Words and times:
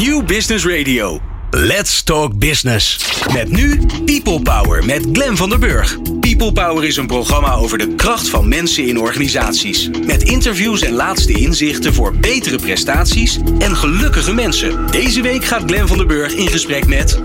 New 0.00 0.24
Business 0.24 0.64
Radio. 0.66 1.20
Let's 1.50 2.02
Talk 2.02 2.38
Business. 2.38 2.98
Met 3.32 3.50
nu 3.50 3.80
People 4.04 4.42
Power 4.42 4.84
met 4.84 5.06
Glen 5.12 5.36
van 5.36 5.48
der 5.48 5.58
Burg. 5.58 5.98
People 6.20 6.52
Power 6.52 6.84
is 6.84 6.96
een 6.96 7.06
programma 7.06 7.54
over 7.54 7.78
de 7.78 7.94
kracht 7.94 8.28
van 8.28 8.48
mensen 8.48 8.86
in 8.86 8.98
organisaties. 8.98 9.90
Met 10.06 10.22
interviews 10.22 10.82
en 10.82 10.92
laatste 10.92 11.32
inzichten 11.32 11.94
voor 11.94 12.14
betere 12.16 12.58
prestaties 12.58 13.38
en 13.58 13.76
gelukkige 13.76 14.34
mensen. 14.34 14.86
Deze 14.90 15.22
week 15.22 15.44
gaat 15.44 15.62
Glen 15.66 15.88
van 15.88 15.96
der 15.96 16.06
Burg 16.06 16.34
in 16.34 16.48
gesprek 16.48 16.86
met. 16.86 17.20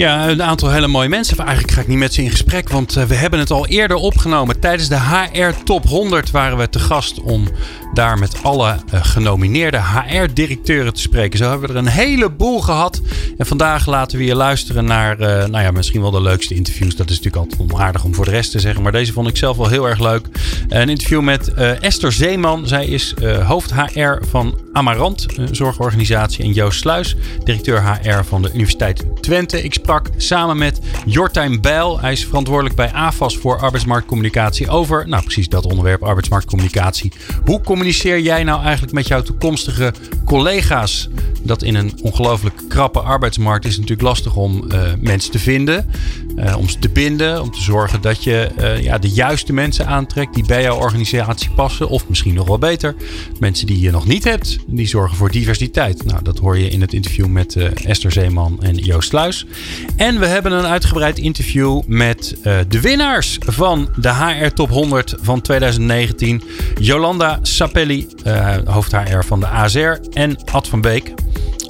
Ja, 0.00 0.28
een 0.28 0.42
aantal 0.42 0.70
hele 0.70 0.86
mooie 0.86 1.08
mensen. 1.08 1.38
Eigenlijk 1.38 1.70
ga 1.70 1.80
ik 1.80 1.86
niet 1.86 1.98
met 1.98 2.14
ze 2.14 2.22
in 2.22 2.30
gesprek, 2.30 2.68
want 2.68 2.96
eh, 2.96 3.04
we 3.04 3.14
hebben 3.14 3.38
het 3.38 3.50
al 3.50 3.66
eerder 3.66 3.96
opgenomen. 3.96 4.60
Tijdens 4.60 4.88
de 4.88 4.98
HR 5.00 5.62
Top 5.64 5.86
100 5.86 6.30
waren 6.30 6.58
we 6.58 6.68
te 6.68 6.78
gast 6.78 7.20
om 7.20 7.48
daar 7.94 8.18
met 8.18 8.42
alle 8.42 8.76
uh, 8.94 9.04
genomineerde 9.04 9.80
HR-directeuren 9.80 10.94
te 10.94 11.00
spreken. 11.00 11.38
Zo 11.38 11.50
hebben 11.50 11.68
we 11.68 11.74
er 11.74 11.80
een 11.80 11.86
heleboel 11.86 12.60
gehad. 12.60 13.00
En 13.38 13.46
vandaag 13.46 13.86
laten 13.86 14.18
we 14.18 14.24
je 14.24 14.34
luisteren 14.34 14.84
naar, 14.84 15.20
uh, 15.20 15.26
nou 15.26 15.64
ja, 15.64 15.70
misschien 15.70 16.00
wel 16.00 16.10
de 16.10 16.22
leukste 16.22 16.54
interviews. 16.54 16.96
Dat 16.96 17.10
is 17.10 17.16
natuurlijk 17.16 17.50
altijd 17.50 17.70
onaardig 17.72 18.04
om 18.04 18.14
voor 18.14 18.24
de 18.24 18.30
rest 18.30 18.50
te 18.50 18.60
zeggen. 18.60 18.82
Maar 18.82 18.92
deze 18.92 19.12
vond 19.12 19.28
ik 19.28 19.36
zelf 19.36 19.56
wel 19.56 19.68
heel 19.68 19.88
erg 19.88 20.00
leuk. 20.00 20.26
Een 20.68 20.88
interview 20.88 21.20
met 21.20 21.54
Esther 21.80 22.12
Zeeman. 22.12 22.66
Zij 22.66 22.86
is 22.86 23.14
hoofd 23.44 23.74
HR 23.74 24.18
van 24.30 24.58
Amarant, 24.72 25.26
een 25.36 25.54
zorgorganisatie. 25.54 26.44
En 26.44 26.52
Joost 26.52 26.80
Sluis, 26.80 27.16
directeur 27.44 27.98
HR 28.02 28.24
van 28.24 28.42
de 28.42 28.50
Universiteit 28.52 29.04
Twente. 29.20 29.62
Ik 29.62 29.74
samen 30.16 30.58
met 30.58 30.80
Jortijn 31.06 31.60
Bijl. 31.60 32.00
Hij 32.00 32.12
is 32.12 32.26
verantwoordelijk 32.26 32.74
bij 32.74 32.92
AFAS 32.92 33.36
voor 33.36 33.58
arbeidsmarktcommunicatie 33.58 34.68
over, 34.68 35.08
nou 35.08 35.22
precies 35.22 35.48
dat 35.48 35.66
onderwerp, 35.66 36.02
arbeidsmarktcommunicatie. 36.02 37.12
Hoe 37.44 37.60
communiceer 37.60 38.20
jij 38.20 38.44
nou 38.44 38.62
eigenlijk 38.62 38.92
met 38.92 39.08
jouw 39.08 39.22
toekomstige 39.22 39.92
collega's? 40.24 41.08
Dat 41.42 41.62
in 41.62 41.74
een 41.74 41.98
ongelooflijk 42.02 42.62
krappe 42.68 43.00
arbeidsmarkt 43.00 43.64
is 43.64 43.74
natuurlijk 43.74 44.02
lastig 44.02 44.36
om 44.36 44.64
uh, 44.68 44.82
mensen 45.00 45.30
te 45.30 45.38
vinden. 45.38 45.90
Uh, 46.44 46.56
om 46.56 46.68
ze 46.68 46.78
te 46.78 46.88
binden, 46.88 47.42
om 47.42 47.50
te 47.50 47.60
zorgen 47.60 48.00
dat 48.00 48.24
je 48.24 48.50
uh, 48.58 48.82
ja, 48.82 48.98
de 48.98 49.10
juiste 49.10 49.52
mensen 49.52 49.86
aantrekt 49.86 50.34
die 50.34 50.46
bij 50.46 50.62
jouw 50.62 50.76
organisatie 50.76 51.50
passen. 51.50 51.88
Of 51.88 52.08
misschien 52.08 52.34
nog 52.34 52.46
wel 52.46 52.58
beter, 52.58 52.94
mensen 53.38 53.66
die 53.66 53.80
je 53.80 53.90
nog 53.90 54.06
niet 54.06 54.24
hebt, 54.24 54.58
die 54.66 54.86
zorgen 54.86 55.16
voor 55.16 55.30
diversiteit. 55.30 56.04
Nou, 56.04 56.22
dat 56.22 56.38
hoor 56.38 56.58
je 56.58 56.68
in 56.68 56.80
het 56.80 56.92
interview 56.92 57.26
met 57.26 57.56
Esther 57.84 58.12
Zeeman 58.12 58.62
en 58.62 58.74
Joost 58.74 59.08
Sluis. 59.08 59.46
En 59.96 60.18
we 60.18 60.26
hebben 60.26 60.52
een 60.52 60.66
uitgebreid 60.66 61.18
interview 61.18 61.82
met 61.86 62.36
de 62.68 62.80
winnaars 62.80 63.38
van 63.40 63.88
de 63.96 64.14
HR 64.14 64.48
Top 64.48 64.70
100 64.70 65.14
van 65.20 65.40
2019. 65.40 66.42
Jolanda 66.80 67.38
Sapelli, 67.42 68.06
hoofd 68.64 68.92
HR 68.92 69.22
van 69.26 69.40
de 69.40 69.46
ASR 69.46 69.98
en 70.12 70.36
Ad 70.44 70.68
van 70.68 70.80
Beek. 70.80 71.12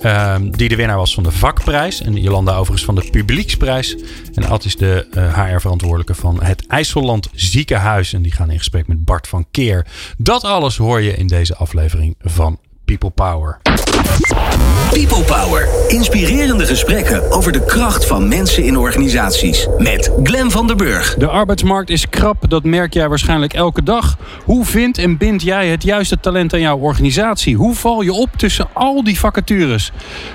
Uh, 0.02 0.36
die 0.50 0.68
de 0.68 0.76
winnaar 0.76 0.96
was 0.96 1.14
van 1.14 1.22
de 1.22 1.30
vakprijs. 1.30 2.02
En 2.02 2.20
Jolanda 2.20 2.52
overigens 2.52 2.84
van 2.84 2.94
de 2.94 3.08
publieksprijs. 3.10 3.96
En 4.34 4.44
Ad 4.44 4.64
is 4.64 4.76
de 4.76 5.06
HR-verantwoordelijke 5.34 6.14
van 6.14 6.42
het 6.42 6.66
IJsselland 6.66 7.28
Ziekenhuis. 7.32 8.12
En 8.12 8.22
die 8.22 8.32
gaan 8.32 8.50
in 8.50 8.58
gesprek 8.58 8.86
met 8.86 9.04
Bart 9.04 9.28
van 9.28 9.46
Keer. 9.50 9.86
Dat 10.18 10.44
alles 10.44 10.76
hoor 10.76 11.00
je 11.00 11.16
in 11.16 11.26
deze 11.26 11.56
aflevering 11.56 12.14
van 12.20 12.58
People 12.98 13.10
Power. 13.10 13.58
People 14.92 15.22
Power. 15.22 15.68
Inspirerende 15.88 16.66
gesprekken 16.66 17.30
over 17.30 17.52
de 17.52 17.64
kracht 17.64 18.06
van 18.06 18.28
mensen 18.28 18.64
in 18.64 18.76
organisaties. 18.78 19.66
Met 19.78 20.12
Glen 20.22 20.50
van 20.50 20.66
der 20.66 20.76
Burg. 20.76 21.14
De 21.14 21.26
arbeidsmarkt 21.26 21.90
is 21.90 22.08
krap, 22.08 22.50
dat 22.50 22.64
merk 22.64 22.94
jij 22.94 23.08
waarschijnlijk 23.08 23.52
elke 23.52 23.82
dag. 23.82 24.18
Hoe 24.44 24.64
vindt 24.64 24.98
en 24.98 25.16
bindt 25.16 25.42
jij 25.42 25.68
het 25.68 25.82
juiste 25.82 26.20
talent 26.20 26.52
aan 26.52 26.60
jouw 26.60 26.78
organisatie? 26.78 27.56
Hoe 27.56 27.74
val 27.74 28.02
je 28.02 28.12
op 28.12 28.30
tussen 28.36 28.68
al 28.72 29.04
die 29.04 29.18
vacatures? 29.18 29.92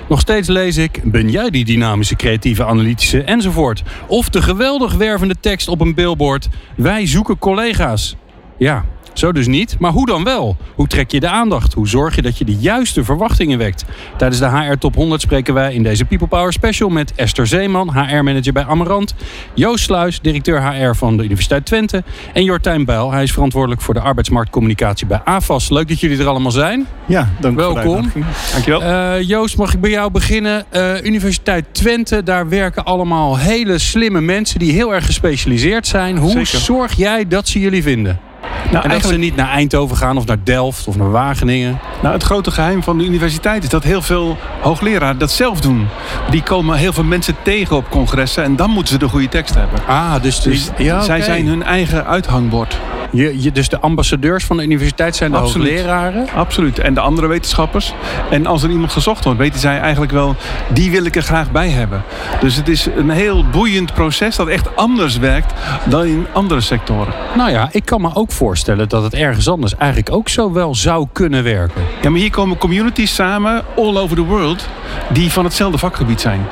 Nog 0.08 0.20
steeds 0.20 0.48
lees 0.48 0.76
ik, 0.76 1.00
ben 1.04 1.30
jij 1.30 1.50
die 1.50 1.64
dynamische, 1.64 2.16
creatieve, 2.16 2.64
analytische 2.64 3.22
enzovoort? 3.22 3.82
Of 4.06 4.28
de 4.28 4.42
geweldig 4.42 4.94
wervende 4.94 5.36
tekst 5.40 5.68
op 5.68 5.80
een 5.80 5.94
billboard, 5.94 6.48
wij 6.76 7.06
zoeken 7.06 7.38
collega's. 7.38 8.16
Ja, 8.58 8.84
zo 9.18 9.32
dus 9.32 9.46
niet, 9.46 9.76
maar 9.78 9.92
hoe 9.92 10.06
dan 10.06 10.24
wel? 10.24 10.56
Hoe 10.74 10.86
trek 10.86 11.10
je 11.10 11.20
de 11.20 11.28
aandacht? 11.28 11.72
Hoe 11.72 11.88
zorg 11.88 12.14
je 12.14 12.22
dat 12.22 12.38
je 12.38 12.44
de 12.44 12.56
juiste 12.56 13.04
verwachtingen 13.04 13.58
wekt? 13.58 13.84
Tijdens 14.16 14.40
de 14.40 14.48
HR 14.48 14.78
Top 14.78 14.94
100 14.94 15.20
spreken 15.20 15.54
wij 15.54 15.74
in 15.74 15.82
deze 15.82 16.04
People 16.04 16.26
Power 16.26 16.52
Special 16.52 16.88
met 16.88 17.12
Esther 17.14 17.46
Zeeman, 17.46 17.92
HR-manager 17.92 18.52
bij 18.52 18.64
Amarant, 18.64 19.14
Joost 19.54 19.84
Sluis, 19.84 20.20
directeur 20.20 20.62
HR 20.62 20.94
van 20.94 21.16
de 21.16 21.24
Universiteit 21.24 21.66
Twente 21.66 22.04
en 22.32 22.44
Jortijn 22.44 22.84
Bijl. 22.84 23.12
Hij 23.12 23.22
is 23.22 23.32
verantwoordelijk 23.32 23.80
voor 23.80 23.94
de 23.94 24.00
arbeidsmarktcommunicatie 24.00 25.06
bij 25.06 25.20
AFAS. 25.24 25.68
Leuk 25.68 25.88
dat 25.88 26.00
jullie 26.00 26.18
er 26.18 26.26
allemaal 26.26 26.50
zijn. 26.50 26.86
Ja, 27.06 27.28
dank 27.40 27.56
Welkom. 27.56 28.12
Dankjewel. 28.52 28.82
Uh, 28.82 29.22
Joost, 29.22 29.56
mag 29.56 29.74
ik 29.74 29.80
bij 29.80 29.90
jou 29.90 30.10
beginnen? 30.10 30.64
Uh, 30.72 31.04
Universiteit 31.04 31.64
Twente, 31.72 32.22
daar 32.22 32.48
werken 32.48 32.84
allemaal 32.84 33.38
hele 33.38 33.78
slimme 33.78 34.20
mensen 34.20 34.58
die 34.58 34.72
heel 34.72 34.94
erg 34.94 35.06
gespecialiseerd 35.06 35.86
zijn. 35.86 36.16
Hoe 36.16 36.30
Zeker. 36.30 36.46
zorg 36.46 36.96
jij 36.96 37.28
dat 37.28 37.48
ze 37.48 37.60
jullie 37.60 37.82
vinden? 37.82 38.20
Nou, 38.70 38.84
en 38.84 38.90
dat 38.90 39.04
ze 39.04 39.16
niet 39.16 39.36
naar 39.36 39.48
Eindhoven 39.48 39.96
gaan 39.96 40.16
of 40.16 40.26
naar 40.26 40.36
Delft 40.44 40.86
of 40.86 40.96
naar 40.96 41.10
Wageningen. 41.10 41.78
Nou, 42.02 42.14
het 42.14 42.22
grote 42.22 42.50
geheim 42.50 42.82
van 42.82 42.98
de 42.98 43.04
universiteit 43.04 43.62
is 43.62 43.68
dat 43.68 43.84
heel 43.84 44.02
veel 44.02 44.36
hoogleraren 44.60 45.18
dat 45.18 45.30
zelf 45.30 45.60
doen. 45.60 45.88
Die 46.30 46.42
komen 46.42 46.76
heel 46.76 46.92
veel 46.92 47.04
mensen 47.04 47.36
tegen 47.42 47.76
op 47.76 47.90
congressen 47.90 48.44
en 48.44 48.56
dan 48.56 48.70
moeten 48.70 48.92
ze 48.92 48.98
de 48.98 49.08
goede 49.08 49.28
tekst 49.28 49.54
hebben. 49.54 49.80
Ah, 49.86 50.22
dus, 50.22 50.40
dus 50.40 50.70
ja, 50.76 51.00
zij 51.00 51.14
okay. 51.14 51.26
zijn 51.26 51.46
hun 51.46 51.62
eigen 51.62 52.06
uithangbord. 52.06 52.78
Je, 53.10 53.42
je, 53.42 53.52
dus 53.52 53.68
de 53.68 53.80
ambassadeurs 53.80 54.44
van 54.44 54.56
de 54.56 54.62
universiteit 54.62 55.16
zijn 55.16 55.30
de 55.30 55.36
Absoluut. 55.36 55.68
hoogleraren? 55.68 56.26
Absoluut. 56.34 56.78
En 56.78 56.94
de 56.94 57.00
andere 57.00 57.26
wetenschappers. 57.26 57.92
En 58.30 58.46
als 58.46 58.62
er 58.62 58.70
iemand 58.70 58.92
gezocht 58.92 59.24
wordt, 59.24 59.38
weten 59.38 59.60
zij 59.60 59.80
eigenlijk 59.80 60.12
wel... 60.12 60.36
die 60.68 60.90
wil 60.90 61.04
ik 61.04 61.16
er 61.16 61.22
graag 61.22 61.50
bij 61.50 61.68
hebben. 61.68 62.02
Dus 62.40 62.56
het 62.56 62.68
is 62.68 62.86
een 62.96 63.10
heel 63.10 63.44
boeiend 63.50 63.94
proces 63.94 64.36
dat 64.36 64.48
echt 64.48 64.76
anders 64.76 65.18
werkt 65.18 65.52
dan 65.84 66.04
in 66.04 66.26
andere 66.32 66.60
sectoren. 66.60 67.14
Nou 67.36 67.50
ja, 67.50 67.68
ik 67.72 67.84
kan 67.84 68.00
me 68.00 68.10
ook 68.14 68.32
voorstellen 68.32 68.88
dat 68.88 69.02
het 69.02 69.14
ergens 69.14 69.48
anders 69.48 69.76
eigenlijk 69.76 70.12
ook 70.14 70.28
zo 70.28 70.52
wel 70.52 70.74
zou 70.74 71.06
kunnen 71.12 71.42
werken. 71.42 71.82
Ja, 72.02 72.10
maar 72.10 72.20
hier 72.20 72.30
komen 72.30 72.58
communities 72.58 73.14
samen, 73.14 73.64
all 73.76 73.96
over 73.96 74.16
the 74.16 74.24
world... 74.24 74.68
die 75.08 75.32
van 75.32 75.44
hetzelfde 75.44 75.78
vakgebied 75.78 76.20
zijn. 76.20 76.46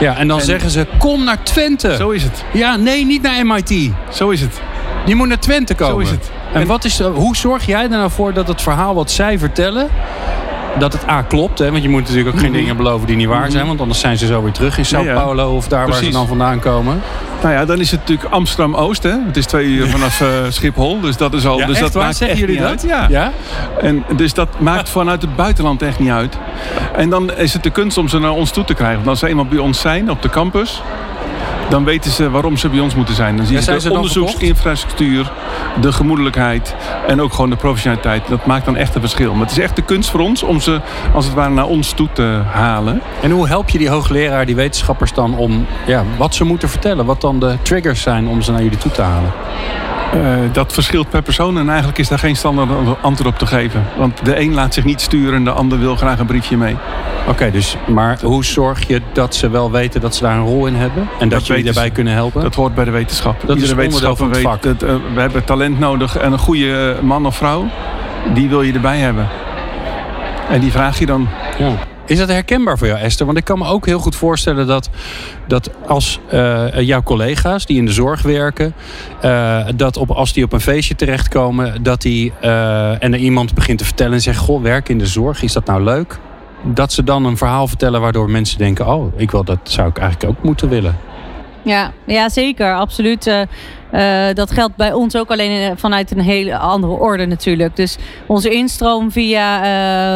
Ja, 0.00 0.16
en 0.16 0.28
dan 0.28 0.38
en... 0.38 0.44
zeggen 0.44 0.70
ze, 0.70 0.86
kom 0.98 1.24
naar 1.24 1.42
Twente. 1.42 1.96
Zo 1.96 2.10
is 2.10 2.22
het. 2.22 2.44
Ja, 2.52 2.76
nee, 2.76 3.04
niet 3.04 3.22
naar 3.22 3.46
MIT. 3.46 3.90
Zo 4.10 4.30
is 4.30 4.40
het. 4.40 4.60
Je 5.06 5.14
moet 5.14 5.28
naar 5.28 5.38
Twente 5.38 5.74
komen. 5.74 6.06
Zo 6.06 6.12
is 6.12 6.18
het. 6.18 6.30
En 6.52 6.66
wat 6.66 6.84
is, 6.84 7.00
hoe 7.00 7.36
zorg 7.36 7.66
jij 7.66 7.82
er 7.82 7.88
nou 7.88 8.10
voor 8.10 8.32
dat 8.32 8.48
het 8.48 8.62
verhaal 8.62 8.94
wat 8.94 9.10
zij 9.10 9.38
vertellen... 9.38 9.88
dat 10.78 10.92
het 10.92 11.08
A 11.08 11.22
klopt, 11.22 11.58
hè? 11.58 11.70
want 11.70 11.82
je 11.82 11.88
moet 11.88 12.00
natuurlijk 12.00 12.28
ook 12.28 12.34
geen 12.34 12.42
mm 12.42 12.50
-hmm. 12.50 12.60
dingen 12.60 12.76
beloven 12.76 13.06
die 13.06 13.16
niet 13.16 13.26
waar 13.26 13.50
zijn... 13.50 13.66
want 13.66 13.80
anders 13.80 14.00
zijn 14.00 14.18
ze 14.18 14.26
zo 14.26 14.42
weer 14.42 14.52
terug 14.52 14.78
in 14.78 14.84
Sao 14.84 15.04
ja, 15.04 15.12
ja. 15.12 15.20
Paulo 15.20 15.56
of 15.56 15.68
daar 15.68 15.84
Precies. 15.84 16.02
waar 16.02 16.10
ze 16.12 16.16
dan 16.18 16.26
vandaan 16.26 16.60
komen. 16.60 17.00
Nou 17.42 17.54
ja, 17.54 17.64
dan 17.64 17.80
is 17.80 17.90
het 17.90 18.00
natuurlijk 18.00 18.32
Amsterdam-Oost. 18.32 19.02
Het 19.02 19.36
is 19.36 19.46
twee 19.46 19.66
uur 19.66 19.88
vanaf 19.96 20.20
uh, 20.20 20.28
Schiphol, 20.48 21.00
dus 21.00 21.16
dat 21.16 21.34
is 21.34 21.46
al... 21.46 21.58
Ja, 21.58 21.66
dus 21.66 21.78
dat 21.78 21.92
waar? 21.92 22.04
maakt 22.04 22.16
zeggen 22.16 22.38
jullie 22.38 22.60
dat? 22.60 22.82
Ja. 23.08 23.32
En 23.80 24.04
dus 24.16 24.34
dat 24.34 24.60
maakt 24.60 24.88
vanuit 24.88 25.22
het 25.22 25.36
buitenland 25.36 25.82
echt 25.82 25.98
niet 25.98 26.10
uit. 26.10 26.38
En 26.96 27.10
dan 27.10 27.36
is 27.36 27.52
het 27.52 27.62
de 27.62 27.70
kunst 27.70 27.98
om 27.98 28.08
ze 28.08 28.18
naar 28.18 28.30
ons 28.30 28.50
toe 28.50 28.64
te 28.64 28.74
krijgen. 28.74 28.96
Want 28.96 29.08
als 29.08 29.18
ze 29.18 29.28
eenmaal 29.28 29.46
bij 29.46 29.58
ons 29.58 29.80
zijn 29.80 30.10
op 30.10 30.22
de 30.22 30.28
campus 30.28 30.82
dan 31.68 31.84
weten 31.84 32.10
ze 32.10 32.30
waarom 32.30 32.56
ze 32.56 32.68
bij 32.68 32.80
ons 32.80 32.94
moeten 32.94 33.14
zijn. 33.14 33.36
Dan 33.36 33.46
zien 33.46 33.56
ja, 33.56 33.78
ze 33.78 33.88
de 33.88 33.94
onderzoeksinfrastructuur, 33.94 35.32
de 35.80 35.92
gemoedelijkheid 35.92 36.74
en 37.06 37.20
ook 37.20 37.32
gewoon 37.32 37.50
de 37.50 37.56
professionaliteit. 37.56 38.28
Dat 38.28 38.46
maakt 38.46 38.64
dan 38.64 38.76
echt 38.76 38.94
een 38.94 39.00
verschil. 39.00 39.32
Maar 39.32 39.46
het 39.46 39.56
is 39.56 39.58
echt 39.58 39.76
de 39.76 39.82
kunst 39.82 40.10
voor 40.10 40.20
ons 40.20 40.42
om 40.42 40.60
ze 40.60 40.80
als 41.14 41.24
het 41.24 41.34
ware 41.34 41.50
naar 41.50 41.66
ons 41.66 41.92
toe 41.92 42.08
te 42.12 42.42
halen. 42.46 43.00
En 43.22 43.30
hoe 43.30 43.48
help 43.48 43.68
je 43.68 43.78
die 43.78 43.88
hoogleraar, 43.88 44.46
die 44.46 44.54
wetenschappers 44.54 45.12
dan 45.12 45.36
om 45.36 45.66
ja, 45.86 46.04
wat 46.16 46.34
ze 46.34 46.44
moeten 46.44 46.68
vertellen? 46.68 47.04
Wat 47.04 47.20
dan 47.20 47.40
de 47.40 47.56
triggers 47.62 48.02
zijn 48.02 48.28
om 48.28 48.42
ze 48.42 48.52
naar 48.52 48.62
jullie 48.62 48.78
toe 48.78 48.90
te 48.90 49.02
halen? 49.02 49.32
Uh, 50.14 50.22
dat 50.52 50.72
verschilt 50.72 51.10
per 51.10 51.22
persoon 51.22 51.58
en 51.58 51.68
eigenlijk 51.68 51.98
is 51.98 52.08
daar 52.08 52.18
geen 52.18 52.36
standaard 52.36 52.70
antwoord 53.00 53.32
op 53.32 53.38
te 53.38 53.46
geven. 53.46 53.84
Want 53.96 54.24
de 54.24 54.40
een 54.40 54.54
laat 54.54 54.74
zich 54.74 54.84
niet 54.84 55.00
sturen 55.00 55.34
en 55.34 55.44
de 55.44 55.50
ander 55.50 55.78
wil 55.78 55.96
graag 55.96 56.18
een 56.18 56.26
briefje 56.26 56.56
mee. 56.56 56.76
Oké, 57.26 57.34
okay, 57.34 57.50
dus 57.50 57.76
maar 57.86 58.18
hoe 58.22 58.44
zorg 58.44 58.88
je 58.88 59.00
dat 59.12 59.34
ze 59.34 59.50
wel 59.50 59.70
weten 59.70 60.00
dat 60.00 60.14
ze 60.14 60.22
daar 60.22 60.36
een 60.36 60.44
rol 60.44 60.66
in 60.66 60.74
hebben? 60.74 61.08
En 61.18 61.28
dat, 61.28 61.38
dat 61.38 61.46
jullie 61.46 61.64
daarbij 61.64 61.90
kunnen 61.90 62.12
helpen? 62.12 62.42
Dat 62.42 62.54
hoort 62.54 62.74
bij 62.74 62.84
de 62.84 62.90
wetenschap. 62.90 63.40
Dat 63.46 63.56
Iedere 63.56 63.80
is 63.80 63.86
onderdeel 63.86 64.16
van 64.16 64.30
het 64.30 64.40
vak. 64.40 64.62
Weet, 64.62 64.80
dat, 64.80 64.90
uh, 64.90 64.96
we 65.14 65.20
hebben 65.20 65.44
talent 65.44 65.78
nodig 65.78 66.16
en 66.16 66.32
een 66.32 66.38
goede 66.38 66.96
man 67.02 67.26
of 67.26 67.36
vrouw, 67.36 67.66
die 68.34 68.48
wil 68.48 68.62
je 68.62 68.72
erbij 68.72 68.98
hebben. 68.98 69.28
En 70.50 70.60
die 70.60 70.70
vraag 70.70 70.98
je 70.98 71.06
dan. 71.06 71.28
Ja. 71.58 71.72
Is 72.06 72.18
dat 72.18 72.28
herkenbaar 72.28 72.78
voor 72.78 72.86
jou, 72.86 73.00
Esther? 73.00 73.26
Want 73.26 73.38
ik 73.38 73.44
kan 73.44 73.58
me 73.58 73.66
ook 73.66 73.86
heel 73.86 73.98
goed 73.98 74.16
voorstellen 74.16 74.66
dat, 74.66 74.90
dat 75.46 75.70
als 75.86 76.20
uh, 76.32 76.80
jouw 76.80 77.02
collega's 77.02 77.66
die 77.66 77.76
in 77.78 77.86
de 77.86 77.92
zorg 77.92 78.22
werken, 78.22 78.74
uh, 79.24 79.66
dat 79.76 79.96
op, 79.96 80.10
als 80.10 80.32
die 80.32 80.44
op 80.44 80.52
een 80.52 80.60
feestje 80.60 80.94
terechtkomen, 80.94 81.82
dat 81.82 82.02
die 82.02 82.32
uh, 82.44 83.02
en 83.02 83.12
er 83.12 83.18
iemand 83.18 83.54
begint 83.54 83.78
te 83.78 83.84
vertellen 83.84 84.12
en 84.12 84.20
zegt: 84.20 84.38
Goh, 84.38 84.62
werken 84.62 84.92
in 84.92 84.98
de 84.98 85.06
zorg, 85.06 85.42
is 85.42 85.52
dat 85.52 85.66
nou 85.66 85.82
leuk? 85.82 86.18
Dat 86.62 86.92
ze 86.92 87.04
dan 87.04 87.24
een 87.24 87.36
verhaal 87.36 87.68
vertellen 87.68 88.00
waardoor 88.00 88.30
mensen 88.30 88.58
denken: 88.58 88.86
Oh, 88.86 89.12
ik 89.16 89.30
wil, 89.30 89.44
dat 89.44 89.58
zou 89.62 89.88
ik 89.88 89.98
eigenlijk 89.98 90.38
ook 90.38 90.44
moeten 90.44 90.68
willen. 90.68 90.96
Ja, 91.66 91.92
ja 92.04 92.28
zeker, 92.28 92.74
absoluut. 92.74 93.26
Uh, 93.26 93.40
uh, 93.92 94.34
dat 94.34 94.50
geldt 94.50 94.76
bij 94.76 94.92
ons 94.92 95.16
ook 95.16 95.30
alleen 95.30 95.78
vanuit 95.78 96.10
een 96.10 96.20
hele 96.20 96.56
andere 96.56 96.92
orde 96.92 97.26
natuurlijk. 97.26 97.76
Dus 97.76 97.96
onze 98.26 98.50
instroom 98.50 99.10
via, 99.10 99.62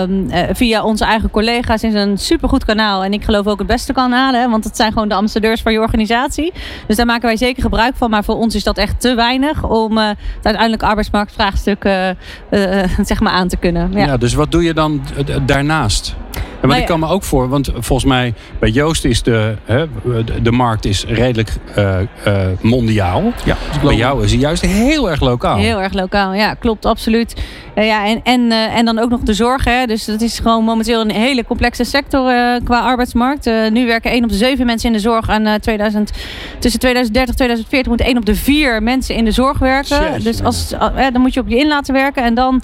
uh, 0.02 0.08
via 0.52 0.82
onze 0.82 1.04
eigen 1.04 1.30
collega's 1.30 1.82
is 1.82 1.94
een 1.94 2.18
supergoed 2.18 2.64
kanaal. 2.64 3.04
En 3.04 3.12
ik 3.12 3.24
geloof 3.24 3.46
ook 3.46 3.58
het 3.58 3.66
beste 3.66 3.92
kanaal, 3.92 4.32
hè, 4.32 4.48
want 4.48 4.64
het 4.64 4.76
zijn 4.76 4.92
gewoon 4.92 5.08
de 5.08 5.14
ambassadeurs 5.14 5.62
van 5.62 5.72
je 5.72 5.80
organisatie. 5.80 6.52
Dus 6.86 6.96
daar 6.96 7.06
maken 7.06 7.26
wij 7.26 7.36
zeker 7.36 7.62
gebruik 7.62 7.96
van. 7.96 8.10
Maar 8.10 8.24
voor 8.24 8.36
ons 8.36 8.54
is 8.54 8.64
dat 8.64 8.78
echt 8.78 9.00
te 9.00 9.14
weinig 9.14 9.64
om 9.64 9.98
het 9.98 10.16
uiteindelijk 10.42 10.82
arbeidsmarktvraagstuk 10.82 11.82
zeg 13.10 13.20
maar 13.20 13.32
aan 13.32 13.48
te 13.48 13.56
kunnen. 13.56 13.92
Ja. 13.92 14.04
ja, 14.04 14.16
dus 14.16 14.34
wat 14.34 14.50
doe 14.50 14.62
je 14.62 14.74
dan 14.74 15.02
daarnaast? 15.46 16.16
Maar 16.60 16.70
nou 16.70 16.80
ik 16.80 16.86
kan 16.86 17.00
me 17.00 17.06
ook 17.08 17.22
voor, 17.22 17.48
want 17.48 17.70
volgens 17.72 18.04
mij 18.04 18.34
bij 18.58 18.70
Joost 18.70 19.04
is 19.04 19.22
de, 19.22 19.54
hè, 19.64 19.86
de, 20.42 20.52
markt 20.52 20.84
is 20.84 21.04
redelijk 21.04 21.56
uh, 21.78 21.98
uh, 22.26 22.46
mondiaal. 22.60 23.32
Ja, 23.44 23.56
bij 23.82 23.94
jou 23.94 24.24
is 24.24 24.30
hij 24.30 24.40
juist 24.40 24.62
heel 24.62 25.10
erg 25.10 25.20
lokaal. 25.20 25.56
Heel 25.56 25.80
erg 25.80 25.92
lokaal, 25.92 26.34
ja, 26.34 26.54
klopt, 26.54 26.86
absoluut. 26.86 27.34
Uh, 27.80 27.86
ja, 27.86 28.06
en, 28.06 28.20
en, 28.22 28.52
en 28.52 28.84
dan 28.84 28.98
ook 28.98 29.10
nog 29.10 29.20
de 29.20 29.34
zorg. 29.34 29.64
Hè. 29.64 29.86
Dus 29.86 30.04
dat 30.04 30.20
is 30.20 30.38
gewoon 30.38 30.64
momenteel 30.64 31.00
een 31.00 31.10
hele 31.10 31.44
complexe 31.44 31.84
sector 31.84 32.32
qua 32.64 32.80
arbeidsmarkt. 32.80 33.50
nu 33.70 33.86
werken 33.86 34.10
1 34.10 34.22
op 34.22 34.28
de 34.28 34.36
7 34.36 34.66
mensen 34.66 34.88
in 34.88 34.94
de 34.94 35.00
zorg. 35.00 35.28
En 35.28 35.60
2000, 35.60 36.10
tussen 36.58 36.80
2030 36.80 37.30
en 37.30 37.36
2040 37.36 37.92
moet 37.92 38.00
1 38.00 38.16
op 38.16 38.26
de 38.26 38.34
4 38.34 38.82
mensen 38.82 39.14
in 39.14 39.24
de 39.24 39.30
zorg 39.30 39.58
werken. 39.58 40.22
dus 40.22 40.42
als, 40.42 40.68
dan 41.12 41.20
moet 41.20 41.34
je 41.34 41.40
op 41.40 41.48
je 41.48 41.58
in 41.58 41.68
laten 41.68 41.94
werken. 41.94 42.22
En 42.22 42.34
dan 42.34 42.62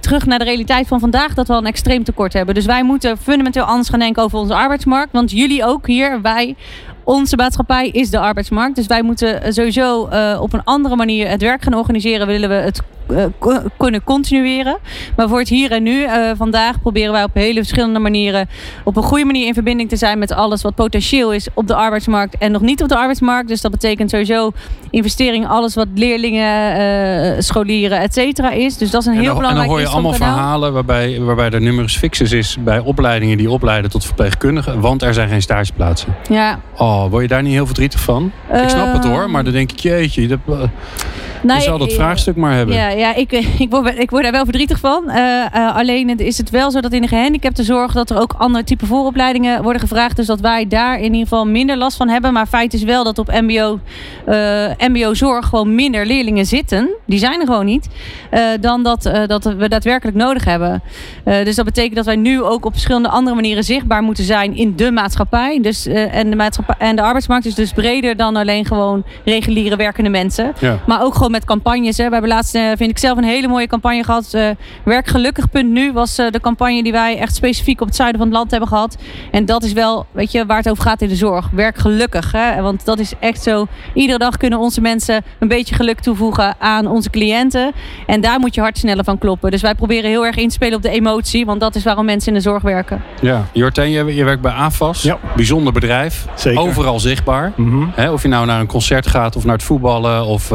terug 0.00 0.26
naar 0.26 0.38
de 0.38 0.44
realiteit 0.44 0.86
van 0.86 1.00
vandaag 1.00 1.34
dat 1.34 1.48
we 1.48 1.54
een 1.54 1.66
extreem 1.66 2.04
tekort 2.04 2.32
hebben. 2.32 2.54
Dus 2.54 2.66
wij 2.66 2.82
moeten 2.82 3.18
fundamenteel 3.18 3.64
anders 3.64 3.88
gaan 3.88 3.98
denken 3.98 4.22
over 4.22 4.38
onze 4.38 4.54
arbeidsmarkt. 4.54 5.12
Want 5.12 5.30
jullie 5.30 5.64
ook 5.64 5.86
hier, 5.86 6.20
wij 6.22 6.56
onze 7.04 7.36
maatschappij 7.36 7.88
is 7.88 8.10
de 8.10 8.18
arbeidsmarkt. 8.18 8.76
Dus 8.76 8.86
wij 8.86 9.02
moeten 9.02 9.54
sowieso 9.54 10.08
uh, 10.12 10.38
op 10.40 10.52
een 10.52 10.64
andere 10.64 10.96
manier 10.96 11.28
het 11.28 11.42
werk 11.42 11.62
gaan 11.62 11.74
organiseren. 11.74 12.26
Willen 12.26 12.48
we 12.48 12.54
het 12.54 12.82
kunnen 13.78 14.04
continueren. 14.04 14.78
Maar 15.16 15.28
voor 15.28 15.38
het 15.38 15.48
hier 15.48 15.72
en 15.72 15.82
nu, 15.82 16.02
uh, 16.02 16.30
vandaag 16.36 16.80
proberen 16.80 17.12
wij 17.12 17.22
op 17.22 17.34
hele 17.34 17.58
verschillende 17.58 17.98
manieren 17.98 18.48
op 18.84 18.96
een 18.96 19.02
goede 19.02 19.24
manier 19.24 19.46
in 19.46 19.54
verbinding 19.54 19.88
te 19.88 19.96
zijn 19.96 20.18
met 20.18 20.32
alles 20.32 20.62
wat 20.62 20.74
potentieel 20.74 21.32
is 21.32 21.48
op 21.54 21.66
de 21.66 21.74
arbeidsmarkt 21.74 22.38
en 22.38 22.52
nog 22.52 22.62
niet 22.62 22.82
op 22.82 22.88
de 22.88 22.96
arbeidsmarkt. 22.96 23.48
Dus 23.48 23.60
dat 23.60 23.70
betekent 23.70 24.10
sowieso 24.10 24.50
investering, 24.90 25.48
alles 25.48 25.74
wat 25.74 25.88
leerlingen, 25.94 27.42
scholieren, 27.42 28.00
et 28.00 28.14
cetera 28.14 28.50
is. 28.50 28.76
Dus 28.76 28.90
dat 28.90 29.00
is 29.00 29.06
een 29.06 29.12
heel 29.12 29.34
belangrijk. 29.34 29.50
En 29.52 29.60
dan 29.60 29.68
hoor 29.68 29.80
je 29.80 29.86
allemaal 29.86 30.12
verhalen 30.12 30.72
waarbij, 30.72 31.20
waarbij 31.20 31.50
er 31.50 31.60
numerus 31.60 31.96
fixus 31.96 32.32
is 32.32 32.56
bij 32.60 32.78
opleidingen 32.78 33.36
die 33.36 33.50
opleiden 33.50 33.90
tot 33.90 34.04
verpleegkundigen, 34.04 34.80
want 34.80 35.02
er 35.02 35.14
zijn 35.14 35.28
geen 35.28 35.42
stageplaatsen. 35.42 36.14
Ja. 36.28 36.60
Oh, 36.76 37.10
word 37.10 37.22
je 37.22 37.28
daar 37.28 37.42
niet 37.42 37.52
heel 37.52 37.66
verdrietig 37.66 38.00
van? 38.00 38.32
ik 38.52 38.68
snap 38.68 38.92
het 38.92 39.04
hoor, 39.04 39.30
maar 39.30 39.44
dan 39.44 39.52
denk 39.52 39.72
ik, 39.72 39.78
jeetje, 39.78 40.28
dat, 40.28 40.38
nou, 41.42 41.58
je 41.58 41.64
zal 41.64 41.78
dat 41.78 41.92
vraagstuk 41.92 42.36
maar 42.36 42.54
hebben. 42.54 42.76
Ja, 42.76 42.88
ja 42.88 43.14
ik, 43.14 43.32
ik, 43.58 43.70
word, 43.70 43.98
ik 43.98 44.10
word 44.10 44.22
daar 44.22 44.32
wel 44.32 44.44
verdrietig 44.44 44.78
van. 44.78 45.04
Uh, 45.06 45.14
uh, 45.16 45.76
alleen 45.76 46.18
is 46.18 46.38
het 46.38 46.50
wel 46.50 46.70
zo 46.70 46.80
dat 46.80 46.92
in 46.92 47.02
de 47.02 47.08
gehandicaptenzorg 47.08 47.92
dat 47.92 48.10
er 48.10 48.20
ook 48.20 48.34
andere 48.38 48.64
type 48.64 48.86
vooropleidingen 48.86 49.62
worden 49.62 49.80
gevraagd. 49.80 50.16
Dus 50.16 50.26
dat 50.26 50.40
wij 50.40 50.68
daar 50.68 50.96
in 50.96 51.04
ieder 51.04 51.20
geval 51.20 51.46
minder 51.46 51.76
last 51.76 51.96
van 51.96 52.08
hebben. 52.08 52.32
Maar 52.32 52.46
feit 52.46 52.74
is 52.74 52.82
wel 52.82 53.04
dat 53.04 53.18
op 53.18 53.40
mbo, 53.40 53.78
uh, 54.28 54.64
eh, 54.70 54.88
mbo 54.88 55.14
zorg 55.14 55.46
gewoon 55.46 55.74
minder 55.74 56.06
leerlingen 56.06 56.46
zitten. 56.46 56.90
Die 57.06 57.18
zijn 57.18 57.40
er 57.40 57.46
gewoon 57.46 57.66
niet. 57.66 57.88
dan 58.60 58.82
dat, 58.82 59.10
dat 59.26 59.44
we 59.44 59.68
daadwerkelijk 59.68 60.16
nodig 60.16 60.44
hebben. 60.44 60.82
dus 61.24 61.56
dat 61.56 61.64
betekent 61.64 61.94
dat 61.94 62.04
wij 62.04 62.16
nu 62.16 62.42
ook 62.42 62.64
op 62.64 62.72
verschillende 62.72 63.08
andere 63.08 63.34
manieren 63.34 63.64
zichtbaar 63.64 64.02
moeten 64.02 64.24
zijn 64.24 64.56
in 64.56 64.76
de 64.76 64.90
maatschappij. 64.90 65.58
Dus, 65.62 65.86
en, 65.86 66.30
de 66.30 66.36
maatschappij 66.36 66.74
en 66.78 66.96
de 66.96 67.02
arbeidsmarkt 67.02 67.46
is 67.46 67.54
dus 67.54 67.72
breder 67.72 68.16
dan 68.16 68.36
alleen 68.36 68.64
gewoon 68.64 69.04
reguliere 69.24 69.76
werkende 69.76 70.10
mensen. 70.10 70.52
Ja. 70.58 70.78
Maar 70.86 71.02
ook 71.02 71.14
gewoon 71.14 71.31
met 71.32 71.44
campagnes. 71.44 71.96
Hè. 71.96 72.04
We 72.04 72.12
hebben 72.12 72.30
laatst, 72.30 72.54
uh, 72.54 72.66
vind 72.76 72.90
ik 72.90 72.98
zelf, 72.98 73.18
een 73.18 73.24
hele 73.24 73.48
mooie 73.48 73.66
campagne 73.66 74.04
gehad. 74.04 74.32
Uh, 74.34 74.48
Werkgelukkig.nu 74.84 75.92
was 75.92 76.18
uh, 76.18 76.30
de 76.30 76.40
campagne 76.40 76.82
die 76.82 76.92
wij 76.92 77.18
echt 77.18 77.34
specifiek 77.34 77.80
op 77.80 77.86
het 77.86 77.96
zuiden 77.96 78.18
van 78.18 78.28
het 78.28 78.36
land 78.36 78.50
hebben 78.50 78.68
gehad. 78.68 78.96
En 79.30 79.44
dat 79.44 79.62
is 79.62 79.72
wel, 79.72 80.06
weet 80.12 80.32
je, 80.32 80.46
waar 80.46 80.56
het 80.56 80.68
over 80.68 80.82
gaat 80.82 81.02
in 81.02 81.08
de 81.08 81.16
zorg. 81.16 81.48
Werkgelukkig. 81.52 82.32
Hè. 82.32 82.62
Want 82.62 82.84
dat 82.84 82.98
is 82.98 83.12
echt 83.18 83.42
zo. 83.42 83.66
Iedere 83.94 84.18
dag 84.18 84.36
kunnen 84.36 84.58
onze 84.58 84.80
mensen 84.80 85.24
een 85.38 85.48
beetje 85.48 85.74
geluk 85.74 86.00
toevoegen 86.00 86.54
aan 86.58 86.86
onze 86.86 87.10
cliënten. 87.10 87.72
En 88.06 88.20
daar 88.20 88.40
moet 88.40 88.54
je 88.54 88.60
hart 88.60 88.78
sneller 88.78 89.04
van 89.04 89.18
kloppen. 89.18 89.50
Dus 89.50 89.62
wij 89.62 89.74
proberen 89.74 90.10
heel 90.10 90.26
erg 90.26 90.36
in 90.36 90.48
te 90.48 90.54
spelen 90.54 90.76
op 90.76 90.82
de 90.82 90.90
emotie. 90.90 91.46
Want 91.46 91.60
dat 91.60 91.74
is 91.74 91.84
waarom 91.84 92.04
mensen 92.04 92.28
in 92.28 92.34
de 92.34 92.44
zorg 92.44 92.62
werken. 92.62 93.02
Ja, 93.20 93.44
Jorten, 93.52 93.90
je, 93.90 94.14
je 94.14 94.24
werkt 94.24 94.42
bij 94.42 94.52
AFAS. 94.52 95.02
Ja. 95.02 95.18
Bijzonder 95.36 95.72
bedrijf. 95.72 96.26
Zeker. 96.34 96.60
Overal 96.60 97.00
zichtbaar. 97.00 97.52
Mm 97.56 97.92
-hmm. 97.96 98.08
of 98.08 98.22
je 98.22 98.28
nou 98.28 98.46
naar 98.46 98.60
een 98.60 98.66
concert 98.66 99.06
gaat 99.06 99.36
of 99.36 99.44
naar 99.44 99.54
het 99.54 99.62
voetballen 99.62 100.24
of 100.26 100.50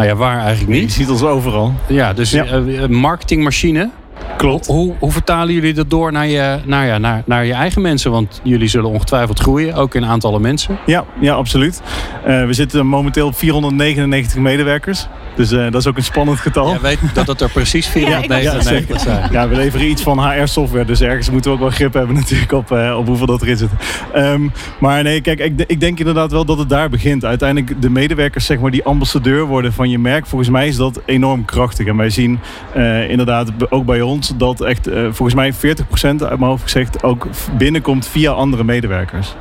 nou 0.00 0.12
ja, 0.12 0.18
waar 0.18 0.38
eigenlijk 0.38 0.80
niet. 0.80 0.94
Je 0.94 1.00
ziet 1.00 1.10
ons 1.10 1.22
overal. 1.22 1.74
Ja, 1.88 2.12
dus 2.12 2.30
ja. 2.30 2.58
Uh, 2.58 2.86
marketingmachine. 2.86 3.90
Klopt. 4.36 4.66
Hoe, 4.66 4.94
hoe, 4.98 5.10
vertalen 5.10 5.54
jullie 5.54 5.74
dat 5.74 5.90
door 5.90 6.12
naar 6.12 6.26
je, 6.26 6.58
naar, 6.64 6.86
ja, 6.86 6.98
naar, 6.98 7.22
naar 7.26 7.44
je 7.44 7.52
eigen 7.52 7.82
mensen? 7.82 8.10
Want 8.10 8.40
jullie 8.42 8.68
zullen 8.68 8.90
ongetwijfeld 8.90 9.38
groeien, 9.40 9.74
ook 9.74 9.94
in 9.94 10.04
aantallen 10.04 10.40
mensen. 10.40 10.78
Ja, 10.86 11.04
ja 11.20 11.34
absoluut. 11.34 11.82
Uh, 12.26 12.46
we 12.46 12.52
zitten 12.52 12.86
momenteel 12.86 13.26
op 13.26 13.36
499 13.36 14.38
medewerkers. 14.38 15.08
Dus 15.34 15.52
uh, 15.52 15.62
dat 15.62 15.74
is 15.74 15.86
ook 15.86 15.96
een 15.96 16.04
spannend 16.04 16.38
getal. 16.38 16.72
Ja, 16.72 16.80
weet 16.80 16.98
dat 17.14 17.26
het 17.26 17.40
er 17.40 17.50
precies 17.50 17.86
499 17.86 18.96
ja, 18.96 19.02
zijn. 19.02 19.32
Ja, 19.32 19.48
we 19.48 19.56
leveren 19.56 19.90
iets 19.90 20.02
van 20.02 20.30
HR-software. 20.30 20.84
Dus 20.84 21.00
ergens 21.00 21.30
moeten 21.30 21.50
we 21.50 21.56
ook 21.56 21.62
wel 21.62 21.72
grip 21.72 21.92
hebben 21.92 22.16
natuurlijk 22.16 22.52
op, 22.52 22.70
uh, 22.72 22.96
op 22.98 23.06
hoeveel 23.06 23.26
dat 23.26 23.42
erin 23.42 23.56
zit. 23.56 23.70
Um, 24.16 24.52
maar 24.78 25.02
nee, 25.02 25.20
kijk, 25.20 25.38
ik, 25.38 25.64
ik, 25.66 25.80
denk 25.80 25.98
inderdaad 25.98 26.30
wel 26.30 26.44
dat 26.44 26.58
het 26.58 26.68
daar 26.68 26.88
begint. 26.88 27.24
Uiteindelijk 27.24 27.82
de 27.82 27.90
medewerkers 27.90 28.46
zeg 28.46 28.58
maar 28.58 28.70
die 28.70 28.84
ambassadeur 28.84 29.44
worden 29.44 29.72
van 29.72 29.90
je 29.90 29.98
merk. 29.98 30.26
Volgens 30.26 30.50
mij 30.50 30.68
is 30.68 30.76
dat 30.76 31.00
enorm 31.04 31.44
krachtig. 31.44 31.86
En 31.86 31.96
wij 31.96 32.10
zien 32.10 32.40
uh, 32.76 33.10
inderdaad 33.10 33.50
ook 33.68 33.84
bij 33.84 34.00
ons 34.00 34.32
dat 34.36 34.60
echt 34.60 34.88
volgens 35.10 35.34
mij 35.34 35.52
40% 35.54 35.56
uit 36.02 36.20
mijn 36.20 36.42
hoofd 36.42 36.62
gezegd 36.62 37.02
ook 37.02 37.28
binnenkomt 37.58 38.06
via 38.06 38.30
andere 38.30 38.64
medewerkers. 38.64 39.34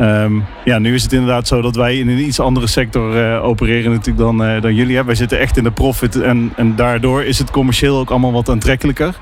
Um, 0.00 0.44
ja, 0.64 0.78
nu 0.78 0.94
is 0.94 1.02
het 1.02 1.12
inderdaad 1.12 1.46
zo 1.46 1.60
dat 1.60 1.76
wij 1.76 1.98
in 1.98 2.08
een 2.08 2.18
iets 2.18 2.40
andere 2.40 2.66
sector 2.66 3.16
uh, 3.16 3.44
opereren 3.44 3.90
natuurlijk 3.90 4.18
dan, 4.18 4.42
uh, 4.42 4.60
dan 4.60 4.74
jullie. 4.74 4.96
Hè. 4.96 5.04
Wij 5.04 5.14
zitten 5.14 5.38
echt 5.38 5.56
in 5.56 5.64
de 5.64 5.70
profit 5.70 6.20
en, 6.20 6.52
en 6.56 6.76
daardoor 6.76 7.22
is 7.22 7.38
het 7.38 7.50
commercieel 7.50 7.98
ook 7.98 8.10
allemaal 8.10 8.32
wat 8.32 8.48
aantrekkelijker. 8.48 9.14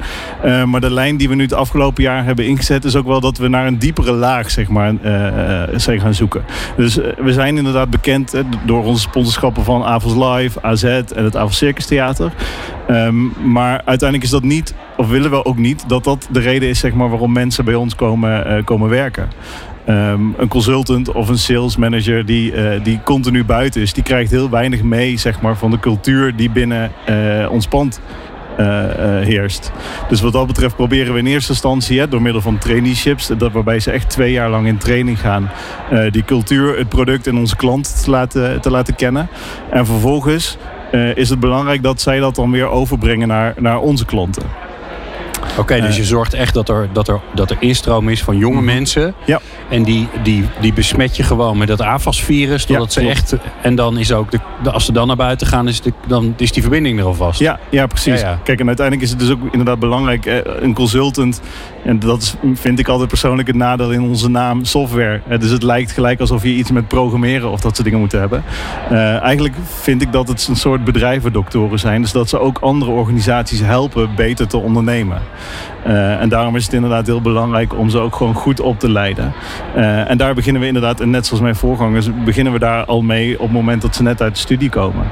Uh, 0.45 0.65
maar 0.65 0.81
de 0.81 0.91
lijn 0.91 1.17
die 1.17 1.29
we 1.29 1.35
nu 1.35 1.43
het 1.43 1.53
afgelopen 1.53 2.03
jaar 2.03 2.25
hebben 2.25 2.47
ingezet 2.47 2.85
is 2.85 2.97
ook 2.97 3.07
wel 3.07 3.21
dat 3.21 3.39
we 3.39 3.49
naar 3.49 3.67
een 3.67 3.79
diepere 3.79 4.13
laag 4.13 4.51
zeg 4.51 4.69
maar, 4.69 4.95
zijn 5.75 6.01
gaan 6.01 6.15
zoeken. 6.15 6.45
Dus 6.77 6.95
we 7.19 7.33
zijn 7.33 7.57
inderdaad 7.57 7.91
bekend 7.91 8.43
door 8.67 8.85
onze 8.85 9.01
sponsorschappen 9.01 9.65
van 9.65 9.85
Avos 9.85 10.15
Live, 10.15 10.63
AZ 10.63 10.85
en 10.85 11.25
het 11.25 11.37
Avos 11.37 11.57
Circus 11.57 11.87
Theater. 11.87 12.33
Um, 12.91 13.33
maar 13.53 13.83
uiteindelijk 13.85 14.23
is 14.23 14.31
dat 14.31 14.43
niet, 14.43 14.75
of 14.97 15.09
willen 15.09 15.31
we 15.31 15.45
ook 15.45 15.59
niet, 15.59 15.89
dat 15.89 16.05
dat 16.05 16.29
de 16.31 16.41
reden 16.41 16.69
is 16.69 16.79
zeg 16.79 16.93
maar, 16.93 17.09
waarom 17.09 17.33
mensen 17.33 17.65
bij 17.65 17.75
ons 17.75 17.95
komen, 17.95 18.65
komen 18.65 18.89
werken. 18.89 19.29
Um, 19.89 20.35
een 20.39 20.49
consultant 20.49 21.13
of 21.13 21.29
een 21.29 21.39
sales 21.39 21.77
manager 21.77 22.27
die, 22.27 22.53
uh, 22.53 22.85
die 22.85 23.01
continu 23.05 23.45
buiten 23.45 23.81
is, 23.81 23.93
die 23.93 24.03
krijgt 24.03 24.31
heel 24.31 24.51
weinig 24.51 24.83
mee 24.83 25.17
zeg 25.17 25.41
maar, 25.41 25.57
van 25.57 25.71
de 25.71 25.79
cultuur 25.79 26.37
die 26.37 26.51
binnen 26.51 26.93
uh, 27.09 27.51
ons 27.51 27.67
pand 27.67 28.01
uh, 28.59 28.67
heerst. 29.21 29.73
Dus 30.09 30.21
wat 30.21 30.33
dat 30.33 30.47
betreft 30.47 30.77
proberen 30.77 31.13
we 31.13 31.19
in 31.19 31.27
eerste 31.27 31.53
instantie 31.53 31.99
hè, 31.99 32.09
door 32.09 32.23
middel 32.23 32.41
van 32.41 32.59
traineeships, 32.59 33.27
dat 33.39 33.53
waarbij 33.53 33.81
ze 33.81 33.91
echt 33.91 34.11
twee 34.11 34.33
jaar 34.33 34.51
lang 34.51 34.67
in 34.67 34.79
training 34.79 35.21
gaan, 35.21 35.51
die 36.11 36.25
cultuur, 36.25 36.79
het 36.79 36.89
product 36.89 37.27
en 37.27 37.37
onze 37.37 37.57
klant 37.57 38.03
te 38.05 38.11
laten, 38.11 38.61
te 38.61 38.71
laten 38.71 38.95
kennen. 38.95 39.29
En 39.71 39.87
vervolgens 39.87 40.57
is 41.15 41.31
het 41.31 41.41
belangrijk 41.41 41.83
dat 41.83 42.01
zij 42.01 42.19
dat 42.19 42.35
dan 42.35 42.51
weer 42.51 42.69
overbrengen 42.69 43.29
naar, 43.29 43.55
naar 43.59 43.79
onze 43.79 44.05
klanten. 44.05 44.43
Oké, 45.59 45.81
dus 45.81 45.97
je 45.97 46.05
zorgt 46.05 46.35
echt 46.35 46.55
dat 46.55 46.69
er, 46.69 46.89
dat, 46.93 47.09
er, 47.09 47.21
dat 47.35 47.51
er 47.51 47.57
instroom 47.61 48.09
is 48.09 48.23
van 48.23 48.37
jonge 48.37 48.57
mhm. 48.57 48.65
mensen. 48.65 49.15
Ja. 49.25 49.41
En 49.69 49.83
die, 49.83 50.09
die, 50.23 50.45
die 50.61 50.73
besmet 50.73 51.17
je 51.17 51.23
gewoon 51.23 51.59
met 51.59 51.69
dat 51.69 51.81
AFAS-virus. 51.81 52.67
Ze 52.89 53.09
echt. 53.09 53.37
En 53.63 53.75
dan 53.75 53.99
is 53.99 54.13
ook 54.13 54.31
de, 54.31 54.71
als 54.71 54.85
ze 54.85 54.93
dan 54.93 55.07
naar 55.07 55.17
buiten 55.17 55.47
gaan, 55.47 55.69
is, 55.69 55.81
de, 55.81 55.93
dan 56.07 56.35
is 56.37 56.53
die 56.53 56.63
verbinding 56.63 56.99
er 56.99 57.05
alvast. 57.05 57.41
Ja, 57.41 57.59
ja 57.69 57.87
precies. 57.87 58.23
Kijk, 58.43 58.61
en 58.61 58.67
uiteindelijk 58.67 59.07
is 59.07 59.11
het 59.11 59.19
dus 59.19 59.31
ook 59.31 59.43
inderdaad 59.51 59.79
belangrijk. 59.79 60.27
Eh, 60.27 60.39
een 60.61 60.75
consultant. 60.75 61.41
En 61.85 61.99
dat 61.99 62.23
is, 62.23 62.35
vind 62.55 62.79
ik 62.79 62.89
altijd 62.89 63.09
persoonlijk 63.09 63.49
het 63.49 63.57
nadeel 63.57 63.91
in 63.91 64.03
onze 64.03 64.31
naam 64.31 64.65
software. 64.65 65.21
Dus 65.39 65.51
het 65.51 65.63
lijkt 65.63 65.93
gelijk 65.93 66.21
alsof 66.21 66.43
je 66.43 66.49
iets 66.49 66.71
met 66.71 66.89
programmeren 66.89 67.51
of 67.51 67.61
dat 67.61 67.73
soort 67.75 67.85
dingen 67.85 68.01
moet 68.01 68.13
hebben. 68.13 68.43
Uh, 68.93 69.23
eigenlijk 69.23 69.55
vind 69.65 70.03
ik 70.03 70.13
dat 70.13 70.29
het 70.29 70.47
een 70.49 70.57
soort 70.57 70.85
bedrijvendoktoren 70.85 71.79
zijn. 71.79 72.03
Dus 72.03 72.13
dat 72.13 72.29
ze 72.29 72.39
ook 72.39 72.59
andere 72.59 72.91
organisaties 72.91 73.61
helpen 73.61 74.11
beter 74.17 74.47
te 74.49 74.57
ondernemen. 74.57 75.23
Eh, 75.83 76.21
en 76.21 76.29
daarom 76.29 76.57
is 76.57 76.65
het 76.65 76.73
inderdaad 76.73 77.07
heel 77.07 77.21
belangrijk 77.21 77.79
om 77.79 77.91
ze 77.91 77.99
ook 77.99 78.17
gewoon 78.17 78.35
goed 78.35 78.61
op 78.61 78.79
te 78.79 78.91
leiden. 78.91 79.33
Eh, 79.75 80.11
en 80.11 80.19
daar 80.19 80.35
beginnen 80.35 80.61
we 80.61 80.67
inderdaad, 80.69 81.01
en 81.01 81.11
net 81.11 81.27
zoals 81.27 81.43
mijn 81.43 81.57
voorgangers, 81.57 82.09
beginnen 82.25 82.53
we 82.53 82.59
daar 82.59 82.85
al 82.85 83.03
mee 83.03 83.35
op 83.35 83.41
het 83.45 83.53
moment 83.53 83.83
dat 83.83 83.97
ze 83.97 84.03
net 84.03 84.23
uit 84.23 84.35
de 84.35 84.41
studie 84.41 84.69
komen. 84.69 85.11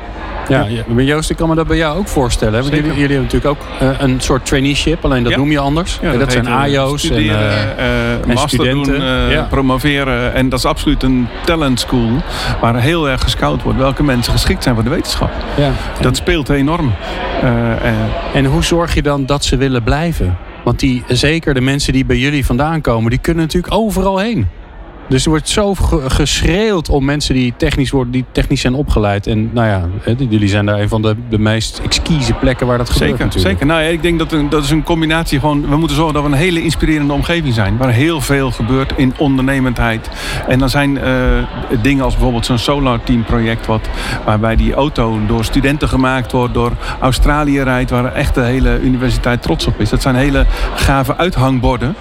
Ja, 0.48 0.64
ja. 0.64 0.82
maar 0.86 1.02
Joost, 1.02 1.30
ik 1.30 1.36
kan 1.36 1.48
me 1.48 1.54
dat 1.54 1.66
bij 1.66 1.76
jou 1.76 1.98
ook 1.98 2.08
voorstellen. 2.08 2.54
hè? 2.54 2.60
Want 2.60 2.74
jullie, 2.74 2.88
jullie 2.90 3.16
hebben 3.16 3.22
natuurlijk 3.22 3.50
ook 3.60 3.66
eh, 3.80 4.00
een 4.00 4.20
soort 4.20 4.46
traineeship, 4.46 5.04
alleen 5.04 5.22
dat 5.22 5.32
Ja. 5.32 5.38
noem 5.38 5.50
je 5.50 5.58
anders. 5.58 5.98
Ja, 6.02 6.12
dat, 6.12 6.32
zijn 6.32 6.46
eh. 6.64 6.90
En, 6.90 6.98
Studeren, 6.98 7.76
eh, 7.78 8.14
eh, 8.14 8.26
master 8.26 8.48
studenten. 8.48 8.92
doen, 8.92 9.02
eh, 9.02 9.32
Ja. 9.32 9.42
promoveren. 9.42 10.34
En 10.34 10.48
dat 10.48 10.58
is 10.58 10.64
absoluut 10.64 11.02
een 11.02 11.28
talent 11.44 11.80
school. 11.80 12.10
Waar 12.60 12.76
heel 12.80 13.08
erg 13.08 13.22
gescout 13.22 13.62
wordt 13.62 13.78
welke 13.78 14.02
mensen 14.02 14.32
geschikt 14.32 14.62
zijn 14.62 14.74
voor 14.74 14.84
de 14.84 14.90
wetenschap. 14.90 15.30
ja. 15.56 15.70
Dat 16.00 16.16
speelt 16.16 16.48
enorm. 16.48 16.92
Eh, 17.42 17.72
eh, 17.72 17.92
En 18.34 18.44
hoe 18.44 18.64
zorg 18.64 18.94
je 18.94 19.02
dan 19.02 19.26
dat 19.26 19.44
ze 19.44 19.56
willen 19.56 19.82
blijven? 19.82 20.36
Want 20.64 20.78
die, 20.80 21.04
zeker 21.08 21.54
de 21.54 21.60
mensen 21.60 21.92
die 21.92 22.04
bij 22.04 22.16
jullie 22.16 22.46
vandaan 22.46 22.80
komen, 22.80 23.10
die 23.10 23.18
kunnen 23.18 23.42
natuurlijk 23.42 23.74
overal 23.74 24.18
heen. 24.18 24.48
Dus 25.08 25.24
er 25.24 25.30
wordt 25.30 25.48
zo 25.48 25.74
ge- 25.74 26.10
geschreeuwd 26.10 26.88
om 26.88 27.04
mensen 27.04 27.34
die 27.34 27.54
technisch 27.56 27.90
worden, 27.90 28.12
die 28.12 28.24
technisch 28.32 28.60
zijn 28.60 28.74
opgeleid. 28.74 29.26
En 29.26 29.50
nou 29.52 29.66
ja, 29.66 29.88
hè, 30.00 30.14
jullie 30.28 30.48
zijn 30.48 30.66
daar 30.66 30.80
een 30.80 30.88
van 30.88 31.02
de, 31.02 31.16
de 31.28 31.38
meest 31.38 31.78
exquise 31.84 32.32
plekken 32.32 32.66
waar 32.66 32.78
dat 32.78 32.90
gebeurt 32.90 33.10
Zeker, 33.10 33.24
natuurlijk. 33.24 33.52
zeker. 33.52 33.66
Nou 33.74 33.82
ja, 33.82 33.88
ik 33.88 34.02
denk 34.02 34.18
dat 34.18 34.32
een, 34.32 34.48
dat 34.48 34.64
is 34.64 34.70
een 34.70 34.82
combinatie 34.82 35.40
gewoon. 35.40 35.68
We 35.68 35.76
moeten 35.76 35.96
zorgen 35.96 36.14
dat 36.14 36.22
we 36.22 36.28
een 36.28 36.36
hele 36.36 36.62
inspirerende 36.62 37.12
omgeving 37.12 37.54
zijn. 37.54 37.76
Waar 37.76 37.90
heel 37.90 38.20
veel 38.20 38.50
gebeurt 38.50 38.92
in 38.96 39.14
ondernemendheid. 39.18 40.08
En 40.48 40.58
dan 40.58 40.68
zijn 40.70 40.98
eh, 40.98 41.12
dingen 41.82 42.04
als 42.04 42.12
bijvoorbeeld 42.14 42.46
zo'n 42.46 42.58
Solar 42.58 43.02
Team 43.04 43.24
project. 43.24 43.66
Wat, 43.66 43.88
waarbij 44.24 44.56
die 44.56 44.74
auto 44.74 45.18
door 45.26 45.44
studenten 45.44 45.88
gemaakt 45.88 46.32
wordt. 46.32 46.54
Door 46.54 46.72
Australië 47.00 47.62
rijdt. 47.62 47.90
Waar 47.90 48.12
echt 48.14 48.34
de 48.34 48.40
hele 48.42 48.80
universiteit 48.80 49.42
trots 49.42 49.66
op 49.66 49.80
is. 49.80 49.90
Dat 49.90 50.02
zijn 50.02 50.14
hele 50.14 50.46
gave 50.74 51.16
uithangborden. 51.16 51.94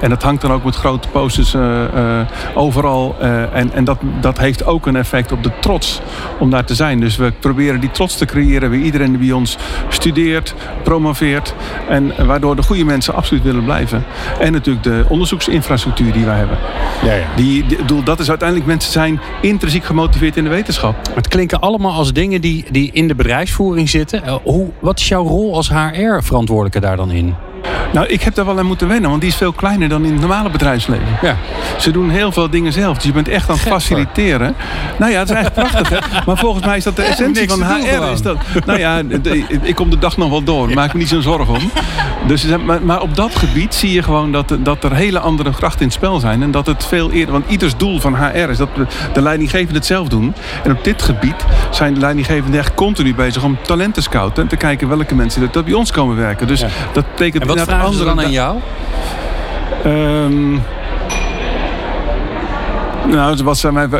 En 0.00 0.08
dat 0.10 0.22
hangt 0.22 0.40
dan 0.42 0.52
ook 0.52 0.64
met 0.64 0.76
grote 0.76 1.08
posters 1.08 1.54
eh, 1.54 2.20
overal. 2.54 3.16
eh, 3.20 3.56
en 3.56 3.72
en 3.72 3.84
dat, 3.84 3.98
dat 4.20 4.38
heeft 4.38 4.64
ook 4.66 4.86
een 4.86 4.96
effect 4.96 5.32
op 5.32 5.42
de 5.42 5.50
trots 5.60 6.00
om 6.38 6.50
daar 6.50 6.64
te 6.64 6.74
zijn. 6.74 7.00
Dus 7.00 7.16
we 7.16 7.32
proberen 7.40 7.80
die 7.80 7.90
trots 7.90 8.16
te 8.16 8.24
creëren 8.24 8.70
bij 8.70 8.78
iedereen 8.78 9.10
die 9.10 9.18
bij 9.18 9.32
ons 9.32 9.58
studeert, 9.88 10.54
promoveert. 10.82 11.54
En 11.88 12.26
waardoor 12.26 12.56
de 12.56 12.62
goede 12.62 12.84
mensen 12.84 13.14
absoluut 13.14 13.42
willen 13.42 13.64
blijven. 13.64 14.04
En 14.40 14.52
natuurlijk 14.52 14.84
de 14.84 15.04
onderzoeksinfrastructuur 15.08 16.12
die 16.12 16.24
wij 16.24 16.36
hebben. 16.36 16.58
Ja, 17.04 17.14
ja. 17.14 17.26
Die, 17.36 17.64
dat 18.04 18.20
is 18.20 18.28
uiteindelijk 18.28 18.68
mensen 18.68 18.92
zijn 18.92 19.20
intrinsiek 19.40 19.84
gemotiveerd 19.84 20.36
in 20.36 20.44
de 20.44 20.50
wetenschap. 20.50 20.96
Het 21.14 21.28
klinken 21.28 21.60
allemaal 21.60 21.92
als 21.92 22.12
dingen 22.12 22.40
die, 22.40 22.64
die 22.70 22.90
in 22.92 23.08
de 23.08 23.14
bedrijfsvoering 23.14 23.88
zitten. 23.88 24.24
Eh, 24.24 24.34
hoe, 24.42 24.70
wat 24.80 24.98
is 24.98 25.08
jouw 25.08 25.26
rol 25.26 25.54
als 25.54 25.68
HR-verantwoordelijke 25.68 26.80
daar 26.80 26.96
dan 26.96 27.10
in? 27.10 27.34
Nou, 27.92 28.06
ik 28.06 28.22
heb 28.22 28.34
daar 28.34 28.44
wel 28.44 28.58
aan 28.58 28.66
moeten 28.66 28.88
wennen, 28.88 29.08
want 29.10 29.20
die 29.22 29.30
is 29.30 29.36
veel 29.36 29.52
kleiner 29.52 29.88
dan 29.88 30.04
in 30.04 30.10
het 30.12 30.20
normale 30.20 30.50
bedrijfsleven. 30.50 31.06
Ja. 31.22 31.36
Ze 31.78 31.90
doen 31.90 32.10
heel 32.10 32.32
veel 32.32 32.50
dingen 32.50 32.72
zelf. 32.72 32.94
Dus 32.96 33.04
je 33.04 33.12
bent 33.12 33.28
echt 33.28 33.48
aan 33.50 33.56
het 33.56 33.64
faciliteren. 33.68 34.54
Nou 34.98 35.12
ja, 35.12 35.18
het 35.18 35.28
is 35.28 35.34
eigenlijk 35.34 35.68
prachtig. 35.70 35.88
Hè? 35.98 36.18
Maar 36.26 36.36
volgens 36.38 36.64
mij 36.66 36.76
is 36.76 36.84
dat 36.84 36.96
de 36.96 37.02
essentie 37.02 37.48
van 37.48 37.62
HR. 37.62 38.12
Is 38.12 38.22
dat, 38.22 38.36
nou 38.66 38.78
ja, 38.78 39.00
ik 39.62 39.74
kom 39.74 39.90
de 39.90 39.98
dag 39.98 40.16
nog 40.16 40.30
wel 40.30 40.42
door. 40.42 40.72
Maak 40.74 40.92
me 40.92 40.98
niet 40.98 41.08
zo'n 41.08 41.22
zorgen 41.22 41.54
om. 41.54 41.70
Dus, 42.26 42.46
zijn- 42.46 42.64
maar, 42.64 42.82
maar 42.82 43.00
op 43.00 43.16
dat 43.16 43.36
gebied 43.36 43.74
zie 43.74 43.92
je 43.92 44.02
gewoon 44.02 44.32
dat, 44.32 44.56
dat 44.58 44.84
er 44.84 44.94
hele 44.94 45.18
andere 45.18 45.50
krachten 45.50 45.80
in 45.80 45.86
het 45.86 45.94
spel 45.96 46.18
zijn. 46.20 46.42
En 46.42 46.50
dat 46.50 46.66
het 46.66 46.84
veel 46.84 47.10
eerder... 47.10 47.32
Want 47.32 47.44
ieders 47.48 47.76
doel 47.76 48.00
van 48.00 48.16
HR 48.16 48.36
is 48.50 48.56
dat 48.56 48.68
de, 48.74 48.86
de 49.12 49.22
leidinggevenden 49.22 49.76
het 49.76 49.86
zelf 49.86 50.08
doen. 50.08 50.34
En 50.64 50.70
op 50.72 50.84
dit 50.84 51.02
gebied 51.02 51.44
zijn 51.70 51.94
de 51.94 52.00
leidinggevenden 52.00 52.60
echt 52.60 52.74
continu 52.74 53.14
bezig 53.14 53.42
om 53.44 53.58
talent 53.62 53.94
te 53.94 54.00
scouten. 54.00 54.42
En 54.42 54.48
te 54.48 54.56
kijken 54.56 54.88
welke 54.88 55.14
mensen 55.14 55.50
er 55.54 55.64
bij 55.64 55.72
ons 55.72 55.90
komen 55.90 56.16
werken. 56.16 56.46
Dus 56.46 56.60
Ja. 56.60 56.66
dat 56.92 57.04
betekent 57.10 57.42
En 57.42 57.48
wat 57.54 57.68
vragen 57.68 57.94
ze 57.94 58.04
dan 58.04 58.20
aan 58.20 58.30
jou? 58.30 58.58
Ehm, 59.84 60.58
nou, 63.08 63.42
wat, 63.44 63.58
zijn 63.58 63.74
mijn, 63.74 63.90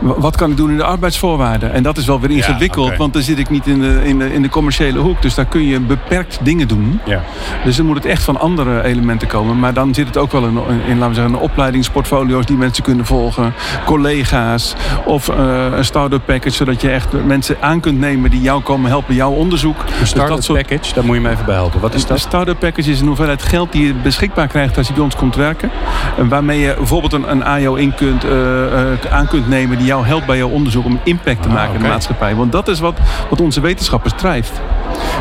wat 0.00 0.36
kan 0.36 0.50
ik 0.50 0.56
doen 0.56 0.70
in 0.70 0.76
de 0.76 0.84
arbeidsvoorwaarden? 0.84 1.72
En 1.72 1.82
dat 1.82 1.96
is 1.96 2.06
wel 2.06 2.20
weer 2.20 2.30
ingewikkeld, 2.30 2.96
want 2.96 3.12
dan 3.12 3.22
zit 3.22 3.38
ik 3.38 3.50
niet 3.50 3.66
in 3.66 3.80
de, 3.80 4.00
in, 4.04 4.18
de, 4.18 4.32
in 4.32 4.42
de 4.42 4.48
commerciële 4.48 4.98
hoek. 4.98 5.22
Dus 5.22 5.34
daar 5.34 5.44
kun 5.44 5.64
je 5.64 5.80
beperkt 5.80 6.38
dingen 6.42 6.68
doen. 6.68 7.00
Ja. 7.04 7.22
Dus 7.64 7.76
dan 7.76 7.86
moet 7.86 7.96
het 7.96 8.06
echt 8.06 8.22
van 8.22 8.40
andere 8.40 8.82
elementen 8.82 9.28
komen. 9.28 9.58
Maar 9.58 9.74
dan 9.74 9.94
zit 9.94 10.06
het 10.06 10.16
ook 10.16 10.32
wel 10.32 10.44
in, 10.44 10.58
in 10.86 10.98
laten 10.98 11.08
we 11.08 11.14
zeggen, 11.14 11.40
opleidingsportfolio's 11.40 12.46
die 12.46 12.56
mensen 12.56 12.84
kunnen 12.84 13.06
volgen. 13.06 13.54
Collega's 13.84 14.74
of 15.04 15.28
eh, 15.28 15.66
een 15.72 15.84
start-up 15.84 16.22
package, 16.24 16.56
zodat 16.56 16.80
je 16.80 16.90
echt 16.90 17.24
mensen 17.26 17.56
aan 17.60 17.80
kunt 17.80 17.98
nemen 17.98 18.30
die 18.30 18.40
jou 18.40 18.62
komen 18.62 18.90
helpen, 18.90 19.14
jouw 19.14 19.32
onderzoek. 19.32 19.84
Een 20.00 20.06
start-up 20.06 20.56
package, 20.56 20.94
daar 20.94 21.04
moet 21.04 21.14
je 21.14 21.22
me 21.22 21.30
even 21.30 21.44
bij 21.44 21.54
helpen. 21.54 21.80
Wat 21.80 21.94
is 21.94 22.02
Een 22.02 22.08
dat? 22.08 22.18
start-up 22.18 22.58
package 22.58 22.90
is 22.90 23.00
een 23.00 23.06
hoeveelheid 23.06 23.42
geld 23.42 23.72
die 23.72 23.86
je 23.86 23.94
beschikbaar 23.94 24.46
krijgt 24.46 24.76
als 24.76 24.86
je 24.86 24.92
bij 24.92 25.02
ons 25.02 25.16
komt 25.16 25.36
werken. 25.36 25.70
En 26.18 26.28
waarmee 26.28 26.60
je 26.60 26.74
bijvoorbeeld 26.76 27.12
een, 27.12 27.30
een 27.30 27.44
AIO 27.44 27.74
in 27.74 27.94
kunt, 27.94 28.24
eh, 28.24 28.30
aan 29.10 29.26
kunt 29.26 29.48
nemen 29.48 29.78
die 29.78 29.86
jou 29.86 30.06
helpt 30.06 30.26
bij 30.26 30.36
jouw 30.36 30.48
onderzoek 30.48 30.84
om 30.84 31.00
impact 31.04 31.42
te 31.42 31.48
Ah, 31.48 31.54
maken 31.54 31.74
in 31.74 31.82
de 31.82 31.88
maatschappij. 31.88 32.34
Want 32.34 32.52
dat 32.52 32.68
is 32.68 32.80
wat, 32.80 32.98
wat 33.30 33.40
onze 33.40 33.60
wetenschappers 33.60 34.14
drijft. 34.16 34.52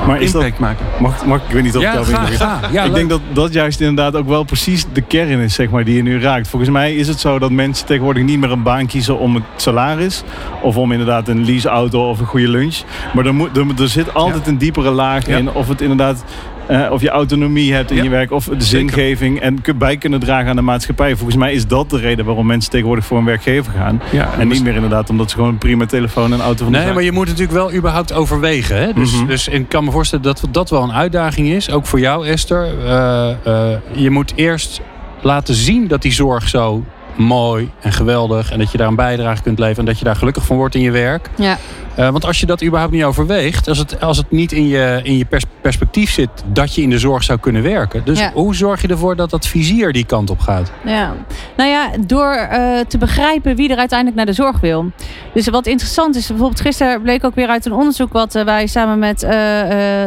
Maar 0.07 0.21
is 0.21 0.31
dat, 0.31 0.41
Impact 0.43 0.59
maken. 0.61 0.85
mag, 0.99 1.25
mag, 1.25 1.37
ik 1.47 1.53
weet 1.53 1.63
niet 1.63 1.75
of 1.75 1.81
Ja, 1.81 1.87
ik 1.93 1.95
daarop 1.95 2.13
inga. 2.13 2.25
graag. 2.35 2.71
Ja, 2.71 2.79
ik 2.81 2.85
leuk. 2.87 2.95
denk 2.95 3.09
dat 3.09 3.21
dat 3.33 3.53
juist 3.53 3.79
inderdaad 3.79 4.15
ook 4.15 4.27
wel 4.27 4.43
precies 4.43 4.85
de 4.93 5.01
kern 5.01 5.39
is, 5.39 5.53
zeg 5.53 5.69
maar, 5.69 5.83
die 5.83 5.95
je 5.95 6.01
nu 6.03 6.21
raakt. 6.21 6.47
Volgens 6.47 6.71
mij 6.71 6.95
is 6.95 7.07
het 7.07 7.19
zo 7.19 7.39
dat 7.39 7.51
mensen 7.51 7.85
tegenwoordig 7.85 8.23
niet 8.23 8.39
meer 8.39 8.51
een 8.51 8.63
baan 8.63 8.85
kiezen 8.85 9.19
om 9.19 9.35
het 9.35 9.43
salaris. 9.55 10.23
Of 10.61 10.77
om 10.77 10.91
inderdaad 10.91 11.27
een 11.27 11.45
leaseauto 11.45 12.09
of 12.09 12.19
een 12.19 12.25
goede 12.25 12.47
lunch. 12.49 12.77
Maar 13.13 13.25
er, 13.25 13.33
moet, 13.35 13.57
er, 13.57 13.65
er 13.81 13.87
zit 13.89 14.13
altijd 14.13 14.47
een 14.47 14.57
diepere 14.57 14.89
laag 14.91 15.27
Ja. 15.27 15.37
in. 15.37 15.51
Of 15.51 15.67
het 15.67 15.81
inderdaad... 15.81 16.23
eh, 16.67 16.91
of 16.91 17.01
je 17.01 17.09
autonomie 17.09 17.73
hebt 17.73 17.89
in 17.91 17.97
Ja. 17.97 18.03
je 18.03 18.09
werk, 18.09 18.31
of 18.31 18.45
de 18.45 18.63
zingeving 18.63 19.39
en 19.39 19.61
kun- 19.61 19.77
bij 19.77 19.97
kunnen 19.97 20.19
dragen 20.19 20.49
aan 20.49 20.55
de 20.55 20.61
maatschappij. 20.61 21.15
Volgens 21.15 21.37
mij 21.37 21.53
is 21.53 21.67
dat 21.67 21.89
de 21.89 21.97
reden 21.99 22.25
waarom 22.25 22.45
mensen 22.45 22.71
tegenwoordig 22.71 23.05
voor 23.05 23.17
een 23.17 23.25
werkgever 23.25 23.73
gaan. 23.73 24.01
Ja, 24.11 24.29
En 24.39 24.47
niet 24.47 24.63
meer 24.63 24.75
inderdaad 24.75 25.09
omdat 25.09 25.29
ze 25.29 25.35
gewoon 25.35 25.51
een 25.51 25.57
prima 25.57 25.85
telefoon 25.85 26.33
en 26.33 26.41
auto 26.41 26.63
van 26.63 26.73
Nee, 26.73 26.93
maar 26.93 27.03
je 27.03 27.11
moet 27.11 27.25
natuurlijk 27.27 27.51
wel 27.57 27.73
überhaupt 27.73 28.13
overwegen. 28.13 28.77
Hè? 28.77 28.93
Dus, 28.93 29.13
Mhm. 29.15 29.25
dus 29.27 29.47
ik 29.47 29.69
kan 29.69 29.83
me 29.83 29.91
voorstellen 29.91 30.23
dat 30.25 30.43
dat 30.51 30.69
wel 30.69 30.83
een 30.83 30.93
uitdaging 30.93 31.47
is. 31.47 31.71
Ook 31.71 31.85
voor 31.85 31.99
jou, 31.99 32.27
Esther. 32.27 32.67
Eh, 32.85 33.29
eh, 33.43 33.77
je 33.95 34.09
moet 34.09 34.33
eerst 34.35 34.81
laten 35.21 35.53
zien 35.55 35.87
dat 35.87 36.01
die 36.01 36.11
zorg 36.13 36.47
zo 36.49 36.83
mooi 37.17 37.71
en 37.81 37.91
geweldig... 37.91 38.51
en 38.51 38.59
dat 38.59 38.71
je 38.71 38.77
daar 38.77 38.87
een 38.87 38.95
bijdrage 38.95 39.41
kunt 39.41 39.59
leveren... 39.59 39.79
en 39.79 39.85
dat 39.85 39.99
je 39.99 40.05
daar 40.05 40.15
gelukkig 40.15 40.45
van 40.45 40.57
wordt 40.57 40.75
in 40.75 40.81
je 40.81 40.91
werk. 40.91 41.29
Ja. 41.35 41.57
Eh, 41.95 42.09
want 42.09 42.25
als 42.25 42.39
je 42.39 42.45
dat 42.45 42.63
überhaupt 42.63 42.93
niet 42.93 43.03
overweegt... 43.03 43.67
als 43.67 43.77
het, 43.77 44.01
als 44.01 44.17
het 44.17 44.31
niet 44.31 44.51
in 44.51 44.67
je, 44.67 44.99
in 45.03 45.17
je 45.17 45.25
pers- 45.25 45.43
perspectief 45.61 46.11
zit... 46.11 46.29
dat 46.45 46.75
je 46.75 46.81
in 46.81 46.89
de 46.89 46.99
zorg 46.99 47.23
zou 47.23 47.39
kunnen 47.39 47.63
werken. 47.63 48.01
Dus 48.05 48.19
Ja. 48.19 48.31
hoe 48.33 48.55
zorg 48.55 48.81
je 48.81 48.87
ervoor 48.87 49.15
dat 49.15 49.29
dat 49.29 49.47
vizier 49.47 49.93
die 49.93 50.05
kant 50.05 50.29
op 50.29 50.39
gaat? 50.39 50.71
Ja, 50.85 51.13
nou 51.57 51.69
ja, 51.69 51.89
door 52.05 52.31
eh, 52.33 52.79
te 52.87 52.97
begrijpen 52.97 53.55
wie 53.55 53.69
er 53.69 53.77
uiteindelijk 53.77 54.17
naar 54.17 54.25
de 54.25 54.33
zorg 54.33 54.59
wil. 54.59 54.91
Dus 55.33 55.47
wat 55.47 55.65
interessant 55.67 56.15
is, 56.15 56.27
bijvoorbeeld 56.27 56.61
gisteren 56.61 57.01
bleek 57.01 57.23
ook 57.25 57.35
weer 57.35 57.47
uit 57.47 57.65
een 57.65 57.73
onderzoek 57.73 58.13
wat 58.13 58.35
eh, 58.35 58.43
wij 58.43 58.67
samen 58.67 58.99
met 58.99 59.21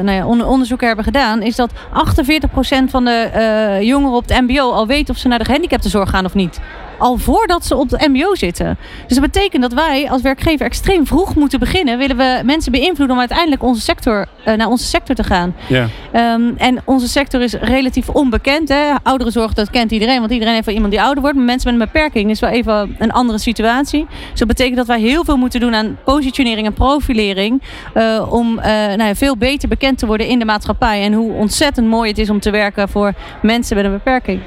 nou 0.02 0.10
ja, 0.12 0.26
on- 0.26 0.44
onderzoeker 0.44 0.86
hebben 0.86 1.04
gedaan, 1.04 1.42
is 1.42 1.56
dat 1.56 1.70
48% 1.72 2.90
van 2.90 3.04
de 3.04 3.78
jongeren 3.82 4.16
op 4.16 4.28
het 4.28 4.40
MBO 4.40 4.70
al 4.72 4.86
weet 4.86 5.10
of 5.10 5.16
ze 5.16 5.28
naar 5.28 5.38
de 5.38 5.44
gehandicaptenzorg 5.44 6.10
gaan 6.10 6.24
of 6.24 6.34
niet. 6.34 6.60
Al 7.00 7.16
voordat 7.16 7.66
ze 7.66 7.76
op 7.76 7.90
het 7.90 8.08
MBO 8.08 8.34
zitten. 8.34 8.78
Dus 9.06 9.16
dat 9.18 9.32
betekent 9.32 9.62
dat 9.62 9.72
wij 9.72 10.10
als 10.10 10.22
werkgever 10.22 10.66
extreem 10.66 11.06
vroeg 11.06 11.34
moeten 11.34 11.58
beginnen. 11.58 11.98
Willen 11.98 12.16
we 12.16 12.40
mensen 12.44 12.72
beïnvloeden 12.72 13.10
om 13.10 13.18
uiteindelijk 13.20 13.62
onze 13.62 13.80
sector, 13.80 14.26
eh, 14.44 14.54
naar 14.54 14.68
onze 14.68 14.84
sector 14.84 15.14
te 15.14 15.24
gaan. 15.24 15.54
Ja. 15.68 15.88
Ehm, 16.12 16.42
en 16.56 16.82
onze 16.84 17.08
sector 17.08 17.40
is 17.40 17.52
relatief 17.52 18.08
onbekend. 18.08 18.68
Hè? 18.68 18.94
Ouderenzorg, 19.02 19.52
dat 19.52 19.70
kent 19.70 19.90
iedereen. 19.90 20.18
Want 20.18 20.30
iedereen 20.30 20.54
heeft 20.54 20.66
wel 20.66 20.74
iemand 20.74 20.92
die 20.92 21.02
ouder 21.02 21.22
wordt. 21.22 21.36
Maar 21.36 21.46
mensen 21.46 21.72
met 21.72 21.80
een 21.80 21.90
beperking 21.92 22.30
is 22.30 22.40
wel 22.40 22.50
even 22.50 22.96
een 22.98 23.12
andere 23.12 23.38
situatie. 23.38 24.06
Dus 24.30 24.38
dat 24.38 24.48
betekent 24.48 24.76
dat 24.76 24.86
wij 24.86 25.00
heel 25.00 25.24
veel 25.24 25.36
moeten 25.36 25.60
doen 25.60 25.74
aan 25.74 25.98
positionering 26.04 26.66
en 26.66 26.72
profilering. 26.72 27.62
eh, 27.94 28.26
om 28.32 28.58
eh, 28.58 28.70
nou 28.72 29.02
ja, 29.02 29.14
veel 29.14 29.36
beter 29.36 29.68
bekend 29.68 29.98
te 29.98 30.06
worden 30.06 30.26
in 30.26 30.38
de 30.38 30.44
maatschappij. 30.44 31.02
En 31.02 31.12
hoe 31.12 31.32
ontzettend 31.32 31.86
mooi 31.86 32.08
het 32.08 32.18
is 32.18 32.30
om 32.30 32.40
te 32.40 32.50
werken 32.50 32.88
voor 32.88 33.12
mensen 33.42 33.76
met 33.76 33.84
een 33.84 33.92
beperking. 33.92 34.40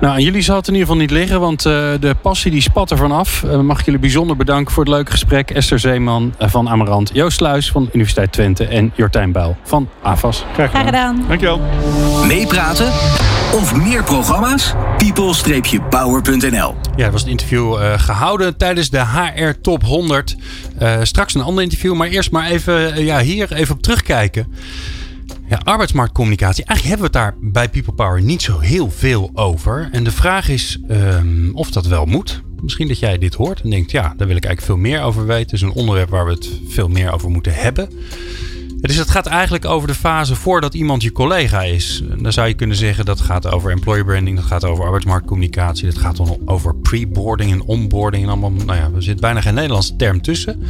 Nou, 0.00 0.14
aan 0.14 0.22
jullie 0.22 0.42
zal 0.42 0.56
het 0.56 0.68
in 0.68 0.72
ieder 0.72 0.88
geval 0.88 1.02
niet 1.02 1.10
liggen, 1.10 1.40
want 1.40 1.64
de 2.00 2.14
passie 2.22 2.50
die 2.50 2.60
spat 2.60 2.90
er 2.90 2.96
vanaf. 2.96 3.42
Eh, 3.42 3.60
mag 3.60 3.78
ik 3.78 3.84
jullie 3.84 4.00
bijzonder 4.00 4.36
bedanken 4.36 4.74
voor 4.74 4.84
het 4.84 4.92
leuke 4.92 5.10
gesprek. 5.10 5.50
Esther 5.50 5.78
Zeeman 5.78 6.34
eh, 6.38 6.48
van 6.48 6.68
Amarant, 6.68 7.10
Joost 7.12 7.36
Sluis 7.36 7.70
van 7.70 7.88
Universiteit 7.92 8.32
Twente 8.32 8.64
en 8.64 8.92
Jortijn 8.96 9.32
Buil 9.32 9.56
van 9.62 9.88
AFAS. 10.02 10.44
Graag 10.54 10.70
Graag 10.70 10.84
gedaan. 10.84 11.14
gedaan. 11.16 11.28
Dankjewel. 11.28 11.60
Meepraten 12.26 12.86
of 13.52 13.74
meer 13.76 14.04
programma's? 14.04 14.74
people-power.nl 14.98 16.74
Ja, 16.96 17.04
dat 17.04 17.12
was 17.12 17.20
het 17.20 17.30
interview 17.30 17.74
eh, 17.74 17.92
gehouden 17.98 18.56
tijdens 18.56 18.90
de 18.90 19.00
HR 19.06 19.60
Top 19.60 19.84
100. 19.84 20.36
Eh, 20.78 20.98
straks 21.02 21.34
een 21.34 21.42
ander 21.42 21.62
interview, 21.62 21.94
maar 21.94 22.08
eerst 22.08 22.30
maar 22.30 22.50
even 22.50 22.94
eh, 22.94 23.04
ja, 23.04 23.20
hier 23.20 23.52
even 23.52 23.74
op 23.74 23.82
terugkijken. 23.82 24.54
Ja, 25.48 25.60
arbeidsmarktcommunicatie. 25.64 26.64
Eigenlijk 26.64 27.00
hebben 27.00 27.12
we 27.12 27.18
het 27.18 27.36
daar 27.40 27.52
bij 27.52 27.68
People 27.68 27.92
Power 27.92 28.22
niet 28.22 28.42
zo 28.42 28.58
heel 28.58 28.90
veel 28.90 29.30
over. 29.34 29.88
En 29.92 30.04
de 30.04 30.10
vraag 30.10 30.48
is 30.48 30.80
ehm, 30.88 31.50
of 31.52 31.70
dat 31.70 31.86
wel 31.86 32.04
moet. 32.04 32.42
Misschien 32.62 32.88
dat 32.88 32.98
jij 32.98 33.18
dit 33.18 33.34
hoort 33.34 33.60
en 33.60 33.70
denkt, 33.70 33.90
ja, 33.90 34.02
daar 34.16 34.26
wil 34.26 34.36
ik 34.36 34.44
eigenlijk 34.44 34.62
veel 34.62 34.90
meer 34.90 35.02
over 35.02 35.26
weten. 35.26 35.42
Het 35.42 35.52
is 35.52 35.60
een 35.60 35.72
onderwerp 35.72 36.08
waar 36.08 36.24
we 36.24 36.32
het 36.32 36.50
veel 36.68 36.88
meer 36.88 37.12
over 37.12 37.30
moeten 37.30 37.54
hebben. 37.54 37.88
Dus 38.82 38.96
het 38.96 39.10
gaat 39.10 39.26
eigenlijk 39.26 39.64
over 39.64 39.88
de 39.88 39.94
fase 39.94 40.34
voordat 40.34 40.74
iemand 40.74 41.02
je 41.02 41.12
collega 41.12 41.62
is. 41.62 42.02
Dan 42.18 42.32
zou 42.32 42.48
je 42.48 42.54
kunnen 42.54 42.76
zeggen 42.76 43.04
dat 43.04 43.20
gaat 43.20 43.46
over 43.46 43.70
employer 43.70 44.04
branding, 44.04 44.36
dat 44.36 44.44
gaat 44.44 44.64
over 44.64 44.84
arbeidsmarktcommunicatie, 44.84 45.86
dat 45.86 45.98
gaat 45.98 46.16
dan 46.16 46.38
over 46.44 46.74
pre-boarding 46.74 47.52
en 47.52 47.62
onboarding 47.62 48.22
en 48.22 48.28
allemaal. 48.28 48.50
Nou 48.50 48.78
ja, 48.78 48.90
er 48.94 49.02
zit 49.02 49.20
bijna 49.20 49.40
geen 49.40 49.54
Nederlandse 49.54 49.96
term 49.96 50.22
tussen. 50.22 50.62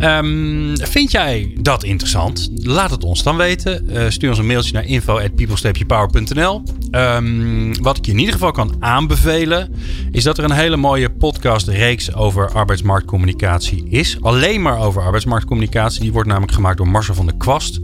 Um, 0.00 0.72
vind 0.76 1.10
jij 1.10 1.56
dat 1.60 1.84
interessant? 1.84 2.50
Laat 2.54 2.90
het 2.90 3.04
ons 3.04 3.22
dan 3.22 3.36
weten. 3.36 3.84
Uh, 3.90 4.04
stuur 4.08 4.28
ons 4.28 4.38
een 4.38 4.46
mailtje 4.46 4.72
naar 4.72 4.84
info@people-power.nl. 4.84 6.62
Um, 6.90 7.82
wat 7.82 7.96
ik 7.96 8.06
je 8.06 8.12
in 8.12 8.18
ieder 8.18 8.32
geval 8.32 8.52
kan 8.52 8.76
aanbevelen, 8.78 9.74
is 10.12 10.24
dat 10.24 10.38
er 10.38 10.44
een 10.44 10.50
hele 10.50 10.76
mooie 10.76 11.10
podcastreeks 11.10 12.14
over 12.14 12.52
arbeidsmarktcommunicatie 12.52 13.88
is. 13.88 14.16
Alleen 14.20 14.62
maar 14.62 14.78
over 14.78 15.02
arbeidsmarktcommunicatie. 15.02 16.00
Die 16.00 16.12
wordt 16.12 16.28
namelijk 16.28 16.52
gemaakt 16.52 16.76
door 16.76 16.88
Marcel 16.88 17.14
van 17.14 17.26
der 17.26 17.36
Kwast. 17.48 17.80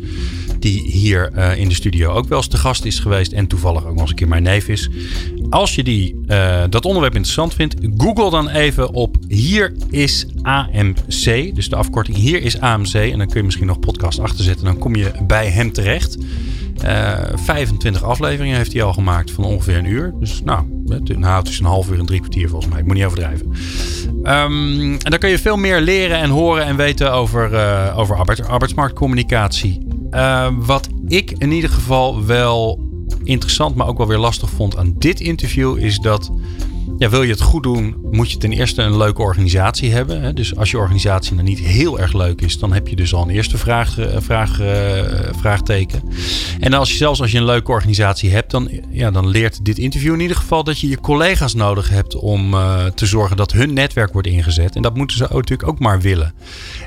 Die 0.59 0.83
hier 0.83 1.31
uh, 1.37 1.59
in 1.59 1.69
de 1.69 1.75
studio 1.75 2.13
ook 2.13 2.29
wel 2.29 2.39
eens 2.39 2.47
te 2.47 2.57
gast 2.57 2.85
is 2.85 2.99
geweest. 2.99 3.33
En 3.33 3.47
toevallig 3.47 3.85
ook 3.85 3.93
nog 3.93 4.01
eens 4.01 4.11
een 4.11 4.17
keer 4.17 4.29
mijn 4.29 4.43
neef 4.43 4.69
is. 4.69 4.91
Als 5.51 5.75
je 5.75 5.83
die, 5.83 6.21
uh, 6.27 6.63
dat 6.71 6.85
onderwerp 6.85 7.15
interessant 7.15 7.55
vindt, 7.55 7.75
google 7.97 8.31
dan 8.31 8.49
even 8.49 8.93
op 8.93 9.17
Hier 9.29 9.73
is 9.91 10.27
AMC. 10.43 11.55
Dus 11.55 11.69
de 11.69 11.77
afkorting 11.77 12.17
Hier 12.17 12.43
is 12.43 12.61
AMC. 12.61 12.95
En 12.95 13.19
dan 13.19 13.27
kun 13.27 13.37
je 13.37 13.43
misschien 13.45 13.67
nog 13.67 13.79
podcast 13.79 14.19
achterzetten. 14.19 14.65
Dan 14.65 14.79
kom 14.79 14.97
je 14.97 15.11
bij 15.27 15.49
hem 15.49 15.73
terecht. 15.73 16.17
Uh, 16.85 17.19
25 17.35 18.03
afleveringen 18.03 18.57
heeft 18.57 18.73
hij 18.73 18.83
al 18.83 18.93
gemaakt 18.93 19.31
van 19.31 19.45
ongeveer 19.45 19.77
een 19.77 19.85
uur. 19.85 20.15
Dus 20.21 20.43
nou, 20.45 20.65
het 20.89 21.49
is 21.49 21.59
een 21.59 21.65
half 21.65 21.91
uur 21.91 21.99
en 21.99 22.07
drie 22.07 22.21
kwartier 22.21 22.49
volgens 22.49 22.71
mij. 22.71 22.81
Ik 22.81 22.87
moet 22.87 22.95
niet 22.95 23.05
overdrijven. 23.05 23.47
Um, 24.23 24.93
en 24.93 25.11
dan 25.11 25.19
kun 25.19 25.31
je 25.31 25.39
veel 25.39 25.57
meer 25.57 25.81
leren 25.81 26.19
en 26.19 26.31
horen 26.31 26.65
en 26.65 26.77
weten 26.77 27.13
over, 27.13 27.53
uh, 27.53 27.99
over 27.99 28.17
arbeids, 28.17 28.43
arbeidsmarktcommunicatie. 28.43 29.94
Uh, 30.11 30.49
wat 30.59 30.89
ik 31.07 31.31
in 31.39 31.53
ieder 31.53 31.71
geval 31.71 32.25
wel 32.25 32.81
interessant, 33.25 33.75
maar 33.75 33.87
ook 33.87 33.99
wel 33.99 34.07
weer 34.07 34.19
lastig 34.19 34.51
vond 34.51 34.77
aan 34.77 34.95
dit 34.99 35.21
interview, 35.21 35.77
is 35.79 35.99
dat 35.99 36.31
ja, 36.99 37.09
wil 37.09 37.23
je 37.23 37.31
het 37.31 37.41
goed 37.41 37.63
doen, 37.63 37.97
moet 38.11 38.31
je 38.31 38.37
ten 38.37 38.53
eerste 38.53 38.83
een 38.83 38.97
leuke 38.97 39.23
organisatie 39.23 39.93
hebben. 39.93 40.23
Hè? 40.23 40.33
Dus 40.33 40.57
als 40.57 40.71
je 40.71 40.79
organisatie 40.79 41.35
nou 41.35 41.47
niet 41.47 41.59
heel 41.59 42.01
erg 42.01 42.13
leuk 42.13 42.41
is, 42.41 42.59
dan 42.59 42.73
heb 42.73 42.89
je 42.89 42.97
dus 42.97 43.15
al 43.15 43.23
een 43.23 43.31
eerste 43.31 43.59
vraag, 43.59 43.99
eh, 43.99 44.17
vraag, 44.21 44.61
uh, 44.61 44.67
vraagteken. 45.37 46.03
En 46.61 46.73
als 46.73 46.91
je 46.91 46.97
zelfs 46.97 47.21
als 47.21 47.31
je 47.31 47.39
een 47.39 47.45
leuke 47.45 47.71
organisatie 47.71 48.31
hebt, 48.31 48.51
dan, 48.51 48.71
ja, 48.91 49.11
dan 49.11 49.29
leert 49.29 49.65
dit 49.65 49.79
interview 49.79 50.15
in 50.15 50.21
ieder 50.21 50.37
geval 50.37 50.65
dat 50.65 50.81
je 50.81 50.89
je 50.89 51.01
collega's 51.01 51.55
nodig 51.55 51.89
hebt 51.89 52.17
om 52.17 52.55
uh, 52.55 52.85
te 52.85 53.07
zorgen 53.07 53.37
dat 53.37 53.53
hun 53.53 53.73
netwerk 53.73 54.13
wordt 54.13 54.29
ingezet. 54.29 54.77
En 54.77 54.83
dat 54.83 54.97
moeten 54.97 55.17
ze 55.17 55.25
ook, 55.25 55.33
natuurlijk 55.33 55.69
ook 55.69 55.79
maar 55.79 56.01
willen. 56.01 56.35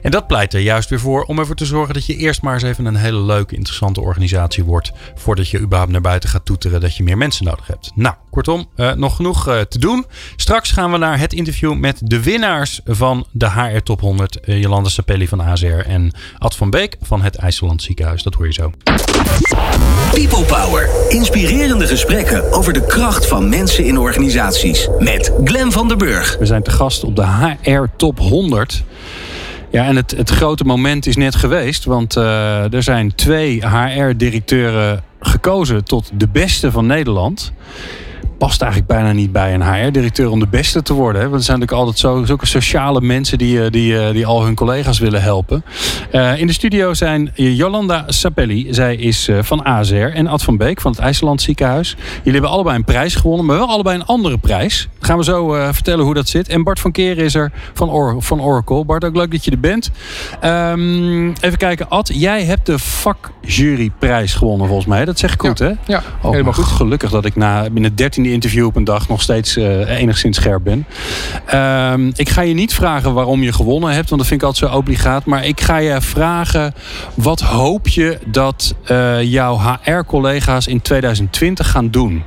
En 0.01 0.11
dat 0.11 0.27
pleit 0.27 0.53
er 0.53 0.59
juist 0.59 0.89
weer 0.89 0.99
voor 0.99 1.23
om 1.23 1.39
ervoor 1.39 1.55
te 1.55 1.65
zorgen 1.65 1.93
dat 1.93 2.05
je 2.05 2.15
eerst 2.15 2.41
maar 2.41 2.53
eens 2.53 2.63
even 2.63 2.85
een 2.85 2.95
hele 2.95 3.21
leuke, 3.21 3.55
interessante 3.55 4.01
organisatie 4.01 4.63
wordt. 4.63 4.91
Voordat 5.15 5.49
je 5.49 5.59
überhaupt 5.59 5.91
naar 5.91 6.01
buiten 6.01 6.29
gaat 6.29 6.45
toeteren 6.45 6.81
dat 6.81 6.95
je 6.95 7.03
meer 7.03 7.17
mensen 7.17 7.45
nodig 7.45 7.67
hebt. 7.67 7.91
Nou, 7.95 8.15
kortom, 8.29 8.67
nog 8.95 9.15
genoeg 9.15 9.43
te 9.43 9.79
doen. 9.79 9.86
Straks 10.35 10.71
gaan 10.71 10.91
we 10.91 10.97
naar 10.97 11.19
het 11.19 11.33
interview 11.33 11.75
met 11.75 12.01
de 12.03 12.23
winnaars 12.23 12.81
van 12.85 13.25
de 13.31 13.51
HR 13.51 13.79
Top 13.83 13.99
100. 13.99 14.39
Jolanda 14.45 14.89
Sapelli 14.89 15.27
van 15.27 15.41
AZR 15.41 15.65
en 15.65 16.11
Ad 16.37 16.55
van 16.55 16.69
Beek 16.69 16.97
van 17.01 17.21
het 17.21 17.35
IJsseland 17.35 17.81
Ziekenhuis. 17.81 18.23
Dat 18.23 18.33
hoor 18.33 18.45
je 18.45 18.53
zo. 18.53 18.71
People 20.13 20.43
Power. 20.43 20.89
Inspirerende 21.09 21.87
gesprekken 21.87 22.51
over 22.51 22.73
de 22.73 22.85
kracht 22.85 23.27
van 23.27 23.49
mensen 23.49 23.85
in 23.85 23.97
organisaties. 23.97 24.87
Met 24.99 25.31
Glen 25.43 25.71
van 25.71 25.87
der 25.87 25.97
Burg. 25.97 26.37
We 26.39 26.45
zijn 26.45 26.63
te 26.63 26.71
gast 26.71 27.03
op 27.03 27.15
de 27.15 27.25
HR 27.61 27.85
Top 27.97 28.19
100. 28.19 28.83
Ja, 29.71 29.85
en 29.85 29.95
het, 29.95 30.11
het 30.11 30.29
grote 30.29 30.63
moment 30.63 31.05
is 31.05 31.15
net 31.15 31.35
geweest. 31.35 31.85
Want 31.85 32.15
uh, 32.15 32.73
er 32.73 32.83
zijn 32.83 33.15
twee 33.15 33.67
HR-directeuren 33.67 35.03
gekozen 35.19 35.83
tot 35.83 36.11
de 36.13 36.27
beste 36.27 36.71
van 36.71 36.85
Nederland 36.85 37.53
past 38.37 38.61
eigenlijk 38.61 38.91
bijna 38.91 39.11
niet 39.11 39.31
bij 39.31 39.53
een 39.53 39.73
HR-directeur 39.73 40.29
om 40.29 40.39
de 40.39 40.47
beste 40.47 40.81
te 40.81 40.93
worden. 40.93 41.21
Hè? 41.21 41.27
Want 41.27 41.39
er 41.39 41.45
zijn 41.45 41.59
natuurlijk 41.59 41.87
altijd 41.87 42.13
zo, 42.13 42.25
zulke 42.25 42.45
sociale 42.45 43.01
mensen 43.01 43.37
die, 43.37 43.69
die, 43.69 44.11
die 44.11 44.25
al 44.25 44.43
hun 44.43 44.55
collega's 44.55 44.99
willen 44.99 45.21
helpen. 45.21 45.63
Uh, 46.11 46.39
in 46.39 46.47
de 46.47 46.53
studio 46.53 46.93
zijn 46.93 47.31
Jolanda 47.35 48.03
Sapelli, 48.07 48.67
zij 48.69 48.95
is 48.95 49.29
van 49.41 49.65
AZR, 49.65 49.95
en 49.95 50.27
Ad 50.27 50.43
van 50.43 50.57
Beek 50.57 50.81
van 50.81 50.91
het 50.91 50.99
IJsseland 50.99 51.41
Ziekenhuis. 51.41 51.95
Jullie 52.17 52.31
hebben 52.31 52.49
allebei 52.49 52.75
een 52.75 52.83
prijs 52.83 53.15
gewonnen, 53.15 53.45
maar 53.45 53.57
wel 53.57 53.67
allebei 53.67 53.95
een 53.95 54.05
andere 54.05 54.37
prijs. 54.37 54.87
Gaan 54.99 55.17
we 55.17 55.23
zo 55.23 55.55
uh, 55.55 55.67
vertellen 55.71 56.05
hoe 56.05 56.13
dat 56.13 56.27
zit. 56.27 56.47
En 56.47 56.63
Bart 56.63 56.79
van 56.79 56.91
Keren 56.91 57.23
is 57.23 57.35
er 57.35 57.51
van, 57.73 57.89
Or 57.89 58.15
van 58.19 58.41
Oracle. 58.41 58.85
Bart, 58.85 59.05
ook 59.05 59.15
leuk 59.15 59.31
dat 59.31 59.45
je 59.45 59.51
er 59.51 59.59
bent. 59.59 59.91
Um, 60.43 61.33
even 61.39 61.57
kijken, 61.57 61.89
Ad, 61.89 62.09
jij 62.13 62.43
hebt 62.43 62.65
de 62.65 62.79
vakjuryprijs 62.79 64.33
gewonnen 64.33 64.67
volgens 64.67 64.87
mij. 64.87 65.05
Dat 65.05 65.19
zeg 65.19 65.33
ik 65.33 65.41
goed, 65.41 65.59
ja. 65.59 65.65
hè? 65.65 65.73
Ja, 65.85 66.03
oh, 66.21 66.31
helemaal 66.31 66.53
goed. 66.53 66.65
Gelukkig 66.65 67.09
dat 67.09 67.25
ik 67.25 67.35
na 67.35 67.69
binnen 67.69 67.95
13 67.95 68.25
interview 68.31 68.65
op 68.65 68.75
een 68.75 68.83
dag 68.83 69.07
nog 69.07 69.21
steeds 69.21 69.57
uh, 69.57 69.99
enigszins 69.99 70.37
scherp 70.37 70.63
ben. 70.63 70.85
Um, 71.53 72.11
ik 72.15 72.29
ga 72.29 72.41
je 72.41 72.53
niet 72.53 72.73
vragen 72.73 73.13
waarom 73.13 73.43
je 73.43 73.53
gewonnen 73.53 73.93
hebt, 73.93 74.09
want 74.09 74.21
dat 74.21 74.29
vind 74.29 74.41
ik 74.41 74.47
altijd 74.47 74.71
zo 74.71 74.77
obligaat. 74.77 75.25
Maar 75.25 75.45
ik 75.45 75.61
ga 75.61 75.77
je 75.77 76.01
vragen, 76.01 76.73
wat 77.13 77.41
hoop 77.41 77.87
je 77.87 78.17
dat 78.25 78.75
uh, 78.91 79.23
jouw 79.23 79.59
HR-collega's 79.83 80.67
in 80.67 80.81
2020 80.81 81.71
gaan 81.71 81.89
doen? 81.89 82.23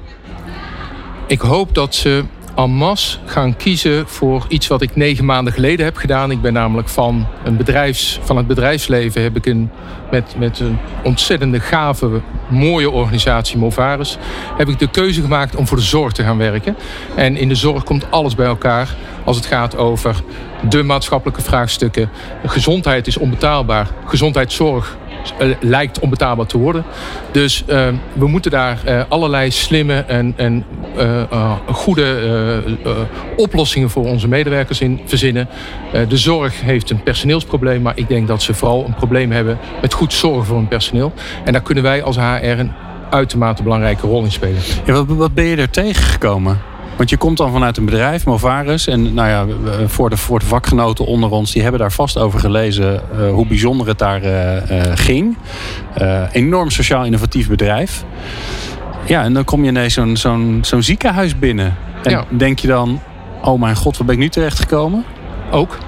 Ik 1.26 1.40
hoop 1.40 1.74
dat 1.74 1.94
ze 1.94 2.24
en 2.64 2.70
masse 2.70 3.18
gaan 3.24 3.56
kiezen 3.56 4.08
voor 4.08 4.44
iets 4.48 4.66
wat 4.66 4.82
ik 4.82 4.96
negen 4.96 5.24
maanden 5.24 5.52
geleden 5.52 5.84
heb 5.84 5.96
gedaan. 5.96 6.30
Ik 6.30 6.40
ben 6.40 6.52
namelijk 6.52 6.88
van, 6.88 7.26
een 7.44 7.56
bedrijfs, 7.56 8.20
van 8.22 8.36
het 8.36 8.46
bedrijfsleven 8.46 9.22
heb 9.22 9.36
ik 9.36 9.46
een, 9.46 9.70
met, 10.10 10.34
met 10.38 10.60
een 10.60 10.78
ontzettende 11.04 11.60
gave, 11.60 12.20
mooie 12.48 12.90
organisatie, 12.90 13.58
Movaris, 13.58 14.18
heb 14.56 14.68
ik 14.68 14.78
de 14.78 14.90
keuze 14.90 15.20
gemaakt 15.20 15.56
om 15.56 15.66
voor 15.66 15.76
de 15.76 15.82
zorg 15.82 16.12
te 16.12 16.22
gaan 16.22 16.38
werken. 16.38 16.76
En 17.14 17.36
in 17.36 17.48
de 17.48 17.54
zorg 17.54 17.84
komt 17.84 18.10
alles 18.10 18.34
bij 18.34 18.46
elkaar 18.46 18.94
als 19.24 19.36
het 19.36 19.46
gaat 19.46 19.76
over 19.76 20.22
de 20.68 20.82
maatschappelijke 20.82 21.42
vraagstukken. 21.42 22.10
Gezondheid 22.46 23.06
is 23.06 23.16
onbetaalbaar. 23.16 23.88
Gezondheidszorg 24.06 24.96
lijkt 25.60 25.98
onbetaalbaar 25.98 26.46
te 26.46 26.58
worden. 26.58 26.84
Dus 27.30 27.64
uh, 27.68 27.88
we 28.12 28.28
moeten 28.28 28.50
daar 28.50 28.78
uh, 28.86 29.02
allerlei 29.08 29.50
slimme 29.50 29.94
en, 29.94 30.64
goede 31.66 32.62
oplossingen 33.36 33.90
voor 33.90 34.04
onze 34.04 34.28
medewerkers 34.28 34.80
in 34.80 35.00
verzinnen. 35.04 35.48
de 36.08 36.16
zorg 36.16 36.60
heeft 36.60 36.90
een 36.90 37.02
personeelsprobleem, 37.02 37.82
maar 37.82 37.92
ik 37.96 38.08
denk 38.08 38.28
dat 38.28 38.42
ze 38.42 38.54
vooral 38.54 38.84
een 38.86 38.94
probleem 38.94 39.30
hebben 39.30 39.58
met 39.80 39.92
goed 39.92 40.12
zorgen 40.12 40.44
voor 40.44 40.56
hun 40.56 40.68
personeel. 40.68 41.12
En 41.44 41.52
daar 41.52 41.62
kunnen 41.62 41.84
wij 41.84 42.02
als 42.02 42.16
HR 42.16 42.46
een 42.46 42.72
uitermate 43.10 43.62
belangrijke 43.62 44.06
rol 44.06 44.24
in 44.24 44.32
spelen. 44.32 44.60
Wat, 44.86 45.06
wat 45.06 45.34
ben 45.34 45.44
je 45.44 45.56
er 45.56 45.70
tegengekomen? 45.70 46.60
Want 47.00 47.12
je 47.12 47.18
komt 47.18 47.36
dan 47.36 47.52
vanuit 47.52 47.76
een 47.76 47.84
bedrijf, 47.84 48.24
Movaris. 48.24 48.86
En 48.86 49.14
nou 49.14 49.28
ja, 49.28 49.46
voor 49.86 50.10
de, 50.10 50.16
voor 50.16 50.38
de 50.38 50.46
vakgenoten 50.46 51.06
onder 51.06 51.30
ons, 51.30 51.52
die 51.52 51.62
hebben 51.62 51.80
daar 51.80 51.92
vast 51.92 52.18
over 52.18 52.40
gelezen 52.40 53.02
uh, 53.14 53.30
hoe 53.30 53.46
bijzonder 53.46 53.86
het 53.86 53.98
daar 53.98 54.22
uh, 54.22 54.54
uh, 54.54 54.82
ging. 54.94 55.36
enorm 56.32 56.70
sociaal 56.70 57.04
innovatief 57.04 57.48
bedrijf. 57.48 58.04
Ja, 59.06 59.22
en 59.22 59.32
dan 59.32 59.44
kom 59.44 59.62
je 59.62 59.68
ineens 59.68 59.94
zo'n 59.94 60.16
zo'n 60.16 60.58
zo'n 60.62 60.82
ziekenhuis 60.82 61.38
binnen. 61.38 61.76
En 62.02 62.10
ja. 62.10 62.24
denk 62.28 62.58
je 62.58 62.68
dan, 62.68 63.00
oh 63.42 63.60
mijn 63.60 63.76
god, 63.76 63.96
waar 63.96 64.06
ben 64.06 64.14
ik 64.14 64.20
nu 64.20 64.28
terecht 64.28 64.58
gekomen? 64.58 65.04
Ook. 65.50 65.78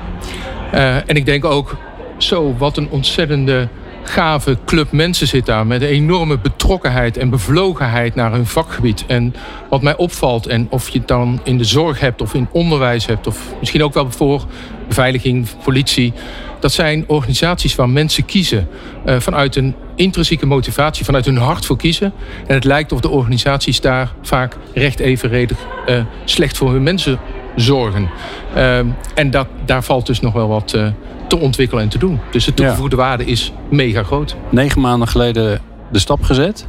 en 0.71 1.15
ik 1.15 1.27
denk 1.27 1.45
ook, 1.45 1.77
zo, 2.17 2.55
wat 2.59 2.77
een 2.77 2.89
ontzettende 2.91 3.69
gave 4.05 4.59
club 4.65 4.93
mensen 4.93 5.27
zit 5.27 5.47
daar 5.47 5.67
met 5.67 5.83
een 5.83 5.89
enorme 5.89 6.39
betrokkenheid 6.39 7.17
en 7.17 7.31
bevlogenheid 7.31 8.15
naar 8.15 8.33
hun 8.33 8.47
vakgebied. 8.47 9.05
En 9.07 9.35
wat 9.69 9.83
mij 9.83 9.97
opvalt, 9.97 10.47
en 10.47 10.67
of 10.71 10.89
je 10.89 10.99
het 10.99 11.09
dan 11.09 11.41
in 11.45 11.59
de 11.59 11.65
zorg 11.65 12.01
hebt 12.01 12.21
of 12.21 12.35
in 12.35 12.49
onderwijs 12.53 13.07
hebt, 13.07 13.27
of 13.27 13.55
misschien 13.61 13.83
ook 13.83 13.95
wel 13.95 14.11
voor 14.11 14.45
beveiliging, 14.89 15.47
politie. 15.65 16.13
Dat 16.61 16.73
zijn 16.73 17.05
organisaties 17.07 17.75
waar 17.75 17.89
mensen 17.89 18.25
kiezen 18.25 18.69
uh, 19.07 19.21
vanuit 19.21 19.57
een 19.57 19.75
intrinsieke 19.97 20.47
motivatie, 20.47 21.05
vanuit 21.05 21.25
hun 21.25 21.37
hart 21.37 21.67
voor 21.67 21.77
kiezen. 21.77 22.13
En 22.47 22.55
het 22.55 22.65
lijkt 22.65 22.93
of 22.93 23.01
de 23.01 23.09
organisaties 23.09 23.81
daar 23.81 24.13
vaak 24.23 24.57
recht 24.75 25.01
evenredig 25.01 25.59
uh, 25.87 26.05
slecht 26.25 26.57
voor 26.57 26.73
hun 26.73 26.83
mensen 26.83 27.19
zorgen. 27.57 28.11
Uh, 28.57 28.79
en 29.15 29.31
dat, 29.31 29.47
daar 29.65 29.83
valt 29.85 30.07
dus 30.07 30.21
nog 30.21 30.33
wel 30.33 30.49
wat 30.49 30.73
uh, 30.77 30.87
te 31.33 31.39
ontwikkelen 31.39 31.83
en 31.83 31.89
te 31.89 31.99
doen. 31.99 32.21
Dus 32.31 32.45
de 32.45 32.55
toegevoegde 32.55 32.97
ja. 32.97 33.03
waarde 33.03 33.25
is 33.25 33.53
mega 33.69 34.03
groot. 34.03 34.37
Negen 34.51 34.81
maanden 34.81 35.09
geleden 35.09 35.61
de 35.91 35.99
stap 35.99 36.23
gezet. 36.23 36.67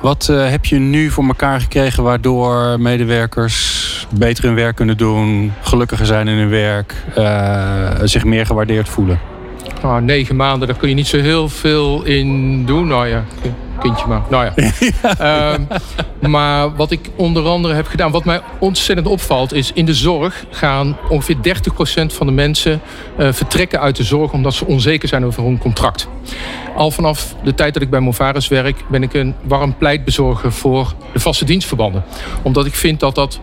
Wat 0.00 0.28
uh, 0.30 0.48
heb 0.48 0.64
je 0.64 0.78
nu 0.78 1.10
voor 1.10 1.24
elkaar 1.24 1.60
gekregen 1.60 2.02
waardoor 2.02 2.80
medewerkers 2.80 4.06
beter 4.10 4.44
hun 4.44 4.54
werk 4.54 4.76
kunnen 4.76 4.96
doen, 4.96 5.52
gelukkiger 5.60 6.06
zijn 6.06 6.28
in 6.28 6.36
hun 6.36 6.48
werk, 6.48 6.94
uh, 7.18 7.90
zich 8.02 8.24
meer 8.24 8.46
gewaardeerd 8.46 8.88
voelen? 8.88 9.20
Nou, 9.82 10.02
negen 10.02 10.36
maanden, 10.36 10.68
daar 10.68 10.76
kun 10.76 10.88
je 10.88 10.94
niet 10.94 11.06
zo 11.06 11.18
heel 11.20 11.48
veel 11.48 12.02
in 12.02 12.64
doen. 12.66 12.86
Nou 12.86 13.06
ja, 13.06 13.24
kindje 13.78 14.06
maar. 14.06 14.22
Nou 14.30 14.44
ja. 14.44 14.52
Ehm, 15.18 15.62
maar 16.30 16.76
wat 16.76 16.90
ik 16.90 17.10
onder 17.16 17.46
andere 17.46 17.74
heb 17.74 17.86
gedaan, 17.86 18.10
wat 18.10 18.24
mij 18.24 18.40
ontzettend 18.58 19.08
opvalt, 19.08 19.52
is 19.52 19.72
in 19.72 19.86
de 19.86 19.94
zorg 19.94 20.44
gaan 20.50 20.96
ongeveer 21.08 21.36
30% 21.36 21.40
van 22.06 22.26
de 22.26 22.32
mensen 22.32 22.80
uh, 23.18 23.32
vertrekken 23.32 23.80
uit 23.80 23.96
de 23.96 24.04
zorg 24.04 24.32
omdat 24.32 24.54
ze 24.54 24.66
onzeker 24.66 25.08
zijn 25.08 25.24
over 25.24 25.42
hun 25.42 25.58
contract. 25.58 26.08
Al 26.76 26.90
vanaf 26.90 27.34
de 27.42 27.54
tijd 27.54 27.74
dat 27.74 27.82
ik 27.82 27.90
bij 27.90 28.00
Movaris 28.00 28.48
werk, 28.48 28.84
ben 28.88 29.02
ik 29.02 29.14
een 29.14 29.34
warm 29.42 29.76
pleitbezorger 29.76 30.52
voor 30.52 30.94
de 31.12 31.20
vaste 31.20 31.44
dienstverbanden. 31.44 32.04
Omdat 32.42 32.66
ik 32.66 32.74
vind 32.74 33.00
dat 33.00 33.14
dat 33.14 33.40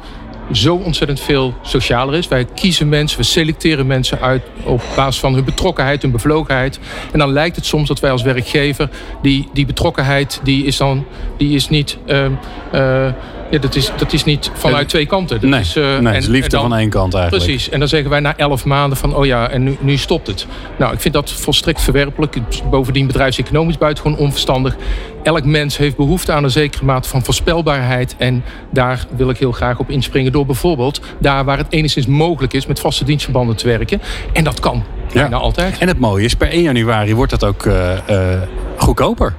zo 0.52 0.76
ontzettend 0.76 1.20
veel 1.20 1.54
socialer 1.62 2.16
is. 2.16 2.28
Wij 2.28 2.46
kiezen 2.46 2.90
mensen, 2.90 3.18
we 3.18 3.24
selecteren 3.24 3.88
mensen 3.88 4.20
uit 4.22 4.44
op 4.64 4.82
basis 4.96 5.20
van 5.20 5.34
hun 5.34 5.44
betrokkenheid, 5.44 6.02
hun 6.02 6.12
bevlogenheid. 6.12 6.80
En 7.12 7.20
dan 7.20 7.32
lijkt 7.32 7.56
het 7.56 7.66
soms 7.66 7.88
dat 7.88 8.00
wij 8.00 8.12
als 8.12 8.22
werkgever 8.22 8.90
die, 9.22 9.50
die 9.54 9.66
betrokkenheid, 9.66 10.40
die 10.44 10.66
is 10.66 10.78
dan 10.78 11.06
die 11.38 11.56
is 11.56 11.70
niet. 11.70 11.98
Uh, 12.08 12.26
uh, 12.74 13.08
ja, 13.50 13.60
dat, 13.60 13.76
is, 13.76 13.92
dat 13.98 14.14
is 14.14 14.24
niet 14.24 14.52
vanuit 14.54 14.90
twee 14.90 15.06
kanten. 15.06 15.42
Dat 15.42 15.50
nee, 15.50 15.60
is, 15.60 15.78
uh, 15.78 15.84
nee, 15.84 16.14
en, 16.14 16.20
is 16.20 16.28
liefde 16.28 16.58
van 16.58 16.76
één 16.76 16.90
kant 16.90 17.14
eigenlijk. 17.14 17.46
Precies. 17.46 17.70
En 17.70 17.80
dan 17.80 17.88
zeggen 17.88 18.10
wij 18.10 18.20
na 18.20 18.38
elf 18.38 18.66
maanden 18.66 18.98
van, 18.98 19.16
oh 19.16 19.26
ja, 19.26 19.50
en 19.50 19.64
nu, 19.64 19.78
nu 19.80 19.98
stopt 19.98 20.28
het. 20.28 20.48
Nou, 20.78 20.94
ik 20.94 21.00
vind 21.00 21.14
dat 21.14 21.32
volstrekt 21.32 21.82
verwerpelijk. 21.82 22.38
Bovendien 22.70 23.08
bedrijfseconomisch 23.08 23.78
buitengewoon 23.78 24.18
onverstandig. 24.20 24.76
Elk 25.24 25.46
mens 25.46 25.78
heeft 25.78 25.96
behoefte 25.96 26.32
aan 26.32 26.44
een 26.44 26.52
zekere 26.52 26.86
mate 26.86 27.10
van 27.10 27.24
voorspelbaarheid. 27.24 28.16
En 28.18 28.44
daar 28.72 29.06
wil 29.16 29.30
ik 29.30 29.38
heel 29.38 29.52
graag 29.52 29.80
op 29.80 29.90
inspringen 29.90 30.32
door 30.36 30.46
bijvoorbeeld 30.46 31.02
daar 31.20 31.46
waar 31.46 31.58
het 31.58 31.68
enigszins 31.70 32.06
mogelijk 32.06 32.54
is 32.54 32.66
met 32.66 32.80
vaste 32.80 33.04
dienstverbanden 33.04 33.56
te 33.56 33.68
werken. 33.68 34.02
En 34.34 34.44
dat 34.44 34.60
kan. 34.60 34.84
Ja. 35.14 35.28
altijd. 35.28 35.78
En 35.78 35.88
het 35.88 36.00
mooie 36.00 36.26
is, 36.26 36.36
per 36.36 36.50
1 36.50 36.62
januari 36.62 37.16
wordt 37.16 37.32
dat 37.32 37.44
ook 37.44 37.66
uh, 37.66 37.92
uh, 38.10 38.42
goedkoper. 38.78 39.34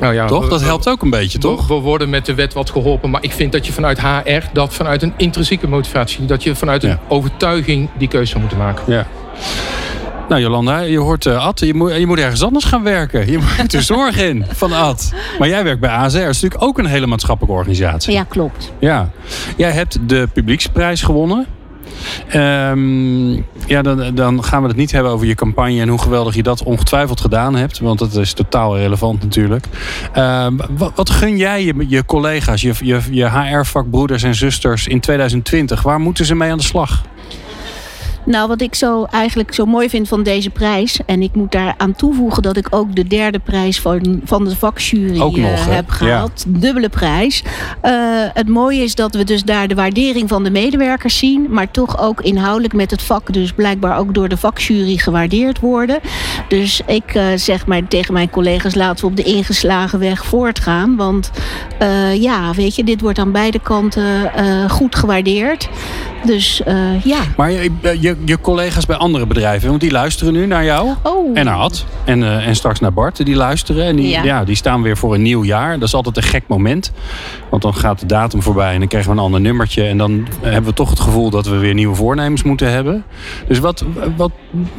Nou 0.00 0.14
ja, 0.14 0.26
toch? 0.26 0.48
Dat 0.48 0.62
helpt 0.62 0.88
ook 0.88 1.02
een 1.02 1.10
beetje, 1.10 1.38
toch? 1.38 1.66
We, 1.66 1.74
worden 1.74 2.10
met 2.10 2.26
de 2.26 2.34
wet 2.34 2.52
wat 2.52 2.70
geholpen. 2.70 3.10
Maar 3.10 3.22
ik 3.22 3.32
vind 3.32 3.52
dat 3.52 3.66
je 3.66 3.72
vanuit 3.72 4.00
HR, 4.00 4.42
dat 4.52 4.74
vanuit 4.74 5.02
een 5.02 5.12
intrinsieke 5.16 5.68
motivatie, 5.68 6.24
dat 6.24 6.42
je 6.42 6.54
vanuit 6.54 6.82
een 6.82 6.98
overtuiging 7.08 7.88
die 7.98 8.08
keuze 8.08 8.26
zou 8.26 8.40
moeten 8.40 8.58
maken. 8.58 8.92
Ja. 8.92 9.06
Nou, 10.30 10.42
Jolanda, 10.42 10.78
je 10.78 10.98
hoort 10.98 11.24
uh, 11.24 11.46
Ad. 11.46 11.60
Je 11.60 11.74
moet, 11.74 11.94
je 11.94 12.06
moet 12.06 12.18
ergens 12.18 12.42
anders 12.42 12.64
gaan 12.64 12.82
werken. 12.82 13.30
Je 13.30 13.38
moet 13.58 13.70
de 13.70 13.82
zorg 13.82 14.18
in 14.18 14.44
van 14.48 14.72
Ad. 14.72 15.12
Maar 15.38 15.48
jij 15.48 15.64
werkt 15.64 15.80
bij 15.80 15.90
AZR. 15.90 16.18
Dat 16.18 16.28
is 16.28 16.40
natuurlijk 16.40 16.62
ook 16.62 16.78
een 16.78 16.86
hele 16.86 17.06
maatschappelijke 17.06 17.56
organisatie. 17.56 18.12
Ja, 18.12 18.24
klopt. 18.24 18.72
Ja. 18.78 19.10
Jij 19.56 19.70
hebt 19.70 19.98
de 20.08 20.28
publieksprijs 20.32 21.02
gewonnen. 21.02 21.46
Um, 22.34 23.46
ja, 23.66 23.82
dan, 23.82 24.14
dan, 24.14 24.44
gaan 24.44 24.62
we 24.62 24.68
het 24.68 24.76
niet 24.76 24.92
hebben 24.92 25.12
over 25.12 25.26
je 25.26 25.34
campagne 25.34 25.80
en 25.80 25.88
hoe 25.88 26.00
geweldig 26.00 26.34
je 26.34 26.42
dat 26.42 26.62
ongetwijfeld 26.62 27.20
gedaan 27.20 27.54
hebt. 27.56 27.78
Want 27.78 27.98
dat 27.98 28.14
is 28.14 28.32
totaal 28.32 28.76
relevant 28.76 29.22
natuurlijk. 29.22 29.64
Um, 30.16 30.60
wat, 30.70 30.92
wat, 30.94 31.10
gun 31.10 31.36
jij 31.36 31.64
je, 31.64 31.74
je 31.88 32.04
collega's, 32.04 32.60
je, 32.60 32.72
je, 32.80 33.00
je 33.10 33.30
HR-vakbroeders 33.30 34.22
en 34.22 34.34
zusters 34.34 34.86
in 34.86 35.00
2020? 35.00 35.82
Waar 35.82 36.00
moeten 36.00 36.24
ze 36.24 36.34
mee 36.34 36.50
aan 36.50 36.58
de 36.58 36.64
slag? 36.64 37.02
Nou, 38.24 38.48
wat 38.48 38.60
ik 38.60 38.74
zo 38.74 39.04
eigenlijk 39.04 39.54
zo 39.54 39.66
mooi 39.66 39.88
vind 39.88 40.08
van 40.08 40.22
deze 40.22 40.50
prijs. 40.50 41.00
En 41.06 41.22
ik 41.22 41.34
moet 41.34 41.52
daar 41.52 41.74
aan 41.76 41.94
toevoegen 41.94 42.42
dat 42.42 42.56
ik 42.56 42.66
ook 42.70 42.94
de 42.94 43.04
derde 43.04 43.38
prijs 43.38 43.80
van, 43.80 44.20
van 44.24 44.44
de 44.44 44.56
vakjury 44.56 45.18
nog, 45.18 45.36
uh, 45.36 45.66
heb 45.66 45.88
gehaald. 45.88 46.44
Ja. 46.52 46.58
Dubbele 46.58 46.88
prijs. 46.88 47.42
Uh, 47.84 47.92
het 48.34 48.48
mooie 48.48 48.82
is 48.82 48.94
dat 48.94 49.14
we 49.14 49.24
dus 49.24 49.42
daar 49.42 49.68
de 49.68 49.74
waardering 49.74 50.28
van 50.28 50.44
de 50.44 50.50
medewerkers 50.50 51.18
zien. 51.18 51.46
Maar 51.48 51.70
toch 51.70 51.98
ook 52.00 52.20
inhoudelijk 52.20 52.74
met 52.74 52.90
het 52.90 53.02
vak. 53.02 53.32
Dus 53.32 53.52
blijkbaar 53.52 53.98
ook 53.98 54.14
door 54.14 54.28
de 54.28 54.36
vakjury 54.36 54.96
gewaardeerd 54.96 55.60
worden. 55.60 55.98
Dus 56.48 56.80
ik 56.86 57.14
uh, 57.14 57.24
zeg 57.34 57.66
maar 57.66 57.88
tegen 57.88 58.12
mijn 58.12 58.30
collega's 58.30 58.74
laten 58.74 59.04
we 59.04 59.10
op 59.10 59.16
de 59.16 59.22
ingeslagen 59.22 59.98
weg 59.98 60.24
voortgaan. 60.24 60.96
Want 60.96 61.30
ja, 62.14 62.52
weet 62.54 62.74
je, 62.74 62.84
dit 62.84 63.00
wordt 63.00 63.18
aan 63.18 63.32
beide 63.32 63.58
kanten 63.58 64.32
goed 64.70 64.94
gewaardeerd. 64.94 65.68
Dus 66.24 66.62
ja. 67.02 67.20
Maar 67.36 67.50
je, 68.00 68.09
je, 68.10 68.16
je, 68.24 68.40
collega's 68.40 68.86
bij 68.86 68.96
andere 68.96 69.26
bedrijven, 69.26 69.68
want 69.68 69.80
die 69.80 69.90
luisteren 69.90 70.32
nu 70.32 70.46
naar 70.46 70.64
jou 70.64 70.94
oh. 71.02 71.38
en 71.38 71.44
naar 71.44 71.56
Ad 71.56 71.86
en, 72.04 72.20
uh, 72.20 72.46
en 72.46 72.54
straks 72.56 72.80
naar 72.80 72.92
Bart. 72.92 73.24
Die 73.24 73.36
luisteren 73.36 73.84
en 73.84 73.96
die, 73.96 74.08
ja. 74.08 74.22
ja. 74.22 74.44
die 74.44 74.54
staan 74.54 74.82
weer 74.82 74.96
voor 74.96 75.14
een 75.14 75.22
nieuw 75.22 75.44
jaar. 75.44 75.78
Dat 75.78 75.88
is 75.88 75.94
altijd 75.94 76.16
een 76.16 76.22
gek 76.22 76.42
moment, 76.46 76.92
want 77.50 77.62
dan 77.62 77.74
gaat 77.74 78.00
de 78.00 78.06
datum 78.06 78.42
voorbij 78.42 78.72
en 78.72 78.78
dan 78.78 78.88
krijgen 78.88 79.10
we 79.10 79.16
een 79.16 79.22
ander 79.24 79.40
nummertje. 79.40 79.84
En 79.84 79.98
dan 79.98 80.26
hebben 80.40 80.70
we 80.70 80.76
toch 80.76 80.90
het 80.90 81.00
gevoel 81.00 81.30
dat 81.30 81.46
we 81.46 81.56
weer 81.56 81.74
nieuwe 81.74 81.94
voornemens 81.94 82.42
moeten 82.42 82.70
hebben. 82.70 83.04
Dus 83.48 83.58
wat, 83.58 83.84
wat 84.16 84.30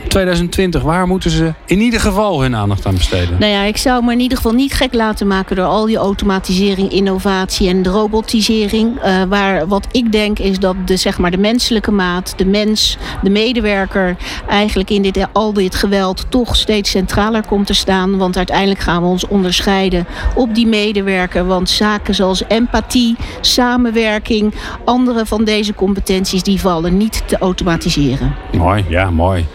2020, 0.08 0.82
waar 0.82 1.08
moeten 1.08 1.32
ze 1.32 1.54
in 1.66 1.80
ieder 1.80 2.00
geval 2.00 2.42
hun 2.42 2.56
aandacht 2.56 2.86
aan 2.86 2.94
besteden? 2.94 3.40
Nou 3.40 3.52
ja, 3.52 3.64
ik 3.64 3.78
zou 3.78 4.06
me 4.06 4.12
in 4.12 4.20
ieder 4.20 4.38
geval 4.38 4.54
niet 4.54 4.74
gek 4.74 4.94
laten 4.94 5.28
maken 5.28 5.56
door 5.56 5.66
al 5.66 5.86
die 5.86 5.98
automatisering, 5.98 6.92
innovatie 6.92 7.70
en 7.70 7.84
de 7.84 7.90
robotisering. 7.90 8.96
Uh, 9.06 9.24
waar 9.24 9.68
wat 9.68 9.88
ik 9.92 10.12
denk 10.12 10.40
is 10.40 10.60
dat 10.60 10.76
de, 10.86 10.96
zeg 10.98 11.18
maar, 11.18 11.32
de 11.32 11.38
menselijke 11.38 11.92
maat, 11.92 12.34
de 12.38 12.46
mens, 12.46 12.98
de 13.22 13.30
medewerker 13.30 14.16
eigenlijk 14.48 14.90
in 14.90 15.02
dit, 15.02 15.28
al 15.34 15.54
dit 15.54 15.76
geweld 15.76 16.26
toch 16.30 16.56
steeds 16.56 16.90
centraler 16.90 17.46
komt 17.46 17.68
te 17.68 17.74
staan. 17.74 18.18
Want 18.18 18.38
uiteindelijk 18.38 18.80
gaan 18.80 19.02
we 19.02 19.08
ons 19.08 19.28
onderscheiden 19.28 20.06
op 20.36 20.56
die 20.56 20.68
medewerker. 20.68 21.46
Want 21.46 21.70
zaken 21.70 22.16
zoals 22.16 22.44
empathie, 22.48 23.16
samenwerking, 23.42 24.54
andere 24.86 25.26
van 25.26 25.44
deze 25.44 25.74
competenties, 25.74 26.44
die 26.44 26.60
vallen 26.60 26.98
niet 26.98 27.24
te 27.28 27.38
automatiseren. 27.38 28.36
Mooi, 28.52 28.86
ja, 28.90 29.10
mooi. 29.10 29.46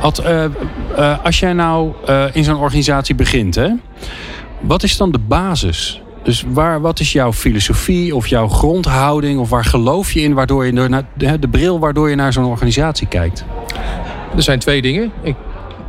Ad, 0.00 0.24
uh, 0.24 0.44
uh, 0.98 1.24
als 1.24 1.38
jij 1.38 1.52
nou 1.52 1.92
uh, 2.08 2.24
in 2.32 2.44
zo'n 2.44 2.56
organisatie 2.56 3.14
begint, 3.14 3.54
hè, 3.54 3.68
wat 4.60 4.82
is 4.82 4.96
dan 4.96 5.12
de 5.12 5.18
basis? 5.18 6.02
Dus 6.22 6.44
waar, 6.48 6.80
wat 6.80 7.00
is 7.00 7.12
jouw 7.12 7.32
filosofie 7.32 8.16
of 8.16 8.26
jouw 8.26 8.48
grondhouding? 8.48 9.40
Of 9.40 9.48
waar 9.48 9.64
geloof 9.64 10.12
je 10.12 10.20
in 10.20 10.34
waardoor 10.34 10.66
je 10.66 11.04
de 11.16 11.48
bril 11.50 11.78
waardoor 11.78 12.10
je 12.10 12.16
naar 12.16 12.32
zo'n 12.32 12.44
organisatie 12.44 13.06
kijkt? 13.06 13.44
Er 14.36 14.42
zijn 14.42 14.58
twee 14.58 14.82
dingen. 14.82 15.12
Ik 15.22 15.34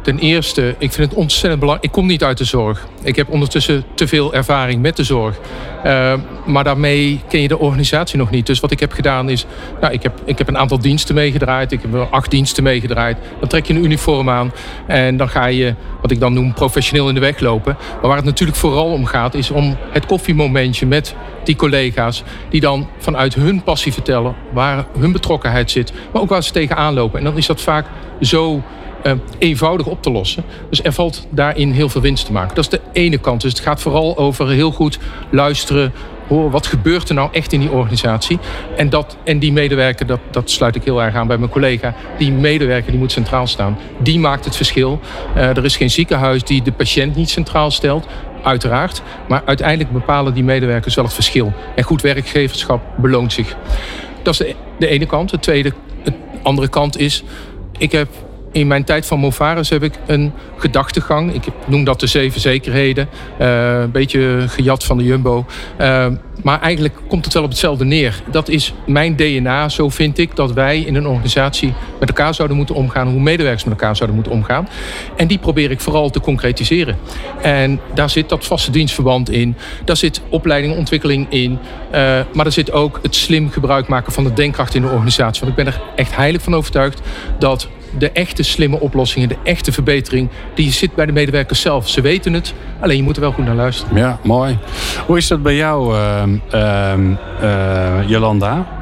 Ten 0.03 0.19
eerste, 0.19 0.75
ik 0.77 0.91
vind 0.91 1.09
het 1.09 1.19
ontzettend 1.19 1.59
belangrijk. 1.59 1.91
Ik 1.91 1.99
kom 1.99 2.07
niet 2.07 2.23
uit 2.23 2.37
de 2.37 2.43
zorg. 2.43 2.87
Ik 3.03 3.15
heb 3.15 3.29
ondertussen 3.29 3.83
te 3.93 4.07
veel 4.07 4.33
ervaring 4.33 4.81
met 4.81 4.95
de 4.95 5.03
zorg. 5.03 5.39
Uh, 5.85 6.13
maar 6.45 6.63
daarmee 6.63 7.21
ken 7.27 7.41
je 7.41 7.47
de 7.47 7.59
organisatie 7.59 8.17
nog 8.17 8.29
niet. 8.29 8.45
Dus 8.45 8.59
wat 8.59 8.71
ik 8.71 8.79
heb 8.79 8.91
gedaan 8.91 9.29
is, 9.29 9.45
nou, 9.81 9.93
ik, 9.93 10.03
heb, 10.03 10.21
ik 10.25 10.37
heb 10.37 10.47
een 10.47 10.57
aantal 10.57 10.79
diensten 10.79 11.15
meegedraaid. 11.15 11.71
Ik 11.71 11.81
heb 11.81 12.07
acht 12.09 12.31
diensten 12.31 12.63
meegedraaid. 12.63 13.17
Dan 13.39 13.49
trek 13.49 13.65
je 13.65 13.73
een 13.73 13.83
uniform 13.83 14.29
aan 14.29 14.51
en 14.87 15.17
dan 15.17 15.29
ga 15.29 15.45
je, 15.45 15.75
wat 16.01 16.11
ik 16.11 16.19
dan 16.19 16.33
noem, 16.33 16.53
professioneel 16.53 17.07
in 17.07 17.13
de 17.13 17.19
weg 17.19 17.39
lopen. 17.39 17.77
Maar 17.91 18.07
waar 18.07 18.15
het 18.15 18.25
natuurlijk 18.25 18.57
vooral 18.57 18.91
om 18.91 19.05
gaat, 19.05 19.33
is 19.33 19.51
om 19.51 19.77
het 19.91 20.05
koffiemomentje 20.05 20.85
met 20.85 21.15
die 21.43 21.55
collega's. 21.55 22.23
Die 22.49 22.61
dan 22.61 22.87
vanuit 22.97 23.33
hun 23.33 23.63
passie 23.63 23.93
vertellen 23.93 24.35
waar 24.51 24.85
hun 24.99 25.11
betrokkenheid 25.11 25.71
zit. 25.71 25.93
Maar 26.11 26.21
ook 26.21 26.29
waar 26.29 26.43
ze 26.43 26.51
tegenaan 26.51 26.93
lopen. 26.93 27.19
En 27.19 27.25
dan 27.25 27.37
is 27.37 27.45
dat 27.45 27.61
vaak 27.61 27.85
zo 28.21 28.61
eenvoudig 29.37 29.87
op 29.87 30.01
te 30.01 30.11
lossen. 30.11 30.43
Dus 30.69 30.83
er 30.83 30.93
valt 30.93 31.27
daarin 31.29 31.71
heel 31.71 31.89
veel 31.89 32.01
winst 32.01 32.25
te 32.25 32.31
maken. 32.31 32.55
Dat 32.55 32.63
is 32.63 32.69
de 32.69 32.81
ene 32.91 33.17
kant. 33.17 33.41
Dus 33.41 33.51
het 33.51 33.61
gaat 33.61 33.81
vooral 33.81 34.17
over 34.17 34.49
heel 34.49 34.71
goed 34.71 34.99
luisteren. 35.29 35.93
Horen, 36.27 36.51
wat 36.51 36.67
gebeurt 36.67 37.09
er 37.09 37.15
nou 37.15 37.29
echt 37.31 37.53
in 37.53 37.59
die 37.59 37.71
organisatie? 37.71 38.39
En, 38.77 38.89
dat, 38.89 39.17
en 39.23 39.39
die 39.39 39.51
medewerker, 39.51 40.05
dat, 40.05 40.19
dat 40.31 40.49
sluit 40.49 40.75
ik 40.75 40.83
heel 40.83 41.03
erg 41.03 41.15
aan 41.15 41.27
bij 41.27 41.37
mijn 41.37 41.51
collega. 41.51 41.93
Die 42.17 42.31
medewerker 42.31 42.91
die 42.91 42.99
moet 42.99 43.11
centraal 43.11 43.47
staan. 43.47 43.77
Die 43.99 44.19
maakt 44.19 44.45
het 44.45 44.55
verschil. 44.55 44.99
Uh, 45.35 45.57
er 45.57 45.65
is 45.65 45.77
geen 45.77 45.89
ziekenhuis 45.89 46.43
die 46.43 46.61
de 46.61 46.71
patiënt 46.71 47.15
niet 47.15 47.29
centraal 47.29 47.71
stelt 47.71 48.07
uiteraard. 48.43 49.01
Maar 49.27 49.41
uiteindelijk 49.45 49.91
bepalen 49.91 50.33
die 50.33 50.43
medewerkers 50.43 50.95
wel 50.95 51.03
het 51.05 51.13
verschil. 51.13 51.53
En 51.75 51.83
goed 51.83 52.01
werkgeverschap 52.01 52.81
beloont 52.97 53.33
zich. 53.33 53.55
Dat 54.21 54.33
is 54.33 54.39
de, 54.39 54.55
de 54.79 54.87
ene 54.87 55.05
kant. 55.05 55.29
De 55.29 55.39
tweede, 55.39 55.73
de 56.03 56.13
andere 56.41 56.67
kant 56.67 56.97
is... 56.97 57.23
Ik 57.77 57.91
heb 57.91 58.07
in 58.53 58.67
mijn 58.67 58.83
tijd 58.83 59.05
van 59.05 59.19
Movaris 59.19 59.69
heb 59.69 59.83
ik 59.83 59.93
een 60.07 60.33
gedachtegang. 60.57 61.33
Ik 61.33 61.43
noem 61.65 61.83
dat 61.83 61.99
de 61.99 62.07
zeven 62.07 62.41
zekerheden. 62.41 63.09
Uh, 63.41 63.79
een 63.79 63.91
beetje 63.91 64.45
gejat 64.47 64.83
van 64.83 64.97
de 64.97 65.03
Jumbo. 65.03 65.45
Uh, 65.81 66.07
maar 66.43 66.61
eigenlijk 66.61 66.95
komt 67.07 67.25
het 67.25 67.33
wel 67.33 67.43
op 67.43 67.49
hetzelfde 67.49 67.85
neer. 67.85 68.21
Dat 68.31 68.49
is 68.49 68.73
mijn 68.85 69.15
DNA. 69.15 69.69
Zo 69.69 69.89
vind 69.89 70.17
ik 70.17 70.35
dat 70.35 70.53
wij 70.53 70.79
in 70.79 70.95
een 70.95 71.07
organisatie 71.07 71.73
met 71.99 72.09
elkaar 72.09 72.33
zouden 72.33 72.57
moeten 72.57 72.75
omgaan. 72.75 73.07
Hoe 73.07 73.21
medewerkers 73.21 73.63
met 73.63 73.73
elkaar 73.73 73.95
zouden 73.95 74.15
moeten 74.15 74.35
omgaan. 74.35 74.67
En 75.15 75.27
die 75.27 75.37
probeer 75.37 75.71
ik 75.71 75.79
vooral 75.81 76.09
te 76.09 76.19
concretiseren. 76.19 76.97
En 77.41 77.79
daar 77.93 78.09
zit 78.09 78.29
dat 78.29 78.45
vaste 78.45 78.71
dienstverband 78.71 79.29
in. 79.29 79.55
Daar 79.85 79.97
zit 79.97 80.21
opleiding 80.29 80.77
ontwikkeling 80.77 81.25
in. 81.29 81.51
Uh, 81.51 81.59
maar 82.33 82.45
er 82.45 82.51
zit 82.51 82.71
ook 82.71 82.99
het 83.01 83.15
slim 83.15 83.49
gebruik 83.49 83.87
maken 83.87 84.13
van 84.13 84.23
de 84.23 84.33
denkkracht 84.33 84.75
in 84.75 84.81
de 84.81 84.87
organisatie. 84.87 85.45
Want 85.45 85.57
ik 85.57 85.63
ben 85.63 85.73
er 85.73 85.81
echt 85.95 86.15
heilig 86.15 86.41
van 86.41 86.55
overtuigd 86.55 87.01
dat 87.39 87.67
de 87.97 88.11
echte 88.11 88.43
slimme 88.43 88.79
oplossingen, 88.79 89.29
de 89.29 89.37
echte 89.43 89.71
verbetering, 89.71 90.29
die 90.55 90.71
zit 90.71 90.95
bij 90.95 91.05
de 91.05 91.11
medewerkers 91.11 91.61
zelf. 91.61 91.89
Ze 91.89 92.01
weten 92.01 92.33
het, 92.33 92.53
alleen 92.79 92.97
je 92.97 93.03
moet 93.03 93.15
er 93.15 93.21
wel 93.21 93.31
goed 93.31 93.45
naar 93.45 93.55
luisteren. 93.55 93.97
Ja, 93.97 94.19
mooi. 94.23 94.57
Hoe 95.05 95.17
is 95.17 95.27
dat 95.27 95.43
bij 95.43 95.55
jou, 95.55 95.95
uh, 95.95 96.23
uh, 96.53 96.93
uh, 97.41 98.09
Jolanda? 98.09 98.81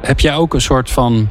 heb 0.00 0.20
jij 0.20 0.34
ook 0.34 0.54
een 0.54 0.60
soort 0.60 0.90
van 0.90 1.28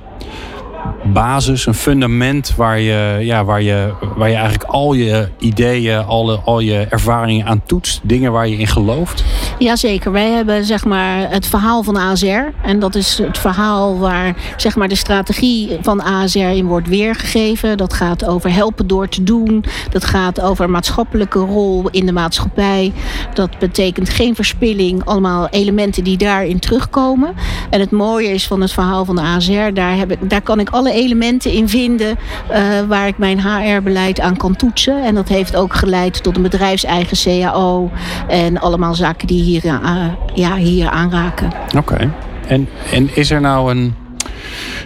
basis, 1.04 1.66
een 1.66 1.74
fundament 1.74 2.56
waar 2.56 2.80
je, 2.80 3.18
ja, 3.22 3.44
waar 3.44 3.62
je, 3.62 3.94
waar 4.16 4.30
je 4.30 4.36
eigenlijk 4.36 4.70
al 4.70 4.94
je 4.94 5.30
ideeën, 5.40 6.06
alle, 6.06 6.40
al 6.40 6.60
je 6.60 6.88
ervaringen 6.90 7.46
aan 7.46 7.62
toetst? 7.66 8.00
Dingen 8.04 8.32
waar 8.32 8.48
je 8.48 8.58
in 8.58 8.68
gelooft? 8.68 9.24
Jazeker. 9.60 10.12
Wij 10.12 10.30
hebben 10.30 10.66
zeg 10.66 10.86
maar, 10.86 11.32
het 11.32 11.48
verhaal 11.48 11.84
van 11.84 11.96
ASR. 11.96 12.52
En 12.62 12.80
dat 12.80 12.96
is 12.96 13.18
het 13.18 13.38
verhaal 13.38 13.98
waar 13.98 14.36
zeg 14.58 14.76
maar, 14.76 14.88
de 14.88 14.96
strategie 14.96 15.78
van 15.82 16.02
ASR 16.02 16.40
in 16.40 16.66
wordt 16.66 16.88
weergegeven. 16.88 17.78
Dat 17.78 17.94
gaat 17.94 18.26
over 18.26 18.54
helpen 18.54 18.88
door 18.88 19.10
te 19.10 19.24
doen. 19.24 19.64
Dat 19.90 20.06
gaat 20.06 20.42
over 20.42 20.70
maatschappelijke 20.70 21.40
rol 21.40 21.90
in 21.90 22.06
de 22.06 22.12
maatschappij. 22.12 22.94
Dat 23.34 23.60
betekent 23.60 24.10
geen 24.10 24.36
verspilling. 24.36 25.06
Allemaal 25.06 25.48
elementen 25.50 26.04
die 26.04 26.18
daarin 26.18 26.60
terugkomen. 26.60 27.34
En 27.70 27.80
het 27.80 27.92
mooie 27.92 28.30
is 28.34 28.48
van 28.48 28.62
het 28.62 28.72
verhaal 28.72 29.06
van 29.06 29.16
de 29.16 29.22
ASR. 29.22 29.74
Daar, 29.74 29.98
heb 29.98 30.12
ik, 30.12 30.30
daar 30.30 30.42
kan 30.42 30.60
ik 30.60 30.70
alle 30.70 30.92
elementen 30.92 31.52
in 31.52 31.70
vinden 31.70 32.18
uh, 32.52 32.58
waar 32.88 33.08
ik 33.08 33.18
mijn 33.18 33.42
HR-beleid 33.42 34.20
aan 34.20 34.38
kan 34.38 34.56
toetsen. 34.56 35.04
En 35.04 35.16
dat 35.16 35.28
heeft 35.28 35.56
ook 35.56 35.74
geleid 35.74 36.24
tot 36.24 36.36
een 36.36 36.42
bedrijfseigen 36.42 37.18
CAO. 37.24 37.92
En 38.28 38.60
allemaal 38.60 38.96
zaken 38.96 39.28
die 39.28 39.49
hier, 39.50 39.66
uh, 39.66 40.06
ja, 40.34 40.56
hier 40.56 40.90
aanraken. 40.90 41.52
Oké. 41.78 42.14
En, 42.48 42.68
en 42.92 43.16
is 43.16 43.32
er 43.32 43.42
nou 43.42 43.72
een 43.72 43.94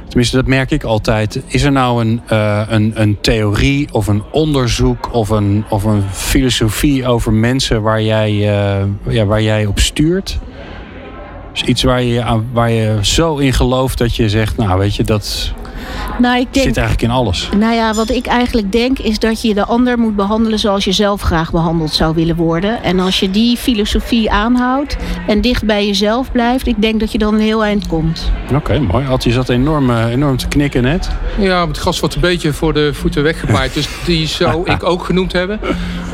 Tenminste, 0.08 0.38
dat 0.38 0.48
merk 0.48 0.72
ik 0.72 0.84
altijd. 0.84 1.42
Is 1.48 1.64
er 1.64 1.72
nou 1.72 2.02
een, 2.02 2.22
uh, 2.32 2.62
een, 2.68 2.92
een 2.96 3.18
theorie 3.22 3.88
of 3.92 4.08
een 4.08 4.24
onderzoek 4.32 5.14
of 5.14 5.30
een, 5.30 5.66
of 5.70 5.84
een 5.84 6.04
filosofie 6.12 7.08
over 7.08 7.34
mensen 7.34 7.82
waar 7.82 8.02
jij, 8.02 8.32
uh, 8.32 9.14
ja, 9.14 9.26
waar 9.26 9.42
jij 9.42 9.66
op 9.66 9.80
stuurt? 9.80 10.40
Dus 11.52 11.64
iets 11.64 11.84
waar 11.84 12.02
je, 12.02 12.42
waar 12.52 12.72
je 12.72 12.98
zo 13.02 13.38
in 13.38 13.54
gelooft 13.54 13.98
dat 13.98 14.16
je 14.16 14.30
zegt, 14.30 14.58
nou 14.58 14.80
weet 14.80 14.96
je, 14.96 15.04
dat, 15.04 15.54
nou, 16.20 16.40
ik 16.40 16.54
denk, 16.54 16.66
zit 16.66 16.78
eigenlijk 16.78 17.08
in 17.08 17.18
alles. 17.18 17.50
Nou 17.58 17.74
ja, 17.74 17.94
wat 17.94 18.10
ik 18.10 18.26
eigenlijk 18.26 18.72
denk 18.72 19.00
is 19.00 19.20
dat 19.20 19.42
je 19.42 19.54
de 19.54 19.66
ander 19.66 20.00
moet 20.00 20.16
behandelen 20.16 20.60
zoals 20.60 20.84
je 20.84 20.92
zelf 20.92 21.22
graag 21.22 21.52
behandeld 21.52 21.94
zou 21.94 22.16
willen 22.16 22.36
worden. 22.36 22.84
En 22.84 23.00
als 23.00 23.20
je 23.20 23.32
die 23.32 23.58
filosofie 23.58 24.32
aanhoudt 24.32 24.98
en 25.28 25.42
dicht 25.42 25.66
bij 25.66 25.88
jezelf 25.88 26.32
blijft, 26.32 26.68
ik 26.68 26.82
denk 26.82 27.00
dat 27.00 27.12
je 27.12 27.18
dan 27.18 27.34
een 27.34 27.40
heel 27.40 27.64
eind 27.64 27.88
komt. 27.88 28.32
Oké, 28.54 28.80
mooi. 28.80 29.06
Je 29.20 29.32
zat 29.32 29.50
enorm, 29.50 29.90
eh, 29.90 30.06
enorm 30.06 30.38
te 30.38 30.48
knikken 30.48 30.84
net. 30.84 31.10
Ja, 31.38 31.68
het 31.68 31.78
gas 31.78 32.00
wordt 32.00 32.16
een 32.16 32.22
beetje 32.22 32.54
voor 32.54 32.74
de 32.74 32.94
voeten 32.94 33.24
weggepaaid. 33.24 33.74
dus 33.84 33.88
die 34.06 34.28
zou 34.28 34.72
ik 34.72 34.84
ook 34.84 35.04
genoemd 35.04 35.32
hebben. 35.32 35.60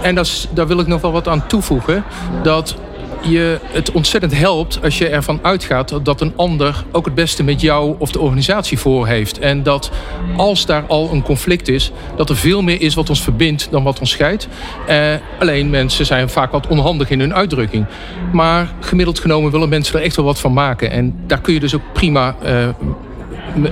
En 0.02 0.16
dat 0.16 0.26
is, 0.26 0.48
daar 0.54 0.68
wil 0.68 0.80
ik 0.80 0.88
nog 0.88 1.02
wel 1.02 1.12
wat 1.12 1.28
aan 1.28 1.48
toevoegen. 1.48 2.04
Dat 2.44 2.76
je 3.22 3.60
het 3.64 3.92
ontzettend 3.92 4.38
helpt 4.38 4.80
als 4.84 4.98
je 4.98 5.08
ervan 5.08 5.40
uitgaat 5.42 6.00
dat 6.04 6.22
een 6.22 6.34
ander 6.36 6.84
ook 6.92 7.06
het 7.06 7.16
beste 7.16 7.44
met 7.44 7.62
jou 7.62 7.96
of 7.98 8.12
de 8.12 8.20
organisatie 8.20 8.80
voor 8.80 9.08
heeft. 9.08 9.40
En 9.40 9.64
dat 9.64 9.92
als 10.36 10.66
daar 10.66 10.84
al 10.88 11.10
een 11.12 11.22
conflict 11.22 11.68
is, 11.68 11.92
dat 12.16 12.30
er 12.30 12.36
veel 12.36 12.62
meer 12.62 12.82
is 12.82 12.94
wat 12.94 13.10
ons 13.10 13.22
verbindt 13.22 13.68
dan 13.72 13.84
wat 13.84 14.00
ons 14.00 14.10
scheidt. 14.10 14.48
Eh, 14.88 15.14
alleen 15.40 15.70
mensen 15.70 16.06
zijn 16.06 16.30
vaak 16.30 16.52
wat 16.52 16.68
onhandig 16.68 17.10
in 17.10 17.20
hun 17.20 17.34
uitdrukking. 17.34 17.86
Maar 18.32 18.74
gemiddeld 18.80 19.20
genomen 19.20 19.52
willen 19.52 19.70
mensen 19.70 20.00
er 20.00 20.06
echt 20.06 20.16
wel 20.16 20.26
wat 20.26 20.40
van 20.40 20.54
maken. 20.54 20.92
En 20.92 21.16
daar 21.28 21.42
kun 21.42 21.54
je 21.54 21.60
dus 21.60 21.76
ook 21.76 21.94
prima 21.94 22.36
uh, 22.46 22.68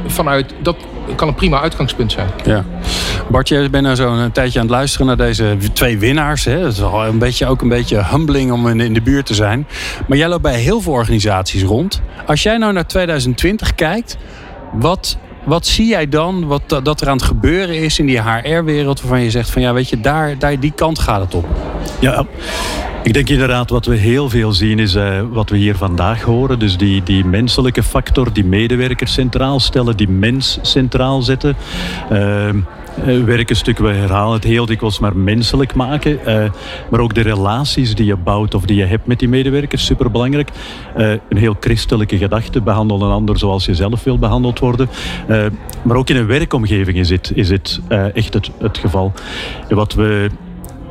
vanuit. 0.05 0.53
Dat 0.61 0.75
kan 1.15 1.27
een 1.27 1.35
prima 1.35 1.61
uitgangspunt 1.61 2.11
zijn. 2.11 2.29
Ja. 2.45 2.65
Bartje, 3.29 3.57
je 3.57 3.69
bent 3.69 3.83
nou 3.83 3.95
zo'n 3.95 4.31
tijdje 4.31 4.59
aan 4.59 4.65
het 4.65 4.75
luisteren 4.75 5.07
naar 5.07 5.17
deze 5.17 5.57
twee 5.73 5.97
winnaars. 5.97 6.45
Hè. 6.45 6.61
Dat 6.61 6.71
is 6.71 6.81
al 6.81 7.05
een 7.05 7.19
beetje, 7.19 7.45
ook 7.45 7.61
een 7.61 7.69
beetje 7.69 8.05
humbling 8.05 8.51
om 8.51 8.67
in, 8.67 8.93
de 8.93 9.01
buurt 9.01 9.25
te 9.25 9.33
zijn. 9.33 9.67
Maar 10.07 10.17
jij 10.17 10.27
loopt 10.27 10.41
bij 10.41 10.59
heel 10.59 10.81
veel 10.81 10.93
organisaties 10.93 11.63
rond. 11.63 12.01
Als 12.25 12.43
jij 12.43 12.57
nou 12.57 12.73
naar 12.73 12.87
2020 12.87 13.75
kijkt, 13.75 14.17
wat, 14.71 15.17
wat 15.43 15.65
zie 15.65 15.87
jij 15.87 16.09
dan 16.09 16.45
wat 16.45 16.61
dat 16.83 17.01
er 17.01 17.09
aan 17.09 17.17
het 17.17 17.25
gebeuren 17.25 17.75
is 17.83 17.99
in 17.99 18.05
die 18.05 18.21
HR-wereld 18.21 19.01
waarvan 19.01 19.21
je 19.21 19.31
zegt 19.31 19.49
van 19.49 19.61
ja, 19.61 19.73
weet 19.73 19.89
je, 19.89 20.01
daar, 20.01 20.39
daar 20.39 20.59
die 20.59 20.73
kant 20.75 20.99
gaat 20.99 21.21
het 21.21 21.35
op? 21.35 21.45
Ja, 21.99 22.25
ik 23.03 23.13
denk 23.13 23.29
inderdaad 23.29 23.69
wat 23.69 23.85
we 23.85 23.95
heel 23.95 24.29
veel 24.29 24.51
zien 24.51 24.79
is 24.79 24.95
uh, 24.95 25.21
wat 25.31 25.49
we 25.49 25.57
hier 25.57 25.75
vandaag 25.75 26.21
horen. 26.21 26.59
Dus 26.59 26.77
die, 26.77 27.03
die 27.03 27.25
menselijke 27.25 27.83
factor, 27.83 28.33
die 28.33 28.45
medewerkers 28.45 29.13
centraal 29.13 29.59
stellen, 29.59 29.97
die 29.97 30.09
mens 30.09 30.59
centraal 30.61 31.21
zetten. 31.21 31.55
Uh, 32.11 32.49
werkenstuk, 33.05 33.77
we 33.77 33.87
herhalen 33.87 34.33
het 34.33 34.43
heel 34.43 34.65
dikwijls, 34.65 34.99
maar 34.99 35.17
menselijk 35.17 35.73
maken. 35.73 36.19
Uh, 36.27 36.49
maar 36.89 36.99
ook 36.99 37.13
de 37.13 37.21
relaties 37.21 37.95
die 37.95 38.05
je 38.05 38.15
bouwt 38.15 38.53
of 38.53 38.65
die 38.65 38.77
je 38.77 38.85
hebt 38.85 39.07
met 39.07 39.19
die 39.19 39.27
medewerkers, 39.27 39.85
superbelangrijk. 39.85 40.49
Uh, 40.97 41.09
een 41.29 41.37
heel 41.37 41.55
christelijke 41.59 42.17
gedachte, 42.17 42.61
behandel 42.61 43.01
een 43.01 43.11
ander 43.11 43.37
zoals 43.37 43.65
je 43.65 43.75
zelf 43.75 44.03
wil 44.03 44.19
behandeld 44.19 44.59
worden. 44.59 44.89
Maar 45.81 45.97
ook 45.97 46.09
in 46.09 46.15
een 46.15 46.25
werkomgeving 46.25 46.97
is 46.97 47.07
dit, 47.07 47.31
is 47.35 47.47
dit 47.47 47.79
echt 48.13 48.33
het, 48.33 48.51
het 48.59 48.77
geval. 48.77 49.13
Wat 49.69 49.93
we 49.93 50.29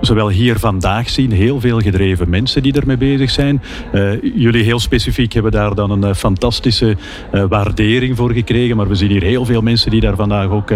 zowel 0.00 0.28
hier 0.28 0.58
vandaag 0.58 1.08
zien, 1.08 1.32
heel 1.32 1.60
veel 1.60 1.80
gedreven 1.80 2.30
mensen 2.30 2.62
die 2.62 2.72
ermee 2.72 2.96
bezig 2.96 3.30
zijn. 3.30 3.62
Uh, 3.94 4.22
jullie 4.34 4.64
heel 4.64 4.78
specifiek 4.78 5.32
hebben 5.32 5.52
daar 5.52 5.74
dan 5.74 5.90
een 5.90 6.04
uh, 6.04 6.14
fantastische 6.14 6.96
uh, 7.34 7.44
waardering 7.48 8.16
voor 8.16 8.32
gekregen, 8.32 8.76
maar 8.76 8.88
we 8.88 8.94
zien 8.94 9.10
hier 9.10 9.22
heel 9.22 9.44
veel 9.44 9.62
mensen 9.62 9.90
die 9.90 10.00
daar 10.00 10.16
vandaag 10.16 10.48
ook 10.48 10.72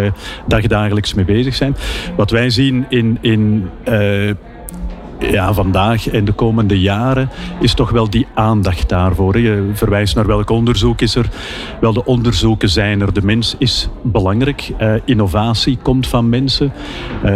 dagdagelijks 0.47 1.15
mee 1.15 1.25
bezig 1.25 1.55
zijn. 1.55 1.77
Wat 2.17 2.31
wij 2.31 2.51
zien 2.51 2.87
in, 2.89 3.19
in 3.21 3.69
ja, 5.21 5.53
vandaag 5.55 6.09
en 6.09 6.25
de 6.25 6.33
komende 6.33 6.81
jaren 6.81 7.29
is 7.61 7.75
toch 7.75 7.91
wel 7.91 8.11
die 8.11 8.27
aandacht 8.35 8.89
daarvoor. 8.89 9.39
Je 9.39 9.71
verwijst 9.73 10.15
naar 10.15 10.27
welk 10.27 10.51
onderzoek 10.51 11.01
is 11.01 11.15
er. 11.15 11.29
Wel, 11.81 11.93
de 11.93 12.05
onderzoeken 12.05 12.69
zijn 12.69 13.01
er. 13.01 13.13
De 13.13 13.23
mens 13.23 13.55
is 13.59 13.89
belangrijk. 14.03 14.73
Uh, 14.81 14.95
innovatie 15.05 15.79
komt 15.83 16.07
van 16.07 16.29
mensen. 16.29 16.73
Uh, 17.25 17.31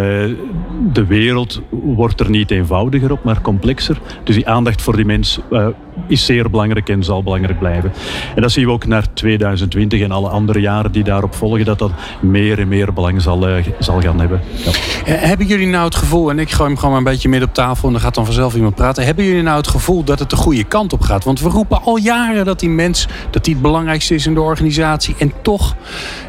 de 0.92 1.06
wereld 1.06 1.62
wordt 1.70 2.20
er 2.20 2.30
niet 2.30 2.50
eenvoudiger 2.50 3.12
op, 3.12 3.24
maar 3.24 3.40
complexer. 3.40 3.98
Dus 4.24 4.34
die 4.34 4.48
aandacht 4.48 4.82
voor 4.82 4.96
die 4.96 5.04
mens 5.04 5.40
uh, 5.50 5.66
is 6.06 6.24
zeer 6.24 6.50
belangrijk 6.50 6.88
en 6.88 7.04
zal 7.04 7.22
belangrijk 7.22 7.58
blijven. 7.58 7.92
En 8.34 8.42
dat 8.42 8.52
zien 8.52 8.66
we 8.66 8.72
ook 8.72 8.86
naar 8.86 9.04
2020 9.12 10.00
en 10.00 10.10
alle 10.10 10.28
andere 10.28 10.60
jaren 10.60 10.92
die 10.92 11.04
daarop 11.04 11.34
volgen, 11.34 11.64
dat 11.64 11.78
dat 11.78 11.90
meer 12.20 12.58
en 12.58 12.68
meer 12.68 12.92
belang 12.92 13.22
zal, 13.22 13.46
zal 13.78 14.00
gaan 14.00 14.20
hebben. 14.20 14.40
Ja. 14.64 14.70
Hebben 15.12 15.46
jullie 15.46 15.66
nou 15.66 15.84
het 15.84 15.94
gevoel, 15.94 16.30
en 16.30 16.38
ik 16.38 16.50
gooi 16.50 16.68
hem 16.68 16.78
gewoon 16.78 16.96
een 16.96 17.04
beetje 17.04 17.28
midden 17.28 17.48
op 17.48 17.54
tafel 17.54 17.86
en 17.86 17.92
dan 17.92 18.02
gaat 18.02 18.14
dan 18.14 18.24
vanzelf 18.24 18.54
iemand 18.54 18.74
praten. 18.74 19.04
Hebben 19.04 19.24
jullie 19.24 19.42
nou 19.42 19.56
het 19.56 19.68
gevoel 19.68 20.04
dat 20.04 20.18
het 20.18 20.30
de 20.30 20.36
goede 20.36 20.64
kant 20.64 20.92
op 20.92 21.00
gaat? 21.00 21.24
Want 21.24 21.40
we 21.40 21.48
roepen 21.48 21.82
al 21.82 21.96
jaren 21.96 22.44
dat 22.44 22.60
die 22.60 22.68
mens 22.68 23.08
dat 23.30 23.44
die 23.44 23.54
het 23.54 23.62
belangrijkste 23.62 24.14
is 24.14 24.26
in 24.26 24.34
de 24.34 24.40
organisatie. 24.40 25.14
En 25.18 25.32
toch 25.42 25.76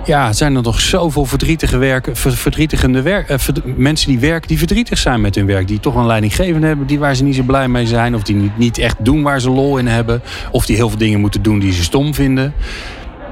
ja, 0.05 0.33
zijn 0.33 0.55
er 0.55 0.61
nog 0.61 0.81
zoveel 0.81 1.25
verdrietige 1.25 1.77
werken, 1.77 2.15
verdrietigende 2.15 3.01
eh, 3.01 3.37
mensen 3.75 4.07
die 4.09 4.19
werken 4.19 4.47
die 4.47 4.57
verdrietig 4.57 4.97
zijn 4.97 5.21
met 5.21 5.35
hun 5.35 5.45
werk. 5.45 5.67
Die 5.67 5.79
toch 5.79 5.95
een 5.95 6.05
leidinggevende 6.05 6.67
hebben 6.67 6.87
die 6.87 6.99
waar 6.99 7.15
ze 7.15 7.23
niet 7.23 7.35
zo 7.35 7.43
blij 7.43 7.67
mee 7.67 7.87
zijn. 7.87 8.15
Of 8.15 8.23
die 8.23 8.35
niet, 8.35 8.57
niet 8.57 8.77
echt 8.77 8.95
doen 8.99 9.21
waar 9.21 9.39
ze 9.39 9.49
lol 9.55 9.77
in 9.77 9.87
hebben. 9.87 10.21
Of 10.51 10.65
die 10.65 10.75
heel 10.75 10.89
veel 10.89 10.97
dingen 10.97 11.19
moeten 11.19 11.41
doen 11.41 11.59
die 11.59 11.73
ze 11.73 11.83
stom 11.83 12.13
vinden. 12.13 12.53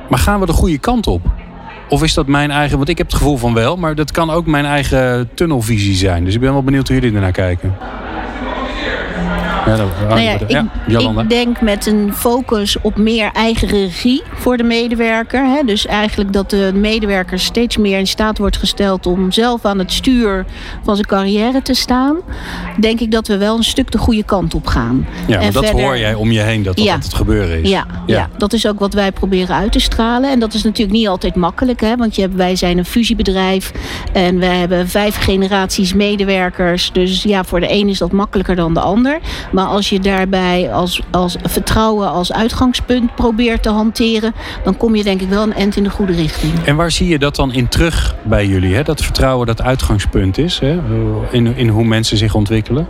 Maar 0.09 0.19
gaan 0.19 0.39
we 0.39 0.45
de 0.45 0.53
goede 0.53 0.77
kant 0.77 1.07
op? 1.07 1.21
Of 1.89 2.03
is 2.03 2.13
dat 2.13 2.27
mijn 2.27 2.51
eigen, 2.51 2.77
want 2.77 2.89
ik 2.89 2.97
heb 2.97 3.07
het 3.07 3.15
gevoel 3.15 3.37
van 3.37 3.53
wel, 3.53 3.75
maar 3.75 3.95
dat 3.95 4.11
kan 4.11 4.29
ook 4.29 4.45
mijn 4.45 4.65
eigen 4.65 5.29
tunnelvisie 5.33 5.95
zijn. 5.95 6.23
Dus 6.23 6.33
ik 6.33 6.39
ben 6.39 6.53
wel 6.53 6.63
benieuwd 6.63 6.87
hoe 6.87 6.99
jullie 6.99 7.15
ernaar 7.15 7.31
kijken. 7.31 7.75
Ja, 9.65 9.75
nou 10.07 10.19
ja, 10.19 10.31
ik, 10.31 10.49
ik, 11.19 11.29
denk 11.29 11.61
met 11.61 11.85
een 11.85 12.13
focus 12.13 12.77
op 12.81 12.97
meer 12.97 13.29
eigen 13.33 13.67
regie 13.67 14.23
voor 14.33 14.57
de 14.57 14.63
medewerker. 14.63 15.45
Hè, 15.45 15.63
dus 15.65 15.85
eigenlijk 15.85 16.33
dat 16.33 16.49
de 16.49 16.71
medewerker 16.75 17.39
steeds 17.39 17.77
meer 17.77 17.97
in 17.97 18.07
staat 18.07 18.37
wordt 18.37 18.57
gesteld 18.57 19.05
om 19.05 19.31
zelf 19.31 19.65
aan 19.65 19.79
het 19.79 19.91
stuur 19.91 20.45
van 20.83 20.95
zijn 20.95 21.07
carrière 21.07 21.61
te 21.61 21.73
staan. 21.73 22.17
Denk 22.79 22.99
ik 22.99 23.11
dat 23.11 23.27
we 23.27 23.37
wel 23.37 23.57
een 23.57 23.63
stuk 23.63 23.91
de 23.91 23.97
goede 23.97 24.23
kant 24.23 24.53
op 24.53 24.67
gaan. 24.67 25.07
Ja, 25.27 25.39
en 25.39 25.51
dat 25.51 25.69
hoor 25.69 25.97
jij 25.97 26.13
om 26.13 26.31
je 26.31 26.39
heen 26.39 26.63
dat 26.63 26.75
dat 26.75 26.85
ja, 26.85 26.95
het 26.95 27.13
gebeuren 27.13 27.61
is. 27.61 27.69
Ja, 27.69 27.85
ja, 28.05 28.17
ja. 28.17 28.29
dat 28.37 28.53
is 28.53 28.67
ook 28.67 28.79
wat 28.79 28.93
wij 28.93 29.11
proberen 29.11 29.55
uit 29.55 29.71
te 29.71 29.79
stralen. 29.79 30.31
En 30.31 30.39
dat 30.39 30.53
is 30.53 30.63
natuurlijk 30.63 30.97
niet 30.97 31.07
altijd 31.07 31.35
makkelijk. 31.35 31.81
Hè, 31.81 31.95
want 31.95 32.15
je 32.15 32.21
hebt, 32.21 32.35
wij 32.35 32.55
zijn 32.55 32.77
een 32.77 32.85
fusiebedrijf 32.85 33.71
en 34.13 34.39
we 34.39 34.45
hebben 34.45 34.87
vijf 34.87 35.15
generaties 35.15 35.93
medewerkers. 35.93 36.91
Dus 36.91 37.23
ja, 37.23 37.43
voor 37.43 37.59
de 37.59 37.71
een 37.71 37.89
is 37.89 37.97
dat 37.97 38.11
makkelijker 38.11 38.55
dan 38.55 38.73
de 38.73 38.79
ander. 38.79 39.19
Maar 39.53 39.65
als 39.65 39.89
je 39.89 39.99
daarbij 39.99 40.73
als, 40.73 41.01
als 41.11 41.35
vertrouwen 41.43 42.09
als 42.09 42.31
uitgangspunt 42.31 43.15
probeert 43.15 43.63
te 43.63 43.69
hanteren, 43.69 44.33
dan 44.63 44.77
kom 44.77 44.95
je 44.95 45.03
denk 45.03 45.21
ik 45.21 45.29
wel 45.29 45.43
een 45.43 45.53
eind 45.53 45.75
in 45.75 45.83
de 45.83 45.89
goede 45.89 46.13
richting. 46.13 46.53
En 46.65 46.75
waar 46.75 46.91
zie 46.91 47.07
je 47.07 47.19
dat 47.19 47.35
dan 47.35 47.53
in 47.53 47.67
terug 47.67 48.15
bij 48.23 48.47
jullie? 48.47 48.75
Hè? 48.75 48.83
Dat 48.83 49.01
vertrouwen 49.01 49.47
dat 49.47 49.61
uitgangspunt 49.61 50.37
is, 50.37 50.59
hè? 50.59 50.79
In, 51.31 51.55
in 51.55 51.67
hoe 51.67 51.83
mensen 51.85 52.17
zich 52.17 52.35
ontwikkelen? 52.35 52.87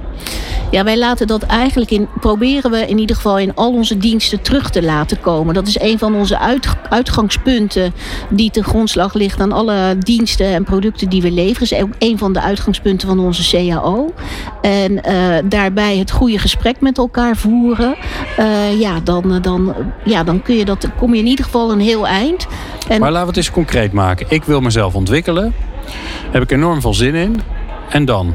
Ja, 0.71 0.83
wij 0.83 0.97
laten 0.97 1.27
dat 1.27 1.43
eigenlijk 1.43 1.91
in, 1.91 2.07
proberen 2.19 2.71
we 2.71 2.87
in 2.87 2.97
ieder 2.97 3.15
geval 3.15 3.39
in 3.39 3.55
al 3.55 3.73
onze 3.73 3.97
diensten 3.97 4.41
terug 4.41 4.69
te 4.69 4.83
laten 4.83 5.21
komen. 5.21 5.53
Dat 5.53 5.67
is 5.67 5.79
een 5.79 5.97
van 5.97 6.15
onze 6.15 6.39
uit, 6.39 6.67
uitgangspunten 6.89 7.93
die 8.29 8.51
ten 8.51 8.63
grondslag 8.63 9.13
ligt 9.13 9.39
aan 9.39 9.51
alle 9.51 9.95
diensten 9.99 10.45
en 10.45 10.63
producten 10.63 11.09
die 11.09 11.21
we 11.21 11.31
leveren. 11.31 11.61
is 11.61 11.83
ook 11.83 11.93
een 11.99 12.17
van 12.17 12.33
de 12.33 12.41
uitgangspunten 12.41 13.07
van 13.07 13.19
onze 13.19 13.49
CAO. 13.49 14.13
En 14.61 14.91
uh, 14.91 15.35
daarbij 15.45 15.97
het 15.97 16.11
goede 16.11 16.37
gesprek 16.37 16.52
met 16.79 16.97
elkaar 16.97 17.37
voeren. 17.37 17.95
Uh, 18.39 18.79
ja, 18.79 18.99
dan, 18.99 19.41
dan, 19.41 19.75
ja, 20.03 20.23
dan 20.23 20.41
kun 20.41 20.55
je 20.55 20.65
dat, 20.65 20.87
kom 20.97 21.13
je 21.13 21.19
in 21.19 21.27
ieder 21.27 21.45
geval 21.45 21.71
een 21.71 21.79
heel 21.79 22.07
eind. 22.07 22.47
maar 22.87 22.99
laten 22.99 23.21
we 23.21 23.27
het 23.27 23.37
eens 23.37 23.51
concreet 23.51 23.91
maken. 23.91 24.25
Ik 24.29 24.43
wil 24.43 24.61
mezelf 24.61 24.95
ontwikkelen. 24.95 25.53
Heb 26.31 26.41
ik 26.41 26.51
enorm 26.51 26.81
veel 26.81 26.93
zin 26.93 27.15
in. 27.15 27.41
En 27.89 28.05
dan? 28.05 28.33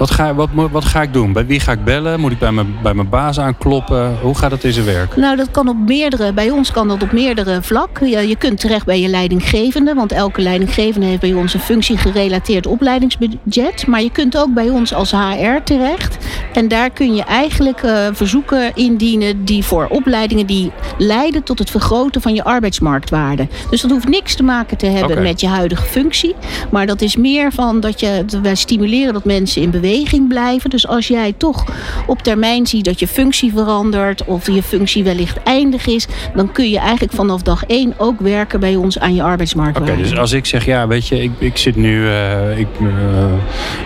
Wat 0.00 0.10
ga, 0.10 0.34
wat, 0.34 0.48
wat 0.70 0.84
ga 0.84 1.02
ik 1.02 1.12
doen? 1.12 1.32
Bij 1.32 1.46
wie 1.46 1.60
ga 1.60 1.72
ik 1.72 1.84
bellen? 1.84 2.20
Moet 2.20 2.32
ik 2.32 2.38
bij 2.38 2.52
mijn, 2.52 2.76
bij 2.82 2.94
mijn 2.94 3.08
baas 3.08 3.40
aankloppen? 3.40 4.18
Hoe 4.22 4.34
gaat 4.34 4.50
dat 4.50 4.64
in 4.64 4.72
zijn 4.72 4.86
werk? 4.86 5.16
Nou, 5.16 5.36
dat 5.36 5.50
kan 5.50 5.68
op 5.68 5.76
meerdere, 5.76 6.32
bij 6.32 6.50
ons 6.50 6.72
kan 6.72 6.88
dat 6.88 7.02
op 7.02 7.12
meerdere 7.12 7.62
vlakken. 7.62 8.08
Je, 8.08 8.28
je 8.28 8.36
kunt 8.36 8.60
terecht 8.60 8.86
bij 8.86 9.00
je 9.00 9.08
leidinggevende, 9.08 9.94
want 9.94 10.12
elke 10.12 10.40
leidinggevende 10.40 11.06
heeft 11.06 11.20
bij 11.20 11.32
ons 11.32 11.54
een 11.54 11.60
functiegerelateerd 11.60 12.66
opleidingsbudget. 12.66 13.86
Maar 13.86 14.02
je 14.02 14.10
kunt 14.10 14.36
ook 14.36 14.54
bij 14.54 14.68
ons 14.68 14.94
als 14.94 15.10
HR 15.10 15.62
terecht. 15.64 16.16
En 16.52 16.68
daar 16.68 16.90
kun 16.90 17.14
je 17.14 17.22
eigenlijk 17.22 17.82
uh, 17.82 18.06
verzoeken 18.12 18.74
indienen 18.74 19.44
die 19.44 19.64
voor 19.64 19.86
opleidingen 19.86 20.46
die 20.46 20.72
leiden 20.98 21.42
tot 21.42 21.58
het 21.58 21.70
vergroten 21.70 22.20
van 22.20 22.34
je 22.34 22.44
arbeidsmarktwaarde. 22.44 23.48
Dus 23.70 23.80
dat 23.80 23.90
hoeft 23.90 24.08
niks 24.08 24.34
te 24.34 24.42
maken 24.42 24.76
te 24.76 24.86
hebben 24.86 25.22
met 25.22 25.40
je 25.40 25.48
huidige 25.48 25.86
functie. 25.86 26.34
Maar 26.70 26.86
dat 26.86 27.00
is 27.00 27.16
meer 27.16 27.52
van 27.52 27.80
dat 27.80 28.00
je, 28.00 28.24
wij 28.42 28.54
stimuleren 28.54 29.12
dat 29.12 29.24
mensen 29.24 29.62
in 29.62 29.70
beweging 29.70 29.88
blijven. 30.28 30.70
Dus 30.70 30.86
als 30.86 31.08
jij 31.08 31.34
toch 31.36 31.64
op 32.06 32.22
termijn 32.22 32.66
ziet 32.66 32.84
dat 32.84 33.00
je 33.00 33.06
functie 33.06 33.52
verandert 33.52 34.24
of 34.24 34.46
je 34.46 34.62
functie 34.62 35.04
wellicht 35.04 35.42
eindig 35.42 35.86
is, 35.86 36.06
dan 36.34 36.52
kun 36.52 36.70
je 36.70 36.78
eigenlijk 36.78 37.12
vanaf 37.12 37.42
dag 37.42 37.64
één 37.66 37.94
ook 37.96 38.20
werken 38.20 38.60
bij 38.60 38.76
ons 38.76 38.98
aan 38.98 39.14
je 39.14 39.22
arbeidsmarkt. 39.22 39.80
Oké, 39.80 39.96
dus 39.96 40.16
als 40.16 40.32
ik 40.32 40.46
zeg, 40.46 40.64
ja, 40.64 40.86
weet 40.86 41.08
je, 41.08 41.22
ik, 41.22 41.30
ik 41.38 41.56
zit 41.56 41.76
nu, 41.76 42.02
uh, 42.02 42.58
ik, 42.58 42.66
uh, 42.80 42.88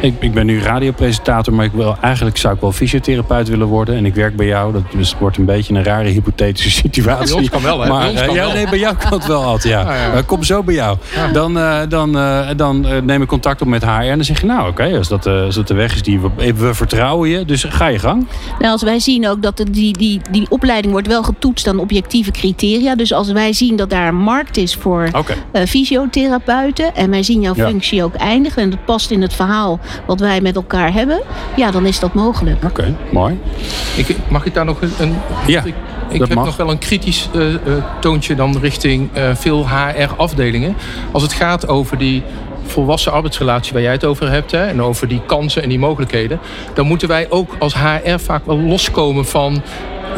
ik, 0.00 0.14
ik, 0.20 0.34
ben 0.34 0.46
nu 0.46 0.60
radiopresentator, 0.60 1.54
maar 1.54 1.64
ik 1.64 1.72
wil, 1.72 1.96
eigenlijk 2.00 2.36
zou 2.36 2.54
ik 2.54 2.60
wel 2.60 2.72
fysiotherapeut 2.72 3.48
willen 3.48 3.66
worden 3.66 3.96
en 3.96 4.06
ik 4.06 4.14
werk 4.14 4.36
bij 4.36 4.46
jou. 4.46 4.72
Dat 4.72 4.82
dus 4.92 5.16
wordt 5.18 5.36
een 5.36 5.44
beetje 5.44 5.74
een 5.74 5.84
rare 5.84 6.08
hypothetische 6.08 6.70
situatie. 6.88 7.26
Bij 7.26 7.42
ons 7.42 7.50
kan 7.50 7.62
wel, 7.62 7.80
hè? 7.80 7.88
Maar, 7.88 8.12
bij 8.12 8.34
ja, 8.34 8.52
nee, 8.52 8.68
bij 8.68 8.78
jou 8.78 8.96
kan 8.96 9.12
het 9.12 9.26
wel 9.26 9.42
altijd, 9.42 9.72
ja. 9.72 9.80
Ah, 9.80 10.14
ja. 10.14 10.22
kom 10.26 10.42
zo 10.42 10.62
bij 10.62 10.74
jou. 10.74 10.98
Dan, 11.32 11.58
dan, 11.88 12.18
dan 12.56 12.86
neem 13.04 13.22
ik 13.22 13.28
contact 13.28 13.60
op 13.60 13.68
met 13.68 13.84
HR 13.84 13.88
en 13.88 14.14
dan 14.14 14.24
zeg 14.24 14.40
je, 14.40 14.46
nou, 14.46 14.68
oké, 14.68 14.96
als, 14.98 15.08
dat, 15.08 15.26
als 15.26 15.54
dat 15.54 15.68
de 15.68 15.74
weg 15.74 15.93
is 15.93 15.93
die 16.02 16.20
we, 16.20 16.54
we 16.54 16.74
vertrouwen 16.74 17.28
je. 17.28 17.44
Dus 17.44 17.64
ga 17.64 17.86
je 17.86 17.98
gang. 17.98 18.26
Nou, 18.58 18.72
als 18.72 18.82
wij 18.82 18.98
zien 18.98 19.28
ook 19.28 19.42
dat 19.42 19.64
die, 19.70 19.92
die, 19.98 20.20
die 20.30 20.46
opleiding 20.48 20.92
wordt 20.92 21.06
wel 21.08 21.22
getoetst 21.22 21.66
aan 21.66 21.78
objectieve 21.78 22.30
criteria. 22.30 22.94
Dus 22.94 23.12
als 23.12 23.32
wij 23.32 23.52
zien 23.52 23.76
dat 23.76 23.90
daar 23.90 24.08
een 24.08 24.16
markt 24.16 24.56
is 24.56 24.74
voor 24.74 25.08
okay. 25.12 25.66
fysiotherapeuten. 25.66 26.94
En 26.94 27.10
wij 27.10 27.22
zien 27.22 27.40
jouw 27.40 27.54
functie 27.54 28.04
ook 28.04 28.14
eindigen. 28.14 28.62
En 28.62 28.70
dat 28.70 28.84
past 28.84 29.10
in 29.10 29.22
het 29.22 29.34
verhaal 29.34 29.80
wat 30.06 30.20
wij 30.20 30.40
met 30.40 30.56
elkaar 30.56 30.92
hebben. 30.92 31.20
Ja, 31.56 31.70
dan 31.70 31.86
is 31.86 32.00
dat 32.00 32.14
mogelijk. 32.14 32.64
Oké, 32.64 32.96
mooi. 33.10 33.38
Ik, 33.96 34.16
mag 34.28 34.44
ik 34.44 34.54
daar 34.54 34.64
nog 34.64 34.82
een... 34.82 34.92
een 34.98 35.16
ja. 35.46 35.64
Ik, 35.64 35.74
ik 36.22 36.28
heb 36.28 36.34
nog 36.34 36.56
wel 36.56 36.70
een 36.70 36.78
kritisch 36.78 37.28
uh, 37.34 37.50
uh, 37.50 37.58
toontje 38.00 38.34
dan 38.34 38.58
richting 38.58 39.08
uh, 39.16 39.34
veel 39.34 39.66
HR-afdelingen. 39.68 40.76
Als 41.12 41.22
het 41.22 41.32
gaat 41.32 41.68
over 41.68 41.98
die 41.98 42.22
volwassen 42.66 43.12
arbeidsrelatie 43.12 43.72
waar 43.72 43.82
jij 43.82 43.92
het 43.92 44.04
over 44.04 44.30
hebt, 44.30 44.50
hè, 44.50 44.66
en 44.66 44.82
over 44.82 45.08
die 45.08 45.20
kansen 45.26 45.62
en 45.62 45.68
die 45.68 45.78
mogelijkheden, 45.78 46.40
dan 46.74 46.86
moeten 46.86 47.08
wij 47.08 47.30
ook 47.30 47.56
als 47.58 47.74
HR 47.74 48.18
vaak 48.18 48.46
wel 48.46 48.58
loskomen 48.58 49.24
van 49.24 49.62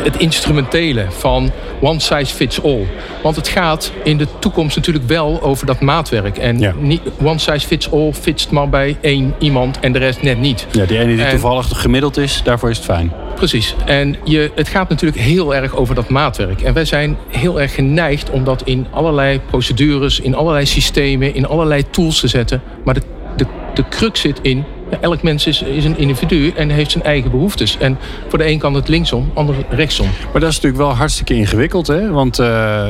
het 0.03 0.16
instrumentele 0.16 1.07
van 1.09 1.51
one 1.81 2.01
size 2.01 2.35
fits 2.35 2.62
all. 2.62 2.87
Want 3.22 3.37
het 3.37 3.49
gaat 3.49 3.92
in 4.05 4.18
de 4.18 4.27
toekomst 4.38 4.77
natuurlijk 4.77 5.07
wel 5.07 5.42
over 5.42 5.66
dat 5.66 5.81
maatwerk. 5.81 6.38
En 6.38 6.77
niet 6.79 7.01
one 7.22 7.38
size 7.38 7.66
fits 7.66 7.92
all 7.92 8.12
fitst 8.12 8.51
maar 8.51 8.68
bij 8.68 8.96
één 9.01 9.35
iemand 9.38 9.81
en 9.81 9.92
de 9.92 9.99
rest 9.99 10.22
net 10.22 10.38
niet. 10.38 10.66
Ja, 10.72 10.85
die 10.85 10.99
ene 10.99 11.16
die 11.16 11.29
toevallig 11.29 11.81
gemiddeld 11.81 12.16
is, 12.16 12.40
daarvoor 12.44 12.70
is 12.70 12.77
het 12.77 12.87
fijn. 12.87 13.12
Precies. 13.35 13.75
En 13.85 14.16
je, 14.25 14.51
het 14.55 14.68
gaat 14.68 14.88
natuurlijk 14.88 15.22
heel 15.22 15.55
erg 15.55 15.77
over 15.77 15.94
dat 15.94 16.09
maatwerk. 16.09 16.61
En 16.61 16.75
wij 16.75 16.85
zijn 16.85 17.16
heel 17.29 17.61
erg 17.61 17.75
geneigd 17.75 18.31
om 18.31 18.44
dat 18.44 18.62
in 18.62 18.87
allerlei 18.90 19.40
procedures, 19.40 20.20
in 20.20 20.35
allerlei 20.35 20.66
systemen, 20.66 21.35
in 21.35 21.46
allerlei 21.46 21.90
tools 21.90 22.20
te 22.20 22.29
zetten. 22.29 22.62
Maar 22.85 22.94
de, 22.94 23.03
de, 23.37 23.46
de 23.75 23.85
crux 23.88 24.20
zit 24.20 24.38
in 24.42 24.64
elk 25.01 25.22
mens 25.22 25.46
is, 25.46 25.62
is 25.62 25.85
een 25.85 25.99
individu 25.99 26.53
en 26.57 26.70
heeft 26.70 26.90
zijn 26.90 27.05
eigen 27.05 27.31
behoeftes. 27.31 27.79
En 27.79 27.99
voor 28.29 28.38
de 28.38 28.46
een 28.46 28.59
kan 28.59 28.75
het 28.75 28.88
linksom, 28.88 29.31
ander 29.35 29.55
rechtsom. 29.70 30.07
Maar 30.33 30.40
dat 30.40 30.51
is 30.51 30.55
natuurlijk 30.55 30.83
wel 30.83 30.94
hartstikke 30.94 31.35
ingewikkeld, 31.35 31.87
hè? 31.87 32.11
Want 32.11 32.38
uh, 32.38 32.87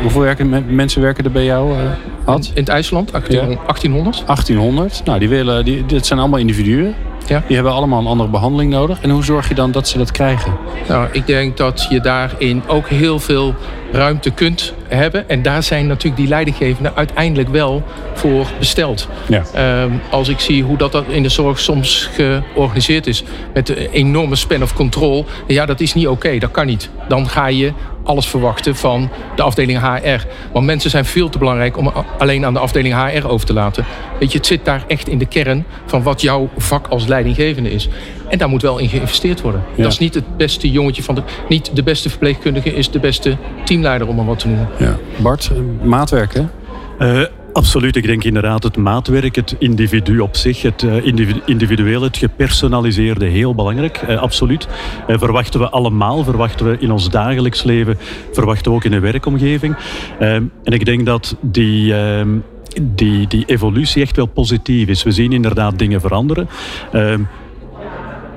hoeveel 0.00 0.20
werken, 0.20 0.74
mensen 0.74 1.02
werken 1.02 1.24
er 1.24 1.30
bij 1.30 1.44
jou, 1.44 1.72
uh, 1.72 1.78
In, 2.26 2.34
in, 2.34 2.50
het 2.54 2.68
IJsland, 2.68 3.12
1800. 3.12 4.26
1800. 4.26 5.02
Nou, 5.04 5.18
die 5.18 5.28
willen, 5.28 5.64
die, 5.64 5.86
dit 5.86 6.06
zijn 6.06 6.18
allemaal 6.18 6.38
individuen. 6.38 6.94
Ja. 7.26 7.42
Die 7.46 7.54
hebben 7.54 7.74
allemaal 7.74 8.00
een 8.00 8.06
andere 8.06 8.28
behandeling 8.28 8.70
nodig. 8.70 9.00
En 9.00 9.10
hoe 9.10 9.24
zorg 9.24 9.48
je 9.48 9.54
dan 9.54 9.70
dat 9.72 9.88
ze 9.88 9.98
dat 9.98 10.10
krijgen? 10.10 10.52
Nou, 10.88 11.08
ik 11.12 11.26
denk 11.26 11.56
dat 11.56 11.86
je 11.90 12.00
daarin 12.00 12.62
ook 12.66 12.88
heel 12.88 13.18
veel 13.18 13.54
ruimte 13.92 14.30
kunt 14.30 14.74
hebben. 14.88 15.28
En 15.28 15.42
daar 15.42 15.62
zijn 15.62 15.86
natuurlijk 15.86 16.16
die 16.16 16.28
leidinggevenden 16.28 16.94
uiteindelijk 16.94 17.48
wel 17.48 17.82
voor 18.14 18.46
besteld. 18.58 19.08
Ja. 19.28 19.82
Um, 19.82 20.00
als 20.10 20.28
ik 20.28 20.40
zie 20.40 20.62
hoe 20.62 20.76
dat, 20.76 20.92
dat 20.92 21.04
in 21.08 21.22
de 21.22 21.28
zorg 21.28 21.58
soms 21.58 22.08
georganiseerd 22.12 23.06
is 23.06 23.24
met 23.54 23.68
een 23.68 23.76
enorme 23.76 24.36
span 24.36 24.62
of 24.62 24.74
control. 24.74 25.26
Ja, 25.46 25.66
dat 25.66 25.80
is 25.80 25.94
niet 25.94 26.08
oké, 26.08 26.38
dat 26.38 26.50
kan 26.50 26.66
niet. 26.66 26.90
Dan 27.08 27.28
ga 27.28 27.46
je 27.46 27.72
alles 28.04 28.26
verwachten 28.26 28.76
van 28.76 29.10
de 29.36 29.42
afdeling 29.42 29.80
HR. 29.80 30.26
Want 30.52 30.66
mensen 30.66 30.90
zijn 30.90 31.04
veel 31.04 31.28
te 31.28 31.38
belangrijk 31.38 31.76
om 31.76 31.92
alleen 32.18 32.44
aan 32.44 32.52
de 32.52 32.58
afdeling 32.58 32.94
HR 32.94 33.26
over 33.26 33.46
te 33.46 33.52
laten. 33.52 33.84
Weet 34.18 34.32
je, 34.32 34.38
het 34.38 34.46
zit 34.46 34.64
daar 34.64 34.84
echt 34.86 35.08
in 35.08 35.18
de 35.18 35.26
kern 35.26 35.64
van 35.86 36.02
wat 36.02 36.20
jouw 36.20 36.48
vak 36.56 36.86
als 36.86 37.06
leidinggevende 37.06 37.70
is. 37.70 37.88
En 38.28 38.38
daar 38.38 38.48
moet 38.48 38.62
wel 38.62 38.78
in 38.78 38.88
geïnvesteerd 38.88 39.40
worden. 39.40 39.62
Dat 39.76 39.92
is 39.92 39.98
niet 39.98 40.14
het 40.14 40.36
beste 40.36 40.70
jongetje 40.70 41.02
van 41.02 41.14
de. 41.14 41.22
Niet 41.48 41.76
de 41.76 41.82
beste 41.82 42.08
verpleegkundige 42.08 42.74
is 42.74 42.90
de 42.90 43.00
beste 43.00 43.36
teamleider, 43.64 44.08
om 44.08 44.16
maar 44.16 44.24
wat 44.24 44.38
te 44.38 44.48
noemen. 44.48 44.68
Ja. 44.78 44.96
Bart, 45.16 45.50
maatwerken? 45.82 46.50
Uh, 46.98 47.22
Absoluut, 47.52 47.96
ik 47.96 48.06
denk 48.06 48.24
inderdaad 48.24 48.62
het 48.62 48.76
maatwerk, 48.76 49.36
het 49.36 49.56
individu 49.58 50.18
op 50.18 50.36
zich, 50.36 50.62
het 50.62 50.82
uh, 50.82 51.06
individuele, 51.46 52.04
het 52.04 52.16
gepersonaliseerde, 52.16 53.24
heel 53.24 53.54
belangrijk, 53.54 54.02
uh, 54.08 54.18
absoluut. 54.18 54.68
Uh, 55.08 55.18
verwachten 55.18 55.60
we 55.60 55.68
allemaal, 55.68 56.24
verwachten 56.24 56.70
we 56.70 56.76
in 56.78 56.90
ons 56.90 57.10
dagelijks 57.10 57.62
leven, 57.62 57.98
verwachten 58.32 58.70
we 58.70 58.76
ook 58.76 58.84
in 58.84 58.92
een 58.92 59.00
werkomgeving. 59.00 59.76
en 60.18 60.50
ik 60.62 60.84
denk 60.84 61.06
dat 61.06 61.36
die 61.40 61.94
die, 62.82 63.26
die 63.26 63.44
evolutie 63.46 64.02
echt 64.02 64.16
wel 64.16 64.26
positief 64.26 64.88
is. 64.88 65.02
We 65.02 65.10
zien 65.10 65.32
inderdaad 65.32 65.78
dingen 65.78 66.00
veranderen. 66.00 66.48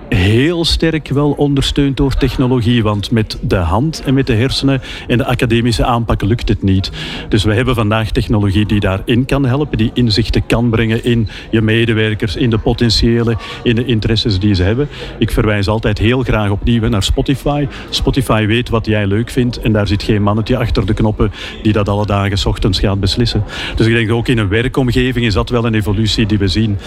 Heel 0.09 0.65
sterk 0.65 1.09
wel 1.09 1.31
ondersteund 1.31 1.97
door 1.97 2.13
technologie. 2.13 2.83
Want 2.83 3.11
met 3.11 3.37
de 3.41 3.55
hand 3.55 4.01
en 4.05 4.13
met 4.13 4.27
de 4.27 4.33
hersenen 4.33 4.81
en 5.07 5.17
de 5.17 5.25
academische 5.25 5.85
aanpak 5.85 6.21
lukt 6.21 6.49
het 6.49 6.63
niet. 6.63 6.91
Dus 7.29 7.43
we 7.43 7.53
hebben 7.53 7.75
vandaag 7.75 8.11
technologie 8.11 8.65
die 8.65 8.79
daarin 8.79 9.25
kan 9.25 9.45
helpen, 9.45 9.77
die 9.77 9.91
inzichten 9.93 10.45
kan 10.45 10.69
brengen 10.69 11.03
in 11.03 11.27
je 11.51 11.61
medewerkers, 11.61 12.35
in 12.35 12.49
de 12.49 12.57
potentiële, 12.57 13.37
in 13.63 13.75
de 13.75 13.85
interesses 13.85 14.39
die 14.39 14.53
ze 14.53 14.63
hebben. 14.63 14.87
Ik 15.19 15.31
verwijs 15.31 15.67
altijd 15.67 15.97
heel 15.97 16.23
graag 16.23 16.49
opnieuw 16.49 16.89
naar 16.89 17.03
Spotify. 17.03 17.67
Spotify 17.89 18.45
weet 18.45 18.69
wat 18.69 18.85
jij 18.85 19.07
leuk 19.07 19.29
vindt 19.29 19.61
en 19.61 19.71
daar 19.71 19.87
zit 19.87 20.03
geen 20.03 20.23
mannetje 20.23 20.57
achter 20.57 20.85
de 20.85 20.93
knoppen 20.93 21.31
die 21.63 21.73
dat 21.73 21.89
alle 21.89 22.05
dagen 22.05 22.49
ochtends 22.49 22.79
gaat 22.79 22.99
beslissen. 22.99 23.43
Dus 23.75 23.87
ik 23.87 23.93
denk 23.93 24.11
ook 24.11 24.27
in 24.27 24.37
een 24.37 24.47
werkomgeving 24.47 25.25
is 25.25 25.33
dat 25.33 25.49
wel 25.49 25.65
een 25.65 25.73
evolutie 25.73 26.25
die 26.25 26.37
we 26.37 26.47
zien. 26.47 26.77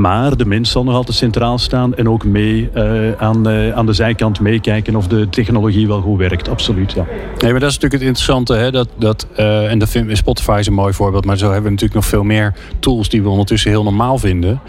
Maar 0.00 0.36
de 0.36 0.46
mens 0.46 0.70
zal 0.70 0.84
nog 0.84 0.94
altijd 0.94 1.16
centraal 1.16 1.58
staan 1.58 1.94
en 1.94 2.08
ook 2.08 2.24
mee 2.24 2.70
uh, 2.74 3.12
aan, 3.18 3.48
uh, 3.48 3.72
aan 3.72 3.86
de 3.86 3.92
zijkant 3.92 4.40
meekijken 4.40 4.96
of 4.96 5.06
de 5.06 5.28
technologie 5.28 5.86
wel 5.86 6.00
goed 6.00 6.18
werkt. 6.18 6.48
Absoluut, 6.48 6.92
ja. 6.92 7.04
Nee, 7.38 7.50
maar 7.50 7.60
dat 7.60 7.70
is 7.70 7.78
natuurlijk 7.78 7.92
het 7.92 8.02
interessante. 8.02 8.54
Hè? 8.54 8.70
Dat, 8.70 8.88
dat, 8.98 9.26
uh, 9.36 9.70
en 9.70 9.78
dat 9.78 9.88
vind, 9.88 10.16
Spotify 10.16 10.56
is 10.60 10.66
een 10.66 10.72
mooi 10.72 10.92
voorbeeld. 10.92 11.24
Maar 11.24 11.36
zo 11.36 11.44
hebben 11.44 11.64
we 11.64 11.70
natuurlijk 11.70 12.00
nog 12.00 12.06
veel 12.06 12.22
meer 12.22 12.54
tools 12.78 13.08
die 13.08 13.22
we 13.22 13.28
ondertussen 13.28 13.70
heel 13.70 13.82
normaal 13.82 14.18
vinden. 14.18 14.60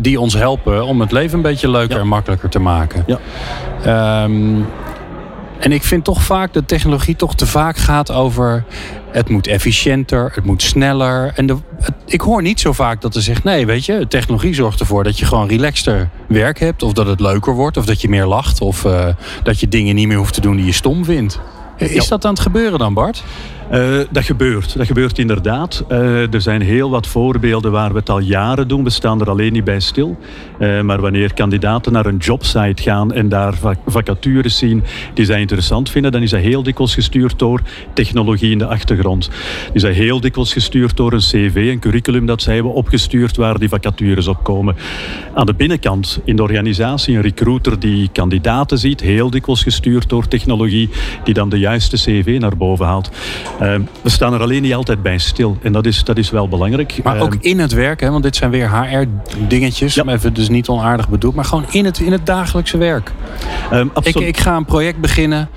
die 0.00 0.20
ons 0.20 0.34
helpen 0.34 0.86
om 0.86 1.00
het 1.00 1.12
leven 1.12 1.36
een 1.36 1.42
beetje 1.42 1.70
leuker 1.70 1.96
ja. 1.96 2.00
en 2.00 2.08
makkelijker 2.08 2.48
te 2.48 2.58
maken. 2.58 3.04
Ja. 3.06 4.24
Um, 4.24 4.66
en 5.58 5.72
ik 5.72 5.82
vind 5.82 6.04
toch 6.04 6.22
vaak 6.22 6.52
dat 6.52 6.68
technologie 6.68 7.16
toch 7.16 7.34
te 7.34 7.46
vaak 7.46 7.76
gaat 7.76 8.12
over 8.12 8.64
het 9.10 9.28
moet 9.28 9.46
efficiënter, 9.46 10.30
het 10.34 10.44
moet 10.44 10.62
sneller. 10.62 11.32
En 11.34 11.46
de, 11.46 11.56
ik 12.06 12.20
hoor 12.20 12.42
niet 12.42 12.60
zo 12.60 12.72
vaak 12.72 13.00
dat 13.00 13.14
er 13.14 13.22
zegt: 13.22 13.44
nee, 13.44 13.66
weet 13.66 13.84
je, 13.84 14.06
technologie 14.08 14.54
zorgt 14.54 14.80
ervoor 14.80 15.04
dat 15.04 15.18
je 15.18 15.24
gewoon 15.24 15.48
relaxter 15.48 16.08
werk 16.28 16.58
hebt. 16.58 16.82
Of 16.82 16.92
dat 16.92 17.06
het 17.06 17.20
leuker 17.20 17.54
wordt, 17.54 17.76
of 17.76 17.84
dat 17.84 18.00
je 18.00 18.08
meer 18.08 18.26
lacht. 18.26 18.60
Of 18.60 18.84
uh, 18.84 19.06
dat 19.42 19.60
je 19.60 19.68
dingen 19.68 19.94
niet 19.94 20.06
meer 20.08 20.16
hoeft 20.16 20.34
te 20.34 20.40
doen 20.40 20.56
die 20.56 20.66
je 20.66 20.72
stom 20.72 21.04
vindt. 21.04 21.40
Is 21.76 22.08
dat 22.08 22.24
aan 22.24 22.32
het 22.32 22.40
gebeuren 22.40 22.78
dan, 22.78 22.94
Bart? 22.94 23.24
Uh, 23.72 23.98
dat 24.10 24.24
gebeurt. 24.24 24.76
Dat 24.76 24.86
gebeurt 24.86 25.18
inderdaad. 25.18 25.84
Uh, 25.88 26.34
er 26.34 26.40
zijn 26.40 26.60
heel 26.60 26.90
wat 26.90 27.06
voorbeelden 27.06 27.72
waar 27.72 27.92
we 27.92 27.98
het 27.98 28.10
al 28.10 28.18
jaren 28.18 28.68
doen. 28.68 28.84
We 28.84 28.90
staan 28.90 29.20
er 29.20 29.30
alleen 29.30 29.52
niet 29.52 29.64
bij 29.64 29.80
stil. 29.80 30.18
Uh, 30.58 30.80
maar 30.80 31.00
wanneer 31.00 31.34
kandidaten 31.34 31.92
naar 31.92 32.06
een 32.06 32.16
jobsite 32.16 32.82
gaan 32.82 33.12
en 33.12 33.28
daar 33.28 33.54
vacatures 33.86 34.58
zien 34.58 34.82
die 35.14 35.24
zij 35.24 35.40
interessant 35.40 35.90
vinden, 35.90 36.12
dan 36.12 36.22
is 36.22 36.30
dat 36.30 36.40
heel 36.40 36.62
dikwijls 36.62 36.94
gestuurd 36.94 37.38
door 37.38 37.60
technologie 37.92 38.50
in 38.50 38.58
de 38.58 38.66
achtergrond. 38.66 39.30
Is 39.72 39.82
dat 39.82 39.92
heel 39.92 40.20
dikwijls 40.20 40.52
gestuurd 40.52 40.96
door 40.96 41.12
een 41.12 41.18
cv, 41.18 41.68
een 41.72 41.78
curriculum 41.78 42.26
dat 42.26 42.42
zij 42.42 42.54
hebben 42.54 42.72
opgestuurd 42.72 43.36
waar 43.36 43.58
die 43.58 43.68
vacatures 43.68 44.28
op 44.28 44.44
komen. 44.44 44.76
Aan 45.34 45.46
de 45.46 45.54
binnenkant 45.54 46.20
in 46.24 46.36
de 46.36 46.42
organisatie 46.42 47.16
een 47.16 47.22
recruiter 47.22 47.80
die 47.80 48.08
kandidaten 48.12 48.78
ziet, 48.78 49.00
heel 49.00 49.30
dikwijls 49.30 49.62
gestuurd 49.62 50.08
door 50.08 50.28
technologie 50.28 50.90
die 51.24 51.34
dan 51.34 51.48
de 51.48 51.58
juiste 51.58 51.96
cv 51.96 52.36
naar 52.40 52.56
boven 52.56 52.86
haalt. 52.86 53.10
Ehm, 53.60 53.82
we 54.02 54.10
staan 54.10 54.34
er 54.34 54.40
alleen 54.40 54.62
niet 54.62 54.74
altijd 54.74 55.02
bij 55.02 55.18
stil. 55.18 55.58
En 55.62 55.72
dat 55.72 55.86
is, 55.86 56.04
dat 56.04 56.18
is 56.18 56.30
wel 56.30 56.48
belangrijk. 56.48 57.00
Maar 57.02 57.20
ook 57.20 57.36
in 57.40 57.58
het 57.58 57.72
werk, 57.72 58.00
hè? 58.00 58.10
want 58.10 58.22
dit 58.22 58.36
zijn 58.36 58.50
weer 58.50 58.70
HR-dingetjes. 58.70 59.94
Ja. 59.94 60.04
Even 60.06 60.34
dus 60.34 60.48
niet 60.48 60.68
onaardig 60.68 61.08
bedoeld, 61.08 61.34
maar 61.34 61.44
gewoon 61.44 61.64
in 61.70 61.84
het, 61.84 61.98
in 61.98 62.12
het 62.12 62.26
dagelijkse 62.26 62.78
werk. 62.78 63.12
ik, 64.02 64.14
ik 64.14 64.36
ga 64.36 64.56
een 64.56 64.64
project 64.64 65.00
beginnen. 65.00 65.48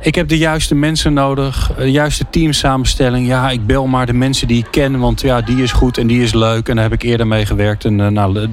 Ik 0.00 0.14
heb 0.14 0.28
de 0.28 0.38
juiste 0.38 0.74
mensen 0.74 1.12
nodig, 1.12 1.72
de 1.76 1.90
juiste 1.90 2.24
teamsamenstelling. 2.30 3.26
Ja, 3.26 3.50
ik 3.50 3.66
bel 3.66 3.86
maar 3.86 4.06
de 4.06 4.12
mensen 4.12 4.48
die 4.48 4.58
ik 4.58 4.66
ken, 4.70 4.98
want 4.98 5.20
ja, 5.20 5.40
die 5.40 5.62
is 5.62 5.72
goed 5.72 5.98
en 5.98 6.06
die 6.06 6.22
is 6.22 6.32
leuk. 6.32 6.68
En 6.68 6.74
daar 6.74 6.84
heb 6.84 6.92
ik 6.92 7.02
eerder 7.02 7.26
mee 7.26 7.46
gewerkt. 7.46 7.84
En 7.84 7.98
uh, 7.98 8.06
nou, 8.06 8.48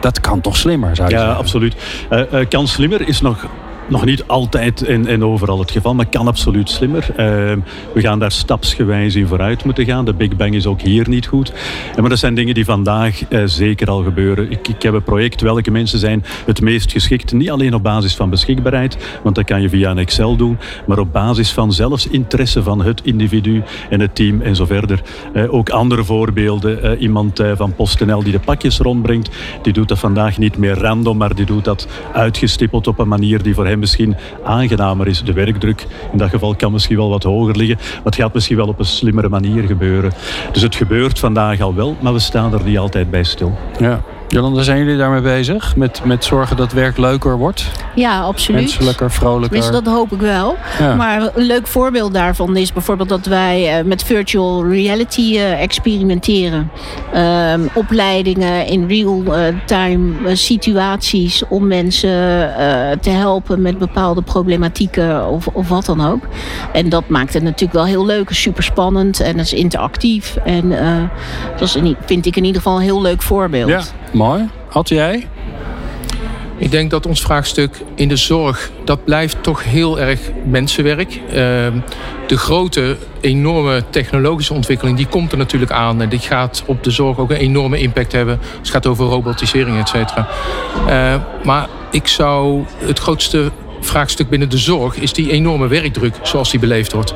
dat 0.00 0.20
kan 0.20 0.40
toch 0.40 0.56
slimmer, 0.56 0.96
zou 0.96 1.08
je 1.08 1.14
ja, 1.14 1.20
zeggen? 1.20 1.36
Ja, 1.36 1.42
absoluut. 1.42 1.76
Uh, 2.10 2.48
kan 2.48 2.68
slimmer 2.68 3.08
is 3.08 3.20
nog 3.20 3.46
nog 3.88 4.04
niet 4.04 4.26
altijd 4.26 4.82
en, 4.82 5.06
en 5.06 5.24
overal 5.24 5.58
het 5.58 5.70
geval, 5.70 5.94
maar 5.94 6.06
kan 6.06 6.26
absoluut 6.26 6.70
slimmer. 6.70 7.06
Uh, 7.10 7.16
we 7.94 8.00
gaan 8.00 8.18
daar 8.18 8.32
stapsgewijs 8.32 9.14
in 9.14 9.26
vooruit 9.26 9.64
moeten 9.64 9.84
gaan. 9.84 10.04
De 10.04 10.14
Big 10.14 10.36
Bang 10.36 10.54
is 10.54 10.66
ook 10.66 10.80
hier 10.80 11.08
niet 11.08 11.26
goed. 11.26 11.52
Uh, 11.90 11.96
maar 11.96 12.08
dat 12.08 12.18
zijn 12.18 12.34
dingen 12.34 12.54
die 12.54 12.64
vandaag 12.64 13.20
uh, 13.28 13.42
zeker 13.44 13.88
al 13.88 14.02
gebeuren. 14.02 14.50
Ik, 14.50 14.68
ik, 14.68 14.82
heb 14.82 14.94
een 14.94 15.02
project, 15.02 15.40
welke 15.40 15.70
mensen 15.70 15.98
zijn 15.98 16.24
het 16.46 16.60
meest 16.60 16.92
geschikt? 16.92 17.32
Niet 17.32 17.50
alleen 17.50 17.74
op 17.74 17.82
basis 17.82 18.14
van 18.14 18.30
beschikbaarheid, 18.30 19.18
want 19.22 19.34
dat 19.34 19.44
kan 19.44 19.62
je 19.62 19.68
via 19.68 19.90
een 19.90 19.98
Excel 19.98 20.36
doen, 20.36 20.58
maar 20.86 20.98
op 20.98 21.12
basis 21.12 21.52
van 21.52 21.72
zelfs 21.72 22.06
interesse 22.06 22.62
van 22.62 22.82
het 22.84 23.00
individu 23.04 23.62
en 23.90 24.00
het 24.00 24.14
team 24.14 24.40
en 24.40 24.56
zo 24.56 24.64
verder. 24.64 25.02
ook 25.48 25.70
andere 25.70 26.04
voorbeelden. 26.04 26.98
iemand 26.98 27.42
van 27.54 27.74
PostNL 27.74 28.22
die 28.22 28.32
de 28.32 28.38
pakjes 28.38 28.78
rondbrengt, 28.78 29.30
die 29.62 29.72
doet 29.72 29.88
dat 29.88 29.98
vandaag 29.98 30.38
niet 30.38 30.56
meer 30.56 30.78
random, 30.78 31.16
maar 31.16 31.34
die 31.34 31.46
doet 31.46 31.64
dat 31.64 31.88
uitgestippeld 32.12 32.86
op 32.86 32.98
een 32.98 33.08
manier 33.08 33.42
die 33.42 33.54
voor 33.54 33.66
misschien 33.78 34.16
aangenamer 34.44 35.06
is. 35.06 35.22
De 35.22 35.32
werkdruk 35.32 35.86
in 36.12 36.18
dat 36.18 36.30
geval 36.30 36.54
kan 36.54 36.72
misschien 36.72 36.96
wel 36.96 37.08
wat 37.08 37.22
hoger 37.22 37.56
liggen. 37.56 37.76
Maar 37.76 38.04
het 38.04 38.14
gaat 38.14 38.34
misschien 38.34 38.56
wel 38.56 38.68
op 38.68 38.78
een 38.78 38.84
slimmere 38.84 39.28
manier 39.28 39.62
gebeuren. 39.62 40.12
Dus 40.52 40.62
het 40.62 40.74
gebeurt 40.74 41.18
vandaag 41.18 41.60
al 41.60 41.74
wel, 41.74 41.96
maar 42.00 42.12
we 42.12 42.18
staan 42.18 42.52
er 42.52 42.64
niet 42.64 42.78
altijd 42.78 43.10
bij 43.10 43.24
stil. 43.24 43.58
Ja. 43.78 44.02
Jolanda, 44.34 44.62
zijn 44.62 44.78
jullie 44.78 44.96
daarmee 44.96 45.20
bezig? 45.20 45.76
Met, 45.76 46.00
met 46.04 46.24
zorgen 46.24 46.56
dat 46.56 46.72
werk 46.72 46.98
leuker 46.98 47.38
wordt? 47.38 47.70
Ja, 47.94 48.20
absoluut. 48.20 48.60
Menselijker, 48.60 49.10
vrolijker. 49.10 49.60
Dus 49.60 49.70
dat 49.70 49.86
hoop 49.86 50.12
ik 50.12 50.20
wel. 50.20 50.56
Ja. 50.78 50.94
Maar 50.94 51.30
een 51.34 51.44
leuk 51.44 51.66
voorbeeld 51.66 52.14
daarvan 52.14 52.56
is 52.56 52.72
bijvoorbeeld 52.72 53.08
dat 53.08 53.26
wij 53.26 53.78
uh, 53.78 53.84
met 53.84 54.02
virtual 54.02 54.66
reality 54.68 55.20
uh, 55.20 55.62
experimenteren. 55.62 56.70
Uh, 57.14 57.54
opleidingen 57.74 58.66
in 58.66 58.88
real-time 58.88 60.12
uh, 60.20 60.34
situaties 60.34 61.42
om 61.48 61.66
mensen 61.66 62.10
te 63.00 63.10
helpen 63.10 63.62
met 63.62 63.78
bepaalde 63.78 64.22
problematieken 64.22 65.28
of, 65.28 65.46
of 65.46 65.68
wat 65.68 65.84
dan 65.84 66.06
ook. 66.06 66.22
En 66.72 66.88
dat 66.88 67.08
maakt 67.08 67.34
het 67.34 67.42
natuurlijk 67.42 67.72
wel 67.72 67.86
heel 67.86 68.06
leuk, 68.06 68.28
super 68.30 68.62
spannend 68.62 69.20
en 69.20 69.38
het 69.38 69.46
is 69.46 69.52
interactief. 69.52 70.36
En 70.44 70.68
dat 71.58 71.68
is, 71.68 71.76
vind 72.04 72.26
ik 72.26 72.36
in 72.36 72.44
ieder 72.44 72.62
geval 72.62 72.76
een 72.76 72.82
heel 72.82 73.02
leuk 73.02 73.22
voorbeeld. 73.22 73.68
Ja. 73.68 73.82
Mooi. 74.14 74.48
Had 74.68 74.88
jij? 74.88 75.28
Ik 76.56 76.70
denk 76.70 76.90
dat 76.90 77.06
ons 77.06 77.20
vraagstuk 77.20 77.80
in 77.94 78.08
de 78.08 78.16
zorg, 78.16 78.70
dat 78.84 79.04
blijft 79.04 79.42
toch 79.42 79.64
heel 79.64 80.00
erg 80.00 80.20
mensenwerk. 80.44 81.20
Uh, 81.26 81.32
de 82.26 82.36
grote, 82.36 82.96
enorme 83.20 83.82
technologische 83.90 84.54
ontwikkeling, 84.54 84.96
die 84.96 85.06
komt 85.06 85.32
er 85.32 85.38
natuurlijk 85.38 85.72
aan. 85.72 86.02
En 86.02 86.08
die 86.08 86.18
gaat 86.18 86.62
op 86.66 86.84
de 86.84 86.90
zorg 86.90 87.18
ook 87.18 87.30
een 87.30 87.36
enorme 87.36 87.78
impact 87.78 88.12
hebben. 88.12 88.38
Het 88.58 88.70
gaat 88.70 88.86
over 88.86 89.06
robotisering, 89.06 89.78
et 89.78 89.88
cetera. 89.88 90.28
Uh, 90.88 91.14
maar 91.44 91.68
ik 91.90 92.06
zou 92.06 92.64
het 92.78 92.98
grootste 92.98 93.50
vraagstuk 93.84 94.28
binnen 94.28 94.48
de 94.50 94.58
zorg 94.58 94.96
is 94.96 95.12
die 95.12 95.30
enorme 95.30 95.66
werkdruk 95.66 96.14
zoals 96.22 96.50
die 96.50 96.60
beleefd 96.60 96.92
wordt. 96.92 97.14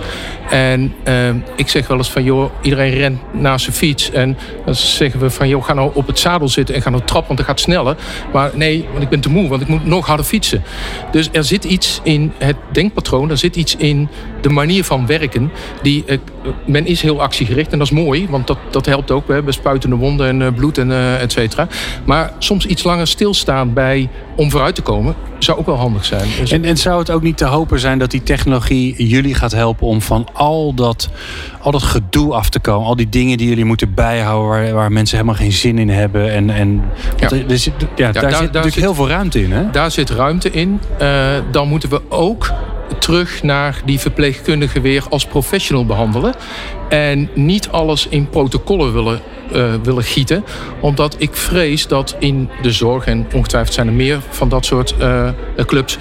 En 0.50 0.94
uh, 1.08 1.28
ik 1.56 1.68
zeg 1.68 1.86
wel 1.86 1.96
eens 1.96 2.10
van 2.10 2.24
joh, 2.24 2.50
iedereen 2.62 2.92
rent 2.92 3.18
naar 3.32 3.60
zijn 3.60 3.74
fiets. 3.74 4.10
En 4.10 4.36
dan 4.64 4.74
zeggen 4.74 5.20
we 5.20 5.30
van 5.30 5.48
joh, 5.48 5.64
ga 5.64 5.72
nou 5.72 5.90
op 5.94 6.06
het 6.06 6.18
zadel 6.18 6.48
zitten 6.48 6.74
en 6.74 6.82
ga 6.82 6.90
nou 6.90 7.02
trappen, 7.04 7.26
want 7.26 7.38
dat 7.38 7.48
gaat 7.48 7.60
sneller. 7.60 7.96
Maar 8.32 8.50
nee, 8.54 8.86
want 8.90 9.02
ik 9.02 9.08
ben 9.08 9.20
te 9.20 9.30
moe, 9.30 9.48
want 9.48 9.62
ik 9.62 9.68
moet 9.68 9.86
nog 9.86 10.06
harder 10.06 10.26
fietsen. 10.26 10.62
Dus 11.12 11.28
er 11.32 11.44
zit 11.44 11.64
iets 11.64 12.00
in 12.02 12.32
het 12.38 12.56
denkpatroon, 12.72 13.30
er 13.30 13.38
zit 13.38 13.56
iets 13.56 13.76
in 13.76 14.08
de 14.40 14.48
manier 14.48 14.84
van 14.84 15.06
werken. 15.06 15.50
Die, 15.82 16.04
uh, 16.06 16.18
men 16.66 16.86
is 16.86 17.02
heel 17.02 17.22
actiegericht 17.22 17.72
en 17.72 17.78
dat 17.78 17.86
is 17.86 17.92
mooi, 17.92 18.26
want 18.30 18.46
dat, 18.46 18.58
dat 18.70 18.86
helpt 18.86 19.10
ook. 19.10 19.26
We 19.26 19.32
hebben 19.32 19.52
spuitende 19.52 19.96
wonden 19.96 20.28
en 20.28 20.40
uh, 20.40 20.48
bloed 20.54 20.78
en 20.78 20.88
uh, 20.88 21.22
et 21.22 21.32
cetera. 21.32 21.68
Maar 22.04 22.32
soms 22.38 22.66
iets 22.66 22.82
langer 22.82 23.06
stilstaan 23.06 23.72
bij 23.72 24.08
om 24.36 24.50
vooruit 24.50 24.74
te 24.74 24.82
komen, 24.82 25.14
zou 25.38 25.58
ook 25.58 25.66
wel 25.66 25.76
handig 25.76 26.04
zijn. 26.04 26.28
Dus 26.40 26.52
en, 26.58 26.64
en 26.64 26.76
zou 26.76 26.98
het 26.98 27.10
ook 27.10 27.22
niet 27.22 27.36
te 27.36 27.44
hopen 27.44 27.80
zijn 27.80 27.98
dat 27.98 28.10
die 28.10 28.22
technologie 28.22 29.06
jullie 29.06 29.34
gaat 29.34 29.52
helpen 29.52 29.86
om 29.86 30.02
van 30.02 30.28
al 30.32 30.74
dat, 30.74 31.10
al 31.60 31.70
dat 31.70 31.82
gedoe 31.82 32.34
af 32.34 32.48
te 32.48 32.60
komen? 32.60 32.86
Al 32.86 32.96
die 32.96 33.08
dingen 33.08 33.38
die 33.38 33.48
jullie 33.48 33.64
moeten 33.64 33.94
bijhouden 33.94 34.48
waar, 34.48 34.72
waar 34.72 34.92
mensen 34.92 35.16
helemaal 35.16 35.38
geen 35.38 35.52
zin 35.52 35.78
in 35.78 35.88
hebben. 35.88 36.32
En, 36.32 36.50
en 36.50 36.82
ja. 37.16 37.30
Er, 37.48 37.58
zit, 37.58 37.72
ja, 37.78 38.06
ja, 38.06 38.12
daar, 38.12 38.22
daar, 38.22 38.32
zit 38.32 38.40
natuurlijk 38.40 38.74
zit, 38.74 38.82
heel 38.82 38.94
veel 38.94 39.08
ruimte 39.08 39.42
in. 39.42 39.52
Hè? 39.52 39.70
Daar 39.70 39.90
zit 39.90 40.10
ruimte 40.10 40.50
in. 40.50 40.80
Uh, 41.02 41.26
dan 41.50 41.68
moeten 41.68 41.88
we 41.90 42.00
ook 42.08 42.52
terug 42.98 43.42
naar 43.42 43.80
die 43.84 43.98
verpleegkundige 43.98 44.80
weer 44.80 45.04
als 45.10 45.26
professional 45.26 45.86
behandelen. 45.86 46.34
En 46.88 47.28
niet 47.34 47.68
alles 47.68 48.06
in 48.08 48.28
protocollen 48.28 48.92
willen, 48.92 49.20
uh, 49.52 49.74
willen 49.82 50.02
gieten. 50.02 50.44
Omdat 50.80 51.14
ik 51.18 51.34
vrees 51.34 51.86
dat 51.86 52.16
in 52.18 52.48
de 52.62 52.72
zorg, 52.72 53.06
en 53.06 53.26
ongetwijfeld 53.34 53.74
zijn 53.74 53.86
er 53.86 53.92
meer 53.92 54.20
van 54.30 54.48
dat 54.48 54.64
soort 54.64 54.94
uh, 55.00 55.28
clubs, 55.66 55.98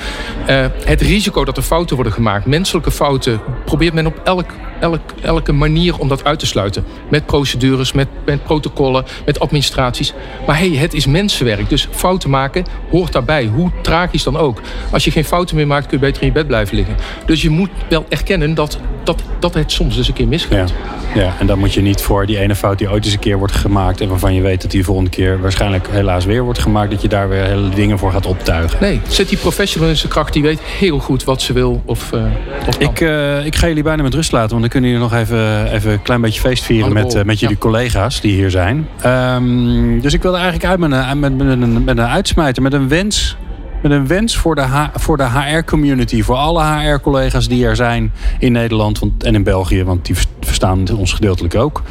uh, 0.50 0.66
het 0.84 1.02
risico 1.02 1.46
dat 1.46 1.58
er 1.58 1.64
fouten 1.64 1.96
worden 1.96 2.14
gemaakt, 2.14 2.46
menselijke 2.46 2.92
fouten, 2.92 3.42
probeert 3.66 3.94
men 3.94 4.06
op 4.06 4.22
elk, 4.24 4.52
elk, 4.80 5.02
elke 5.22 5.52
manier 5.52 5.98
om 5.98 6.08
dat 6.08 6.24
uit 6.24 6.40
te 6.40 6.46
sluiten. 6.46 6.86
Met 7.10 7.26
procedures, 7.26 7.92
met, 7.92 8.08
met 8.26 8.44
protocollen, 8.44 9.06
met 9.26 9.40
administraties. 9.40 10.14
Maar 10.48 10.58
hey, 10.58 10.70
het 10.70 10.94
is 10.94 11.06
mensenwerk. 11.06 11.70
Dus 11.70 11.88
fouten 11.92 12.30
maken 12.30 12.66
hoort 12.90 13.12
daarbij. 13.12 13.46
Hoe 13.46 13.72
tragisch 13.82 14.24
dan 14.24 14.38
ook. 14.38 14.62
Als 14.92 15.04
je 15.04 15.12
geen 15.12 15.26
fouten 15.26 15.56
meer 15.56 15.68
maakt, 15.68 15.88
kun 15.88 15.98
je 16.00 16.06
beter 16.06 16.22
in 16.22 16.28
je 16.28 16.34
bed 16.34 16.48
blijven 16.48 16.76
liggen. 16.76 16.96
Dus 17.26 17.42
je 17.42 17.50
moet 17.50 17.70
wel 17.90 18.06
erkennen 18.10 18.54
dat, 18.54 18.80
dat, 19.04 19.24
dat 19.40 19.54
het 19.54 19.72
soms 19.72 19.96
dus 19.96 20.08
een 20.08 20.14
keer 20.14 20.28
misgaat. 20.28 20.70
Ja. 20.70 20.98
Ja, 21.16 21.36
en 21.40 21.48
dan 21.48 21.60
moet 21.60 21.74
je 21.74 21.82
niet 21.82 22.02
voor 22.02 22.26
die 22.26 22.40
ene 22.40 22.56
fout 22.56 22.78
die 22.78 22.90
ooit 22.90 23.06
eens 23.06 23.14
een 23.14 23.20
keer 23.20 23.38
wordt 23.38 23.54
gemaakt... 23.54 24.02
en 24.02 24.08
waarvan 24.08 24.34
je 24.34 24.42
weet 24.42 24.62
dat 24.62 24.72
die 24.72 24.84
volgende 24.84 25.10
keer 25.10 25.42
waarschijnlijk 25.42 25.88
helaas 25.90 26.26
weer 26.26 26.44
wordt 26.44 26.60
gemaakt... 26.60 26.92
dat 26.92 27.02
je 27.02 27.08
daar 27.08 27.30
weer 27.30 27.44
hele 27.44 27.70
dingen 27.70 28.00
voor 28.00 28.12
gaat 28.12 28.26
optuigen. 28.26 28.78
Nee, 28.82 29.02
zet 29.08 29.30
die 29.30 29.38
professional 29.38 29.90
in 29.90 29.98
zijn 29.98 30.12
kracht. 30.12 30.34
Die 30.34 30.42
weet 30.42 30.60
heel 30.62 31.00
goed 31.00 31.24
wat 31.24 31.42
ze 31.42 31.54
wil 31.54 31.82
of, 31.86 32.12
uh, 32.14 32.24
of 32.68 32.78
ik, 32.78 33.00
uh, 33.00 33.46
ik 33.46 33.56
ga 33.56 33.68
jullie 33.68 33.84
bijna 33.84 34.04
met 34.04 34.14
rust 34.14 34.32
laten... 34.32 34.52
want 34.52 34.66
dan 34.70 34.82
kunnen 34.82 34.90
jullie 35.00 35.10
nog 35.10 35.20
even, 35.20 35.72
even 35.72 35.92
een 35.92 36.02
klein 36.02 36.22
beetje 36.22 36.42
feest 36.42 36.64
vieren... 36.64 36.94
met, 36.94 37.16
uh, 37.16 37.24
met 37.24 37.40
jullie 37.40 37.56
ja. 37.56 37.62
collega's 37.62 38.22
die 38.22 38.34
hier 38.34 38.52
zijn. 38.52 38.88
Um, 39.06 40.02
dus 40.02 40.14
ik 40.14 40.22
wilde 40.22 40.38
eigenlijk 40.38 40.70
uit 40.70 40.80
met 40.80 40.92
een, 40.92 41.20
met, 41.20 41.38
met, 41.38 41.48
een, 41.48 41.84
met 41.84 41.98
een 41.98 42.08
uitsmijter, 42.08 42.64
met 42.64 42.74
een 42.74 42.88
wens 42.88 43.38
met 43.82 43.92
een 43.92 44.08
wens 44.08 44.38
voor 44.38 44.56
de, 44.56 44.62
H, 44.62 44.88
voor 44.94 45.18
de 45.18 45.30
HR-community. 45.30 46.22
Voor 46.22 46.36
alle 46.36 46.64
HR-collega's 46.64 47.48
die 47.48 47.66
er 47.66 47.76
zijn 47.76 48.12
in 48.40 48.52
Nederland 48.52 49.00
want, 49.00 49.24
en 49.24 49.36
in 49.36 49.44
België. 49.44 49.84
Want 49.84 50.06
die 50.06 50.16
verstaan 50.42 50.90
ons 50.98 51.14
gedeeltelijk 51.14 51.56
ook. 51.56 51.82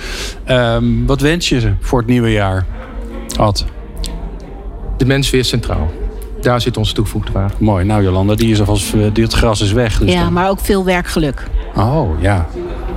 Um, 0.49 1.07
wat 1.07 1.20
wens 1.20 1.49
je 1.49 1.72
voor 1.81 1.99
het 1.99 2.09
nieuwe 2.09 2.33
jaar, 2.33 2.66
Ad? 3.37 3.64
De 4.97 5.07
mens 5.07 5.31
weer 5.31 5.45
centraal. 5.45 5.93
Daar 6.41 6.61
zit 6.61 6.77
onze 6.77 6.95
toegevoegde 6.95 7.33
waarde. 7.33 7.55
Mooi. 7.59 7.85
Nou 7.85 8.03
Jolanda, 8.03 8.35
die 8.35 8.51
is 8.51 8.61
alvast, 8.61 8.93
die, 9.12 9.24
het 9.24 9.33
gras 9.33 9.61
is 9.61 9.72
weg. 9.72 9.99
Dus 9.99 10.12
ja, 10.12 10.22
dan... 10.22 10.33
maar 10.33 10.49
ook 10.49 10.61
veel 10.61 10.85
werkgeluk. 10.85 11.47
Oh, 11.77 12.20
ja. 12.20 12.47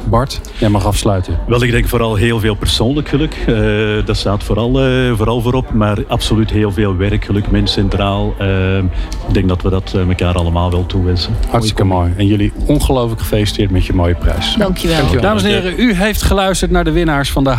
Bart, 0.06 0.41
jij 0.58 0.70
mag 0.70 0.86
afsluiten. 0.86 1.39
Wel, 1.47 1.64
ik 1.64 1.72
denk 1.72 1.88
vooral 1.88 2.16
heel 2.16 2.39
veel 2.39 2.56
persoonlijk 2.56 3.08
geluk. 3.08 3.36
Uh, 3.50 4.06
dat 4.06 4.18
staat 4.18 4.43
vooral, 4.43 4.88
uh, 4.88 5.14
vooral 5.16 5.41
voorop. 5.41 5.74
Maar 5.74 5.97
absoluut 6.08 6.50
heel 6.50 6.72
veel 6.72 6.95
werkgeluk, 6.95 7.52
mens 7.52 7.72
centraal. 7.72 8.36
Uh, 8.41 8.78
ik 8.78 9.34
denk 9.34 9.47
dat 9.47 9.62
we 9.62 9.70
dat 9.70 9.93
elkaar 9.93 10.34
allemaal 10.34 10.72
wel 10.72 10.86
toewensen. 10.86 11.36
Hartstikke 11.50 11.84
mooi. 11.84 12.14
En 12.18 12.26
jullie 12.26 12.52
ongelooflijk 12.66 13.22
gefeliciteerd 13.22 13.72
met 13.72 13.86
je 13.86 13.93
mooie 13.93 14.16
prijs. 14.16 14.56
Dankjewel. 14.58 14.97
Dankjewel. 14.97 15.24
Dames 15.24 15.43
en 15.43 15.50
heren, 15.50 15.74
u 15.78 15.93
heeft 15.93 16.22
geluisterd 16.22 16.72
naar 16.72 16.84
de 16.84 16.91
winnaars 16.91 17.32
van 17.32 17.43
de 17.43 17.50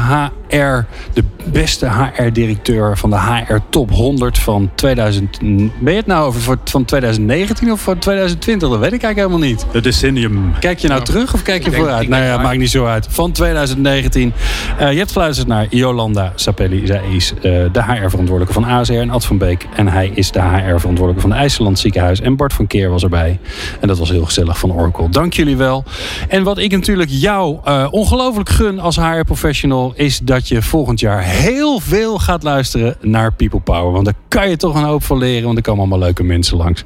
HR. 0.51 0.87
De 1.13 1.25
beste 1.45 1.89
HR-directeur 1.89 2.99
van 2.99 3.11
de 3.11 3.21
HR 3.21 3.59
Top 3.71 3.91
100 3.91 4.39
van 4.39 4.71
2000. 4.75 5.39
Ben 5.41 5.71
je 5.83 5.91
het 5.91 6.07
nou 6.07 6.27
over 6.27 6.59
van 6.65 6.85
2019 6.85 7.73
of 7.73 7.81
van 7.81 7.99
2020? 7.99 8.69
Dat 8.69 8.79
weet 8.79 8.93
ik 8.93 9.03
eigenlijk 9.03 9.33
helemaal 9.33 9.49
niet. 9.49 9.67
Het 9.73 9.85
decennium. 9.85 10.53
Kijk 10.59 10.79
je 10.79 10.89
nou 10.89 11.05
terug 11.05 11.35
of 11.35 11.43
kijk 11.43 11.65
je 11.65 11.71
denk, 11.71 11.83
vooruit? 11.83 12.09
Nou 12.09 12.25
ja, 12.25 12.39
maakt 12.39 12.59
niet 12.59 12.71
zo 12.71 12.87
uit. 12.87 13.07
Van 13.11 13.33
2019. 13.33 14.33
Uh, 14.81 14.93
je 14.93 14.99
hebt 14.99 15.13
geluisterd 15.13 15.49
naar 15.49 15.67
Jolanda 15.71 16.33
Sapelli. 16.35 16.87
Zij 16.87 17.03
is 17.11 17.33
uh, 17.33 17.43
de 17.43 17.83
HR-verantwoordelijke 17.83 18.53
van 18.53 18.65
ASR 18.65 18.93
en 18.93 19.11
Ad 19.11 19.25
van 19.25 19.39
Beek. 19.39 19.67
En 19.77 19.89
hij 19.89 20.11
is 20.15 20.31
de 20.31 20.41
HR-verantwoordelijke 20.41 21.21
van 21.21 21.31
de 21.31 21.37
IJsland 21.37 21.79
Ziekenhuis. 21.79 22.21
En 22.21 22.37
Bart 22.37 22.53
van 22.53 22.67
Keer 22.67 22.91
was 22.91 23.03
erbij. 23.03 23.39
En 23.81 23.89
dat 23.89 23.99
was 23.99 24.11
heel 24.11 24.25
gezellig 24.25 24.59
van 24.59 24.73
Oracle. 24.73 25.09
Dank 25.09 25.33
jullie 25.33 25.57
wel. 25.57 25.85
En 26.29 26.43
wat 26.43 26.59
ik 26.59 26.71
natuurlijk 26.71 27.11
jou 27.13 27.59
uh, 27.69 27.87
ongelooflijk 27.91 28.49
gun 28.49 28.81
als 28.81 28.97
HR-professional... 28.97 29.93
is 29.97 30.19
dat 30.19 30.40
je 30.49 30.63
volgend 30.63 31.01
jaar 31.01 31.23
heel 31.23 31.81
veel 31.81 32.19
gaat 32.19 32.43
luisteren 32.43 32.97
naar 33.01 33.33
People 33.33 33.61
Power. 33.61 33.93
Want 33.93 34.05
daar 34.05 34.15
kan 34.29 34.51
je 34.51 34.57
toch 34.57 34.75
een 34.75 34.85
hoop 34.85 35.05
van 35.05 35.19
leren. 35.19 35.45
Want 35.45 35.57
er 35.57 35.63
komen 35.63 35.81
allemaal 35.81 35.99
leuke 35.99 36.23
mensen 36.23 36.57
langs. 36.57 36.85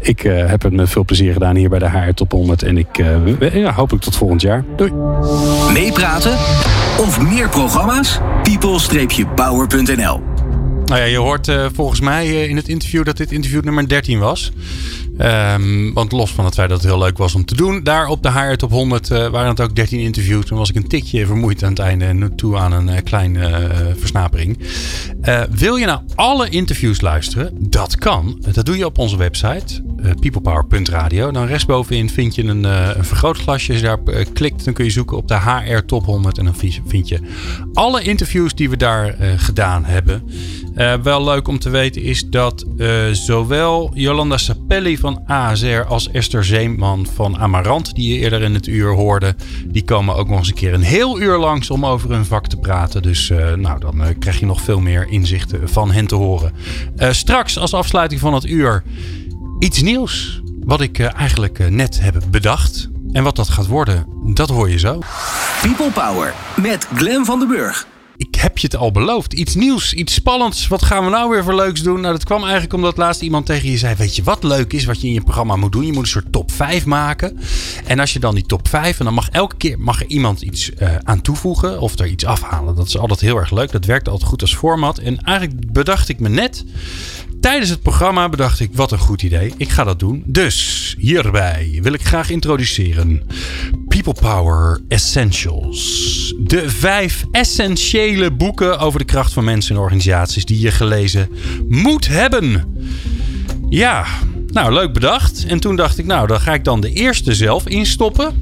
Ik 0.00 0.20
heb 0.20 0.62
het 0.62 0.72
met 0.72 0.90
veel 0.90 1.04
plezier 1.04 1.32
gedaan 1.32 1.56
hier 1.56 1.68
bij 1.68 1.78
de 1.78 1.90
HR 1.90 2.12
Top 2.14 2.32
100. 2.32 2.62
En 2.62 2.78
ik 2.78 2.96
ja, 3.52 3.72
hopelijk 3.72 4.04
tot 4.04 4.16
volgend 4.16 4.40
jaar. 4.40 4.64
Doei. 4.76 4.92
Meepraten 5.72 6.32
of 6.98 7.20
meer 7.20 7.48
programma's? 7.48 8.20
people-power.nl 8.42 10.20
Nou 10.84 11.00
ja, 11.00 11.04
je 11.04 11.16
hoort 11.16 11.48
uh, 11.48 11.66
volgens 11.72 12.00
mij 12.00 12.26
uh, 12.26 12.48
in 12.48 12.56
het 12.56 12.68
interview 12.68 13.04
dat 13.04 13.16
dit 13.16 13.32
interview 13.32 13.64
nummer 13.64 13.88
13 13.88 14.18
was. 14.18 14.52
Um, 15.18 15.92
want 15.94 16.12
los 16.12 16.30
van 16.30 16.44
het 16.44 16.54
feit 16.54 16.68
dat 16.68 16.82
het 16.82 16.90
heel 16.90 16.98
leuk 16.98 17.18
was 17.18 17.34
om 17.34 17.44
te 17.44 17.54
doen. 17.54 17.82
Daar 17.82 18.08
op 18.08 18.22
de 18.22 18.30
HR 18.30 18.54
Top 18.54 18.70
100 18.70 19.10
uh, 19.10 19.26
waren 19.26 19.48
het 19.48 19.60
ook 19.60 19.74
13 19.74 20.00
interviews. 20.00 20.44
Toen 20.44 20.58
was 20.58 20.68
ik 20.68 20.76
een 20.76 20.88
tikje 20.88 21.26
vermoeid 21.26 21.62
aan 21.62 21.70
het 21.70 21.78
einde. 21.78 22.04
En 22.04 22.34
toe 22.36 22.56
aan 22.56 22.72
een 22.72 23.02
kleine 23.02 23.70
versnapering. 23.98 24.58
wil 25.50 25.76
je 25.76 25.86
nou 25.86 26.00
alle 26.14 26.48
interviews 26.48 27.00
luisteren? 27.00 27.50
Dat 27.58 27.96
kan. 27.96 28.44
Dat 28.52 28.66
doe 28.66 28.76
je 28.76 28.86
op 28.86 28.98
onze 28.98 29.16
website. 29.16 29.82
peoplepower.radio. 30.20 31.30
Dan 31.30 31.46
rechtsbovenin 31.46 32.10
vind 32.10 32.34
je 32.34 32.44
een, 32.44 32.64
een 32.64 33.04
vergrootglasje. 33.04 33.72
Als 33.72 33.80
je 33.80 33.86
daar 33.86 34.24
klikt, 34.32 34.64
dan 34.64 34.74
kun 34.74 34.84
je 34.84 34.90
zoeken 34.90 35.16
op 35.16 35.28
de 35.28 35.40
HR 35.40 35.84
Top 35.86 36.04
100. 36.04 36.38
En 36.38 36.44
dan 36.44 36.54
vind 36.86 37.08
je 37.08 37.20
alle 37.72 38.02
interviews 38.02 38.54
die 38.54 38.70
we 38.70 38.76
daar 38.76 39.16
gedaan 39.36 39.84
hebben. 39.84 40.22
Wel 41.02 41.24
leuk 41.24 41.48
om 41.48 41.58
te 41.58 41.70
weten 41.70 42.02
is 42.02 42.28
dat 42.28 42.64
zowel 43.12 43.90
Jolanda 43.94 44.36
Sapelli 44.38 44.98
van 44.98 45.22
ASR 45.26 45.82
als 45.88 46.10
Esther 46.10 46.44
Zeeman 46.44 47.06
van 47.14 47.38
Amarant, 47.38 47.94
die 47.94 48.12
je 48.12 48.18
eerder 48.18 48.42
in 48.42 48.54
het 48.54 48.66
uur 48.66 48.94
hoorde, 48.94 49.34
die 49.66 49.84
komen 49.84 50.14
ook 50.14 50.28
nog 50.28 50.38
eens 50.38 50.48
een 50.48 50.54
keer 50.54 50.74
een 50.74 50.82
heel 50.82 51.20
uur 51.20 51.38
langs 51.38 51.70
om 51.70 51.86
over 51.86 52.10
hun 52.10 52.24
vak 52.24 52.46
te 52.46 52.56
praten. 52.56 53.02
Dus 53.02 53.28
nou, 53.56 53.80
dan 53.80 54.18
krijg 54.18 54.40
je 54.40 54.46
nog 54.46 54.60
veel 54.60 54.80
meer 54.80 55.06
inzichten 55.08 55.68
van 55.68 55.90
hen 55.90 56.06
te 56.06 56.14
horen. 56.14 56.52
straks 56.98 57.58
als 57.58 57.74
afsluiting 57.74 58.20
van 58.20 58.34
het 58.34 58.44
uur 58.44 58.82
iets 59.58 59.82
nieuws 59.82 60.40
wat 60.64 60.80
ik 60.80 61.00
eigenlijk 61.00 61.70
net 61.70 62.00
heb 62.00 62.22
bedacht. 62.30 62.88
En 63.12 63.22
wat 63.22 63.36
dat 63.36 63.48
gaat 63.48 63.66
worden, 63.66 64.06
dat 64.34 64.48
hoor 64.48 64.70
je 64.70 64.78
zo. 64.78 64.98
People 65.62 65.90
Power 65.90 66.34
met 66.56 66.88
Glen 66.94 67.24
van 67.24 67.38
den 67.38 67.48
Burg 67.48 67.86
ik 68.16 68.34
heb 68.34 68.58
je 68.58 68.66
het 68.66 68.76
al 68.76 68.92
beloofd. 68.92 69.32
Iets 69.32 69.54
nieuws, 69.54 69.94
iets 69.94 70.14
spannends. 70.14 70.68
Wat 70.68 70.82
gaan 70.82 71.04
we 71.04 71.10
nou 71.10 71.30
weer 71.30 71.44
voor 71.44 71.54
leuks 71.54 71.82
doen? 71.82 72.00
Nou, 72.00 72.12
dat 72.12 72.24
kwam 72.24 72.42
eigenlijk 72.42 72.72
omdat 72.72 72.96
laatst 72.96 73.22
iemand 73.22 73.46
tegen 73.46 73.70
je 73.70 73.78
zei: 73.78 73.94
Weet 73.94 74.16
je 74.16 74.22
wat 74.22 74.42
leuk 74.42 74.72
is 74.72 74.84
wat 74.84 75.00
je 75.00 75.06
in 75.06 75.12
je 75.12 75.20
programma 75.20 75.56
moet 75.56 75.72
doen? 75.72 75.86
Je 75.86 75.92
moet 75.92 76.02
een 76.02 76.08
soort 76.08 76.32
top 76.32 76.52
5 76.52 76.86
maken. 76.86 77.38
En 77.86 77.98
als 77.98 78.12
je 78.12 78.18
dan 78.18 78.34
die 78.34 78.46
top 78.46 78.68
5, 78.68 78.98
en 78.98 79.04
dan 79.04 79.14
mag 79.14 79.28
elke 79.28 79.56
keer 79.56 79.78
mag 79.78 80.00
er 80.00 80.06
iemand 80.06 80.42
iets 80.42 80.70
uh, 80.70 80.96
aan 81.02 81.20
toevoegen 81.20 81.80
of 81.80 81.98
er 81.98 82.06
iets 82.06 82.24
afhalen. 82.24 82.74
Dat 82.74 82.86
is 82.86 82.98
altijd 82.98 83.20
heel 83.20 83.36
erg 83.36 83.50
leuk. 83.50 83.72
Dat 83.72 83.84
werkt 83.84 84.08
altijd 84.08 84.28
goed 84.28 84.40
als 84.40 84.56
format. 84.56 84.98
En 84.98 85.20
eigenlijk 85.22 85.72
bedacht 85.72 86.08
ik 86.08 86.20
me 86.20 86.28
net 86.28 86.64
Tijdens 87.46 87.70
het 87.70 87.82
programma 87.82 88.28
bedacht 88.28 88.60
ik, 88.60 88.70
wat 88.72 88.92
een 88.92 88.98
goed 88.98 89.22
idee. 89.22 89.52
Ik 89.56 89.68
ga 89.68 89.84
dat 89.84 89.98
doen. 89.98 90.22
Dus 90.26 90.94
hierbij 90.98 91.78
wil 91.82 91.92
ik 91.92 92.02
graag 92.02 92.30
introduceren 92.30 93.22
People 94.02 94.28
Power 94.28 94.80
Essentials. 94.88 96.34
De 96.38 96.70
vijf 96.70 97.24
essentiële 97.30 98.30
boeken 98.30 98.78
over 98.78 98.98
de 98.98 99.04
kracht 99.04 99.32
van 99.32 99.44
mensen 99.44 99.74
en 99.74 99.80
organisaties 99.80 100.44
die 100.44 100.60
je 100.60 100.70
gelezen 100.70 101.28
moet 101.68 102.06
hebben. 102.06 102.76
Ja, 103.68 104.04
nou 104.46 104.72
leuk 104.72 104.92
bedacht. 104.92 105.44
En 105.46 105.60
toen 105.60 105.76
dacht 105.76 105.98
ik, 105.98 106.06
nou 106.06 106.26
dan 106.26 106.40
ga 106.40 106.54
ik 106.54 106.64
dan 106.64 106.80
de 106.80 106.92
eerste 106.92 107.34
zelf 107.34 107.68
instoppen. 107.68 108.34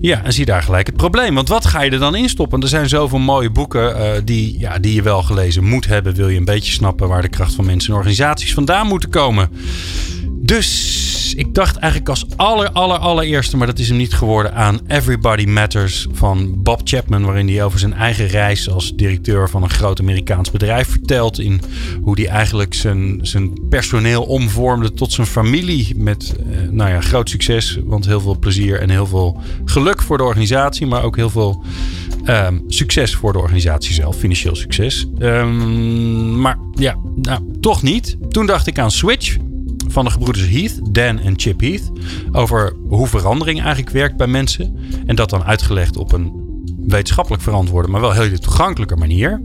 Ja, 0.00 0.24
en 0.24 0.32
zie 0.32 0.44
daar 0.44 0.62
gelijk 0.62 0.86
het 0.86 0.96
probleem. 0.96 1.34
Want 1.34 1.48
wat 1.48 1.66
ga 1.66 1.82
je 1.82 1.90
er 1.90 1.98
dan 1.98 2.14
in 2.14 2.28
stoppen? 2.28 2.62
Er 2.62 2.68
zijn 2.68 2.88
zoveel 2.88 3.18
mooie 3.18 3.50
boeken 3.50 3.96
uh, 3.96 4.10
die, 4.24 4.58
ja, 4.58 4.78
die 4.78 4.94
je 4.94 5.02
wel 5.02 5.22
gelezen 5.22 5.64
moet 5.64 5.86
hebben. 5.86 6.14
Wil 6.14 6.28
je 6.28 6.38
een 6.38 6.44
beetje 6.44 6.72
snappen 6.72 7.08
waar 7.08 7.22
de 7.22 7.28
kracht 7.28 7.54
van 7.54 7.64
mensen 7.64 7.90
en 7.90 7.98
organisaties 7.98 8.54
vandaan 8.54 8.86
moeten 8.86 9.10
komen. 9.10 9.50
Dus 10.42 11.02
ik 11.32 11.54
dacht 11.54 11.76
eigenlijk 11.76 12.10
als 12.10 12.26
aller, 12.36 12.70
aller, 12.70 12.98
allereerste, 12.98 13.56
maar 13.56 13.66
dat 13.66 13.78
is 13.78 13.88
hem 13.88 13.96
niet 13.96 14.14
geworden, 14.14 14.54
aan 14.54 14.80
Everybody 14.86 15.44
Matters 15.44 16.06
van 16.12 16.62
Bob 16.62 16.80
Chapman. 16.84 17.24
Waarin 17.24 17.48
hij 17.48 17.64
over 17.64 17.78
zijn 17.78 17.92
eigen 17.92 18.26
reis 18.26 18.70
als 18.70 18.94
directeur 18.96 19.50
van 19.50 19.62
een 19.62 19.70
groot 19.70 20.00
Amerikaans 20.00 20.50
bedrijf 20.50 20.88
vertelt. 20.88 21.38
In 21.38 21.60
hoe 22.02 22.20
hij 22.20 22.28
eigenlijk 22.28 22.74
zijn, 22.74 23.18
zijn 23.22 23.68
personeel 23.68 24.22
omvormde 24.22 24.92
tot 24.92 25.12
zijn 25.12 25.26
familie. 25.26 25.92
Met 25.96 26.34
eh, 26.36 26.68
nou 26.70 26.90
ja, 26.90 27.00
groot 27.00 27.28
succes, 27.28 27.78
want 27.84 28.06
heel 28.06 28.20
veel 28.20 28.38
plezier 28.38 28.80
en 28.80 28.90
heel 28.90 29.06
veel 29.06 29.40
geluk 29.64 30.02
voor 30.02 30.16
de 30.16 30.24
organisatie. 30.24 30.86
Maar 30.86 31.02
ook 31.02 31.16
heel 31.16 31.30
veel 31.30 31.64
um, 32.26 32.64
succes 32.66 33.14
voor 33.14 33.32
de 33.32 33.38
organisatie 33.38 33.94
zelf, 33.94 34.16
financieel 34.16 34.56
succes. 34.56 35.06
Um, 35.18 36.40
maar 36.40 36.58
ja, 36.74 36.96
nou, 37.16 37.42
toch 37.60 37.82
niet. 37.82 38.16
Toen 38.28 38.46
dacht 38.46 38.66
ik 38.66 38.78
aan 38.78 38.90
Switch 38.90 39.36
van 39.94 40.04
de 40.04 40.10
gebroeders 40.10 40.48
Heath, 40.48 40.94
Dan 40.94 41.18
en 41.18 41.34
Chip 41.36 41.60
Heath. 41.60 41.90
Over 42.32 42.76
hoe 42.88 43.06
verandering 43.06 43.58
eigenlijk 43.60 43.90
werkt 43.90 44.16
bij 44.16 44.26
mensen. 44.26 44.76
En 45.06 45.16
dat 45.16 45.30
dan 45.30 45.44
uitgelegd 45.44 45.96
op 45.96 46.12
een 46.12 46.32
wetenschappelijk 46.86 47.42
verantwoorde, 47.42 47.88
maar 47.88 48.00
wel 48.00 48.12
heel 48.12 48.38
toegankelijke 48.38 48.96
manier. 48.96 49.40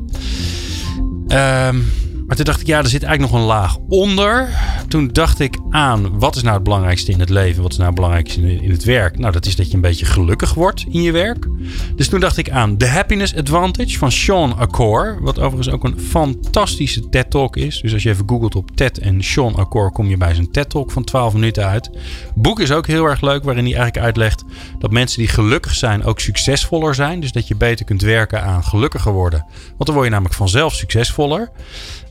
Um, 1.28 1.86
maar 2.30 2.38
toen 2.38 2.48
dacht 2.48 2.62
ik, 2.62 2.68
ja, 2.68 2.78
er 2.78 2.90
zit 2.90 3.04
eigenlijk 3.04 3.34
nog 3.34 3.42
een 3.42 3.48
laag 3.48 3.78
onder. 3.88 4.50
Toen 4.88 5.08
dacht 5.08 5.40
ik 5.40 5.58
aan, 5.70 6.20
wat 6.20 6.36
is 6.36 6.42
nou 6.42 6.54
het 6.54 6.64
belangrijkste 6.64 7.12
in 7.12 7.20
het 7.20 7.30
leven? 7.30 7.62
Wat 7.62 7.72
is 7.72 7.78
nou 7.78 7.90
het 7.90 8.00
belangrijkste 8.00 8.62
in 8.62 8.72
het 8.72 8.84
werk? 8.84 9.18
Nou, 9.18 9.32
dat 9.32 9.46
is 9.46 9.56
dat 9.56 9.68
je 9.68 9.74
een 9.74 9.82
beetje 9.82 10.06
gelukkig 10.06 10.54
wordt 10.54 10.86
in 10.90 11.02
je 11.02 11.12
werk. 11.12 11.48
Dus 11.96 12.08
toen 12.08 12.20
dacht 12.20 12.38
ik 12.38 12.50
aan 12.50 12.78
The 12.78 12.88
Happiness 12.88 13.36
Advantage 13.36 13.98
van 13.98 14.12
Sean 14.12 14.58
Accor. 14.58 15.18
Wat 15.22 15.40
overigens 15.40 15.70
ook 15.76 15.84
een 15.84 16.00
fantastische 16.00 17.10
TED-talk 17.10 17.56
is. 17.56 17.82
Dus 17.82 17.94
als 17.94 18.04
je 18.04 18.10
even 18.10 18.30
googelt 18.30 18.56
op 18.56 18.76
TED 18.76 18.98
en 18.98 19.24
Sean 19.24 19.56
Accor, 19.56 19.92
kom 19.92 20.08
je 20.08 20.18
bij 20.18 20.34
zijn 20.34 20.52
TED-talk 20.52 20.92
van 20.92 21.04
12 21.04 21.34
minuten 21.34 21.66
uit. 21.66 21.90
Boek 22.36 22.60
is 22.60 22.72
ook 22.72 22.88
heel 22.88 23.06
erg 23.06 23.22
leuk, 23.22 23.44
waarin 23.44 23.66
hij 23.66 23.74
eigenlijk 23.74 24.06
uitlegt 24.06 24.44
dat 24.80 24.92
mensen 24.92 25.20
die 25.20 25.28
gelukkig 25.28 25.76
zijn 25.76 26.04
ook 26.04 26.20
succesvoller 26.20 26.96
zijn. 26.96 27.20
Dus 27.20 27.32
dat 27.32 27.48
je 27.48 27.56
beter 27.56 27.86
kunt 27.86 28.02
werken 28.02 28.44
aan 28.44 28.64
gelukkiger 28.64 29.14
worden. 29.14 29.46
Want 29.68 29.86
dan 29.86 29.94
word 29.94 30.06
je 30.06 30.12
namelijk 30.12 30.36
vanzelf 30.36 30.74
succesvoller. 30.74 31.52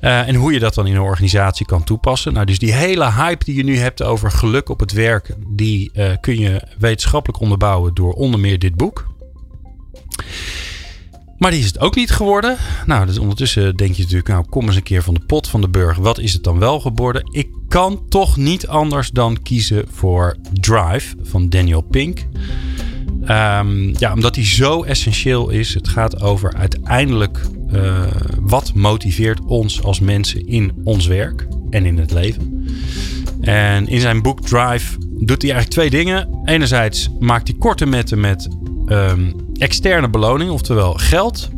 Uh, 0.01 0.29
en 0.29 0.35
hoe 0.35 0.53
je 0.53 0.59
dat 0.59 0.75
dan 0.75 0.87
in 0.87 0.95
een 0.95 1.01
organisatie 1.01 1.67
kan 1.67 1.85
toepassen. 1.85 2.33
Nou, 2.33 2.47
dus 2.47 2.59
die 2.59 2.73
hele 2.73 3.13
hype 3.13 3.45
die 3.45 3.55
je 3.55 3.65
nu 3.65 3.77
hebt 3.77 4.03
over 4.03 4.31
geluk 4.31 4.69
op 4.69 4.81
het 4.81 4.93
werk, 4.93 5.35
die 5.49 5.91
uh, 5.95 6.13
kun 6.21 6.39
je 6.39 6.63
wetenschappelijk 6.79 7.41
onderbouwen 7.41 7.95
door 7.95 8.13
onder 8.13 8.41
meer 8.41 8.59
dit 8.59 8.75
boek. 8.75 9.07
Maar 11.39 11.51
die 11.51 11.61
is 11.61 11.67
het 11.67 11.81
ook 11.81 11.95
niet 11.95 12.11
geworden. 12.11 12.57
Nou, 12.87 13.07
dus 13.07 13.19
ondertussen 13.19 13.77
denk 13.77 13.95
je 13.95 14.03
natuurlijk, 14.03 14.29
nou 14.29 14.45
kom 14.49 14.67
eens 14.67 14.77
een 14.77 14.83
keer 14.83 15.03
van 15.03 15.15
de 15.15 15.21
pot 15.27 15.49
van 15.49 15.61
de 15.61 15.69
burger. 15.69 16.03
Wat 16.03 16.19
is 16.19 16.33
het 16.33 16.45
dan 16.45 16.59
wel 16.59 16.81
geworden? 16.81 17.23
Ik 17.31 17.49
kan 17.69 18.09
toch 18.09 18.37
niet 18.37 18.67
anders 18.67 19.11
dan 19.11 19.43
kiezen 19.43 19.85
voor 19.91 20.37
Drive 20.53 21.17
van 21.23 21.49
Daniel 21.49 21.81
Pink. 21.81 22.27
Um, 23.23 23.99
ja, 23.99 24.13
omdat 24.13 24.35
die 24.35 24.45
zo 24.45 24.83
essentieel 24.83 25.49
is. 25.49 25.75
Het 25.75 25.89
gaat 25.89 26.21
over 26.21 26.55
uiteindelijk 26.55 27.41
uh, 27.73 28.03
wat 28.41 28.75
motiveert 28.75 29.41
ons 29.45 29.83
als 29.83 30.01
mensen 30.01 30.47
in 30.47 30.73
ons 30.85 31.07
werk 31.07 31.47
en 31.71 31.87
in 31.87 31.99
het 31.99 32.13
leven. 32.13 32.67
En 33.41 33.87
in 33.87 34.01
zijn 34.01 34.23
boek 34.23 34.41
Drive 34.41 34.97
doet 34.99 35.43
hij 35.43 35.53
eigenlijk 35.53 35.71
twee 35.71 35.91
dingen. 35.91 36.29
Enerzijds 36.45 37.09
maakt 37.19 37.49
hij 37.49 37.57
korte 37.59 37.87
metten 37.87 38.21
met 38.21 38.49
um, 38.87 39.35
externe 39.55 40.11
beloning, 40.11 40.51
oftewel 40.51 40.95
geld. 40.95 41.51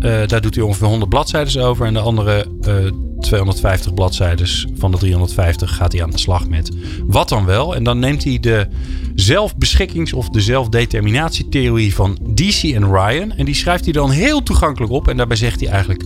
Uh, 0.00 0.26
daar 0.26 0.40
doet 0.40 0.54
hij 0.54 0.64
ongeveer 0.64 0.86
100 0.86 1.10
bladzijden 1.10 1.64
over. 1.64 1.86
En 1.86 1.92
de 1.92 2.00
andere 2.00 2.46
uh, 2.66 2.86
eh, 2.86 2.92
250 3.20 3.94
bladzijden 3.94 4.48
van 4.74 4.90
de 4.90 4.98
350 4.98 5.76
gaat 5.76 5.92
hij 5.92 6.02
aan 6.02 6.10
de 6.10 6.18
slag 6.18 6.48
met 6.48 6.70
wat 7.06 7.28
dan 7.28 7.44
wel. 7.44 7.74
En 7.74 7.84
dan 7.84 7.98
neemt 7.98 8.24
hij 8.24 8.38
de 8.40 8.66
zelfbeschikkings- 9.14 10.12
of 10.12 10.28
de 10.28 10.40
zelfdeterminatietheorie 10.40 11.94
van 11.94 12.18
DC 12.34 12.62
en 12.62 12.92
Ryan. 12.92 13.32
En 13.32 13.44
die 13.44 13.54
schrijft 13.54 13.84
hij 13.84 13.92
dan 13.92 14.10
heel 14.10 14.42
toegankelijk 14.42 14.92
op. 14.92 15.08
En 15.08 15.16
daarbij 15.16 15.36
zegt 15.36 15.60
hij 15.60 15.70
eigenlijk: 15.70 16.04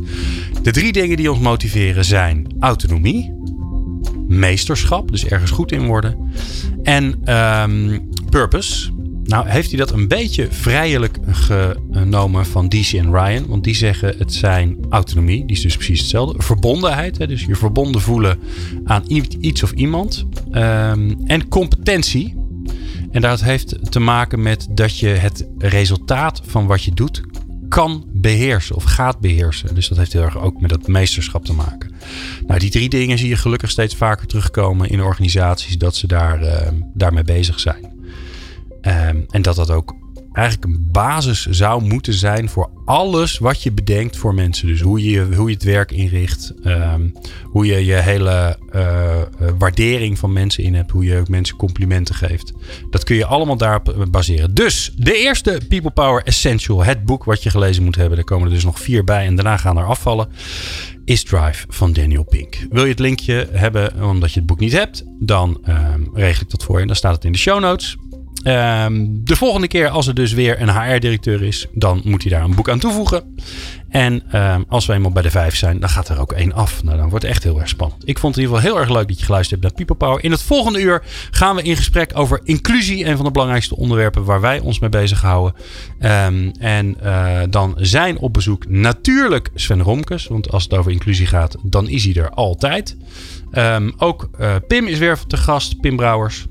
de 0.63 0.71
drie 0.71 0.93
dingen 0.93 1.17
die 1.17 1.31
ons 1.31 1.41
motiveren 1.41 2.05
zijn 2.05 2.47
autonomie, 2.61 3.33
meesterschap, 4.29 5.11
dus 5.11 5.27
ergens 5.27 5.51
goed 5.51 5.73
in 5.73 5.87
worden, 5.87 6.33
en 6.83 7.35
um, 7.35 8.09
purpose. 8.31 8.94
Nou 9.25 9.49
heeft 9.49 9.69
hij 9.69 9.79
dat 9.79 9.91
een 9.91 10.09
beetje 10.09 10.49
vrijelijk 10.51 11.19
genomen 11.91 12.47
van 12.47 12.69
DC 12.69 12.93
en 12.93 13.11
Ryan. 13.11 13.47
Want 13.47 13.65
die 13.65 13.75
zeggen 13.75 14.15
het 14.19 14.35
zijn 14.35 14.77
autonomie, 14.89 15.47
die 15.47 15.57
is 15.57 15.63
dus 15.63 15.77
precies 15.77 16.01
hetzelfde. 16.01 16.43
Verbondenheid, 16.43 17.19
hè, 17.19 17.27
dus 17.27 17.45
je 17.45 17.57
verbonden 17.57 18.01
voelen 18.01 18.39
aan 18.85 19.03
iets 19.41 19.63
of 19.63 19.73
iemand. 19.73 20.25
Um, 20.53 21.17
en 21.27 21.49
competentie. 21.49 22.43
En 23.11 23.21
dat 23.21 23.43
heeft 23.43 23.91
te 23.91 24.01
maken 24.01 24.43
met 24.43 24.67
dat 24.71 24.99
je 24.99 25.09
het 25.09 25.47
resultaat 25.59 26.43
van 26.45 26.67
wat 26.67 26.83
je 26.83 26.95
doet 26.95 27.23
kan 27.69 28.05
beheersen 28.13 28.77
of 28.77 28.85
gaat 28.85 29.21
beheersen. 29.21 29.75
Dus 29.75 29.89
dat 29.89 29.99
heeft 29.99 30.13
heel 30.13 30.23
erg 30.23 30.39
ook 30.39 30.61
met 30.61 30.71
dat 30.71 30.87
meesterschap 30.87 31.45
te 31.45 31.53
maken. 31.53 31.93
Nou, 32.47 32.61
die 32.61 32.71
drie 32.71 32.89
dingen 32.89 33.19
zie 33.19 33.29
je 33.29 33.37
gelukkig 33.37 33.71
steeds 33.71 33.95
vaker 33.95 34.27
terugkomen 34.27 34.89
in 34.89 35.03
organisaties 35.03 35.79
dat 35.79 35.97
ze 35.97 36.07
daar, 36.07 36.43
uh, 36.43 36.69
daarmee 36.95 37.25
bezig 37.25 37.61
zijn. 37.61 37.94
Um, 38.87 39.27
en 39.31 39.43
dat 39.43 39.57
dat 39.57 39.71
ook 39.71 39.95
eigenlijk 40.35 40.75
een 40.75 40.89
basis 40.91 41.47
zou 41.47 41.83
moeten 41.83 42.15
zijn 42.15 42.49
voor 42.49 42.71
alles 42.85 43.39
wat 43.39 43.63
je 43.63 43.73
bedenkt 43.73 44.17
voor 44.17 44.35
mensen. 44.35 44.67
Dus 44.67 44.81
hoe 44.81 45.11
je, 45.11 45.35
hoe 45.37 45.49
je 45.49 45.55
het 45.55 45.65
werk 45.65 45.93
inricht, 45.93 46.53
um, 46.65 47.13
hoe 47.43 47.67
je 47.67 47.85
je 47.85 47.95
hele 47.95 48.59
uh, 48.75 49.23
waardering 49.59 50.19
van 50.19 50.33
mensen 50.33 50.65
in 50.65 50.75
hebt, 50.75 50.91
hoe 50.91 51.05
je 51.05 51.19
ook 51.19 51.29
mensen 51.29 51.57
complimenten 51.57 52.15
geeft. 52.15 52.53
Dat 52.91 53.05
kun 53.05 53.17
je 53.17 53.27
allemaal 53.27 53.57
daarop 53.57 54.07
baseren. 54.11 54.55
Dus 54.55 54.93
de 54.97 55.17
eerste 55.17 55.61
People 55.69 55.91
Power 55.91 56.23
Essential, 56.23 56.85
het 56.85 57.05
boek 57.05 57.25
wat 57.25 57.43
je 57.43 57.51
gelezen 57.51 57.85
moet 57.85 57.97
hebben. 57.97 58.19
Er 58.19 58.25
komen 58.25 58.49
er 58.49 58.55
dus 58.55 58.65
nog 58.65 58.81
vier 58.81 59.05
bij 59.05 59.27
en 59.27 59.35
daarna 59.35 59.57
gaan 59.57 59.79
er 59.79 59.85
afvallen. 59.85 60.29
Is 61.05 61.25
Drive 61.25 61.65
van 61.69 61.93
Daniel 61.93 62.25
Pink. 62.25 62.67
Wil 62.71 62.85
je 62.85 62.91
het 62.91 62.99
linkje 62.99 63.49
hebben 63.53 64.03
omdat 64.03 64.33
je 64.33 64.39
het 64.39 64.49
boek 64.49 64.61
niet 64.61 64.73
hebt, 64.73 65.05
dan 65.21 65.65
um, 65.69 66.11
regel 66.15 66.43
ik 66.43 66.51
dat 66.51 66.65
voor 66.65 66.81
je. 66.81 66.87
Dan 66.87 66.97
staat 66.97 67.15
het 67.15 67.25
in 67.25 67.33
de 67.33 67.39
show 67.39 67.61
notes. 67.61 67.97
Um, 68.43 69.25
de 69.25 69.37
volgende 69.37 69.67
keer 69.67 69.89
als 69.89 70.07
er 70.07 70.15
dus 70.15 70.33
weer 70.33 70.61
een 70.61 70.71
HR-directeur 70.71 71.43
is, 71.43 71.67
dan 71.73 72.01
moet 72.05 72.23
hij 72.23 72.31
daar 72.31 72.45
een 72.45 72.55
boek 72.55 72.69
aan 72.69 72.79
toevoegen. 72.79 73.37
En 73.89 74.41
um, 74.41 74.65
als 74.69 74.87
we 74.87 74.93
eenmaal 74.93 75.11
bij 75.11 75.23
de 75.23 75.31
vijf 75.31 75.57
zijn, 75.57 75.81
dan 75.81 75.89
gaat 75.89 76.09
er 76.09 76.21
ook 76.21 76.33
één 76.33 76.53
af. 76.53 76.83
Nou, 76.83 76.97
dan 76.97 77.09
wordt 77.09 77.25
het 77.25 77.33
echt 77.33 77.43
heel 77.43 77.61
erg 77.61 77.69
spannend. 77.69 78.09
Ik 78.09 78.19
vond 78.19 78.35
het 78.35 78.45
in 78.45 78.51
ieder 78.51 78.63
geval 78.63 78.73
heel 78.73 78.87
erg 78.87 78.97
leuk 78.97 79.09
dat 79.09 79.19
je 79.19 79.25
geluisterd 79.25 79.63
hebt 79.63 79.77
naar 79.77 79.87
People 79.87 80.07
Power. 80.07 80.25
In 80.25 80.31
het 80.31 80.43
volgende 80.43 80.81
uur 80.81 81.03
gaan 81.31 81.57
we 81.57 81.63
in 81.63 81.77
gesprek 81.77 82.11
over 82.15 82.41
inclusie. 82.45 83.07
Een 83.07 83.17
van 83.17 83.25
de 83.25 83.31
belangrijkste 83.31 83.77
onderwerpen 83.77 84.25
waar 84.25 84.41
wij 84.41 84.61
ons 84.61 84.79
mee 84.79 84.91
bezighouden. 84.91 85.55
Um, 86.01 86.53
en 86.59 86.97
uh, 87.03 87.41
dan 87.51 87.75
zijn 87.77 88.19
op 88.19 88.33
bezoek 88.33 88.69
natuurlijk 88.69 89.51
Sven 89.55 89.83
Romkes. 89.83 90.27
Want 90.27 90.51
als 90.51 90.63
het 90.63 90.75
over 90.75 90.93
inclusie 90.93 91.27
gaat, 91.27 91.57
dan 91.63 91.89
is 91.89 92.05
hij 92.05 92.15
er 92.15 92.31
altijd. 92.31 92.97
Ook 93.97 94.29
uh, 94.41 94.55
Pim 94.67 94.87
is 94.87 94.99
weer 94.99 95.19
te 95.27 95.37
gast, 95.37 95.81
Pim 95.81 95.97
Brouwers 95.97 96.47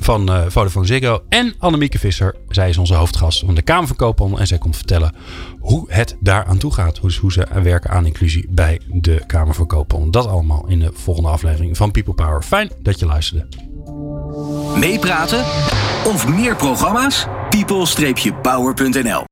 van 0.00 0.30
uh, 0.30 0.42
Vodafone 0.48 0.86
Ziggo. 0.86 1.22
En 1.28 1.54
Annemieke 1.58 1.98
Visser. 1.98 2.34
Zij 2.48 2.68
is 2.68 2.78
onze 2.78 2.94
hoofdgast 2.94 3.44
van 3.44 3.54
de 3.54 3.62
Kamer 3.62 3.86
van 3.86 3.96
Koophandel. 3.96 4.38
En 4.38 4.46
zij 4.46 4.58
komt 4.58 4.76
vertellen 4.76 5.14
hoe 5.58 5.84
het 5.92 6.16
daar 6.20 6.44
aan 6.44 6.58
toe 6.58 6.72
gaat. 6.72 6.98
Hoe, 6.98 7.12
hoe 7.20 7.32
ze 7.32 7.46
werken 7.62 7.90
aan 7.90 8.06
inclusie 8.06 8.46
bij 8.50 8.80
de 8.86 9.22
Kamer 9.26 9.54
van 9.54 9.66
Koophandel. 9.66 10.10
Dat 10.10 10.26
allemaal 10.26 10.64
in 10.68 10.78
de 10.78 10.90
volgende 10.94 11.28
aflevering 11.28 11.76
van 11.76 11.90
People 11.90 12.14
Power. 12.14 12.42
Fijn 12.42 12.70
dat 12.82 12.98
je 12.98 13.06
luisterde. 13.06 13.48
Meepraten 14.76 15.44
of 16.04 16.28
meer 16.28 16.56
programma's? 16.56 17.26
people-power.nl 17.48 19.26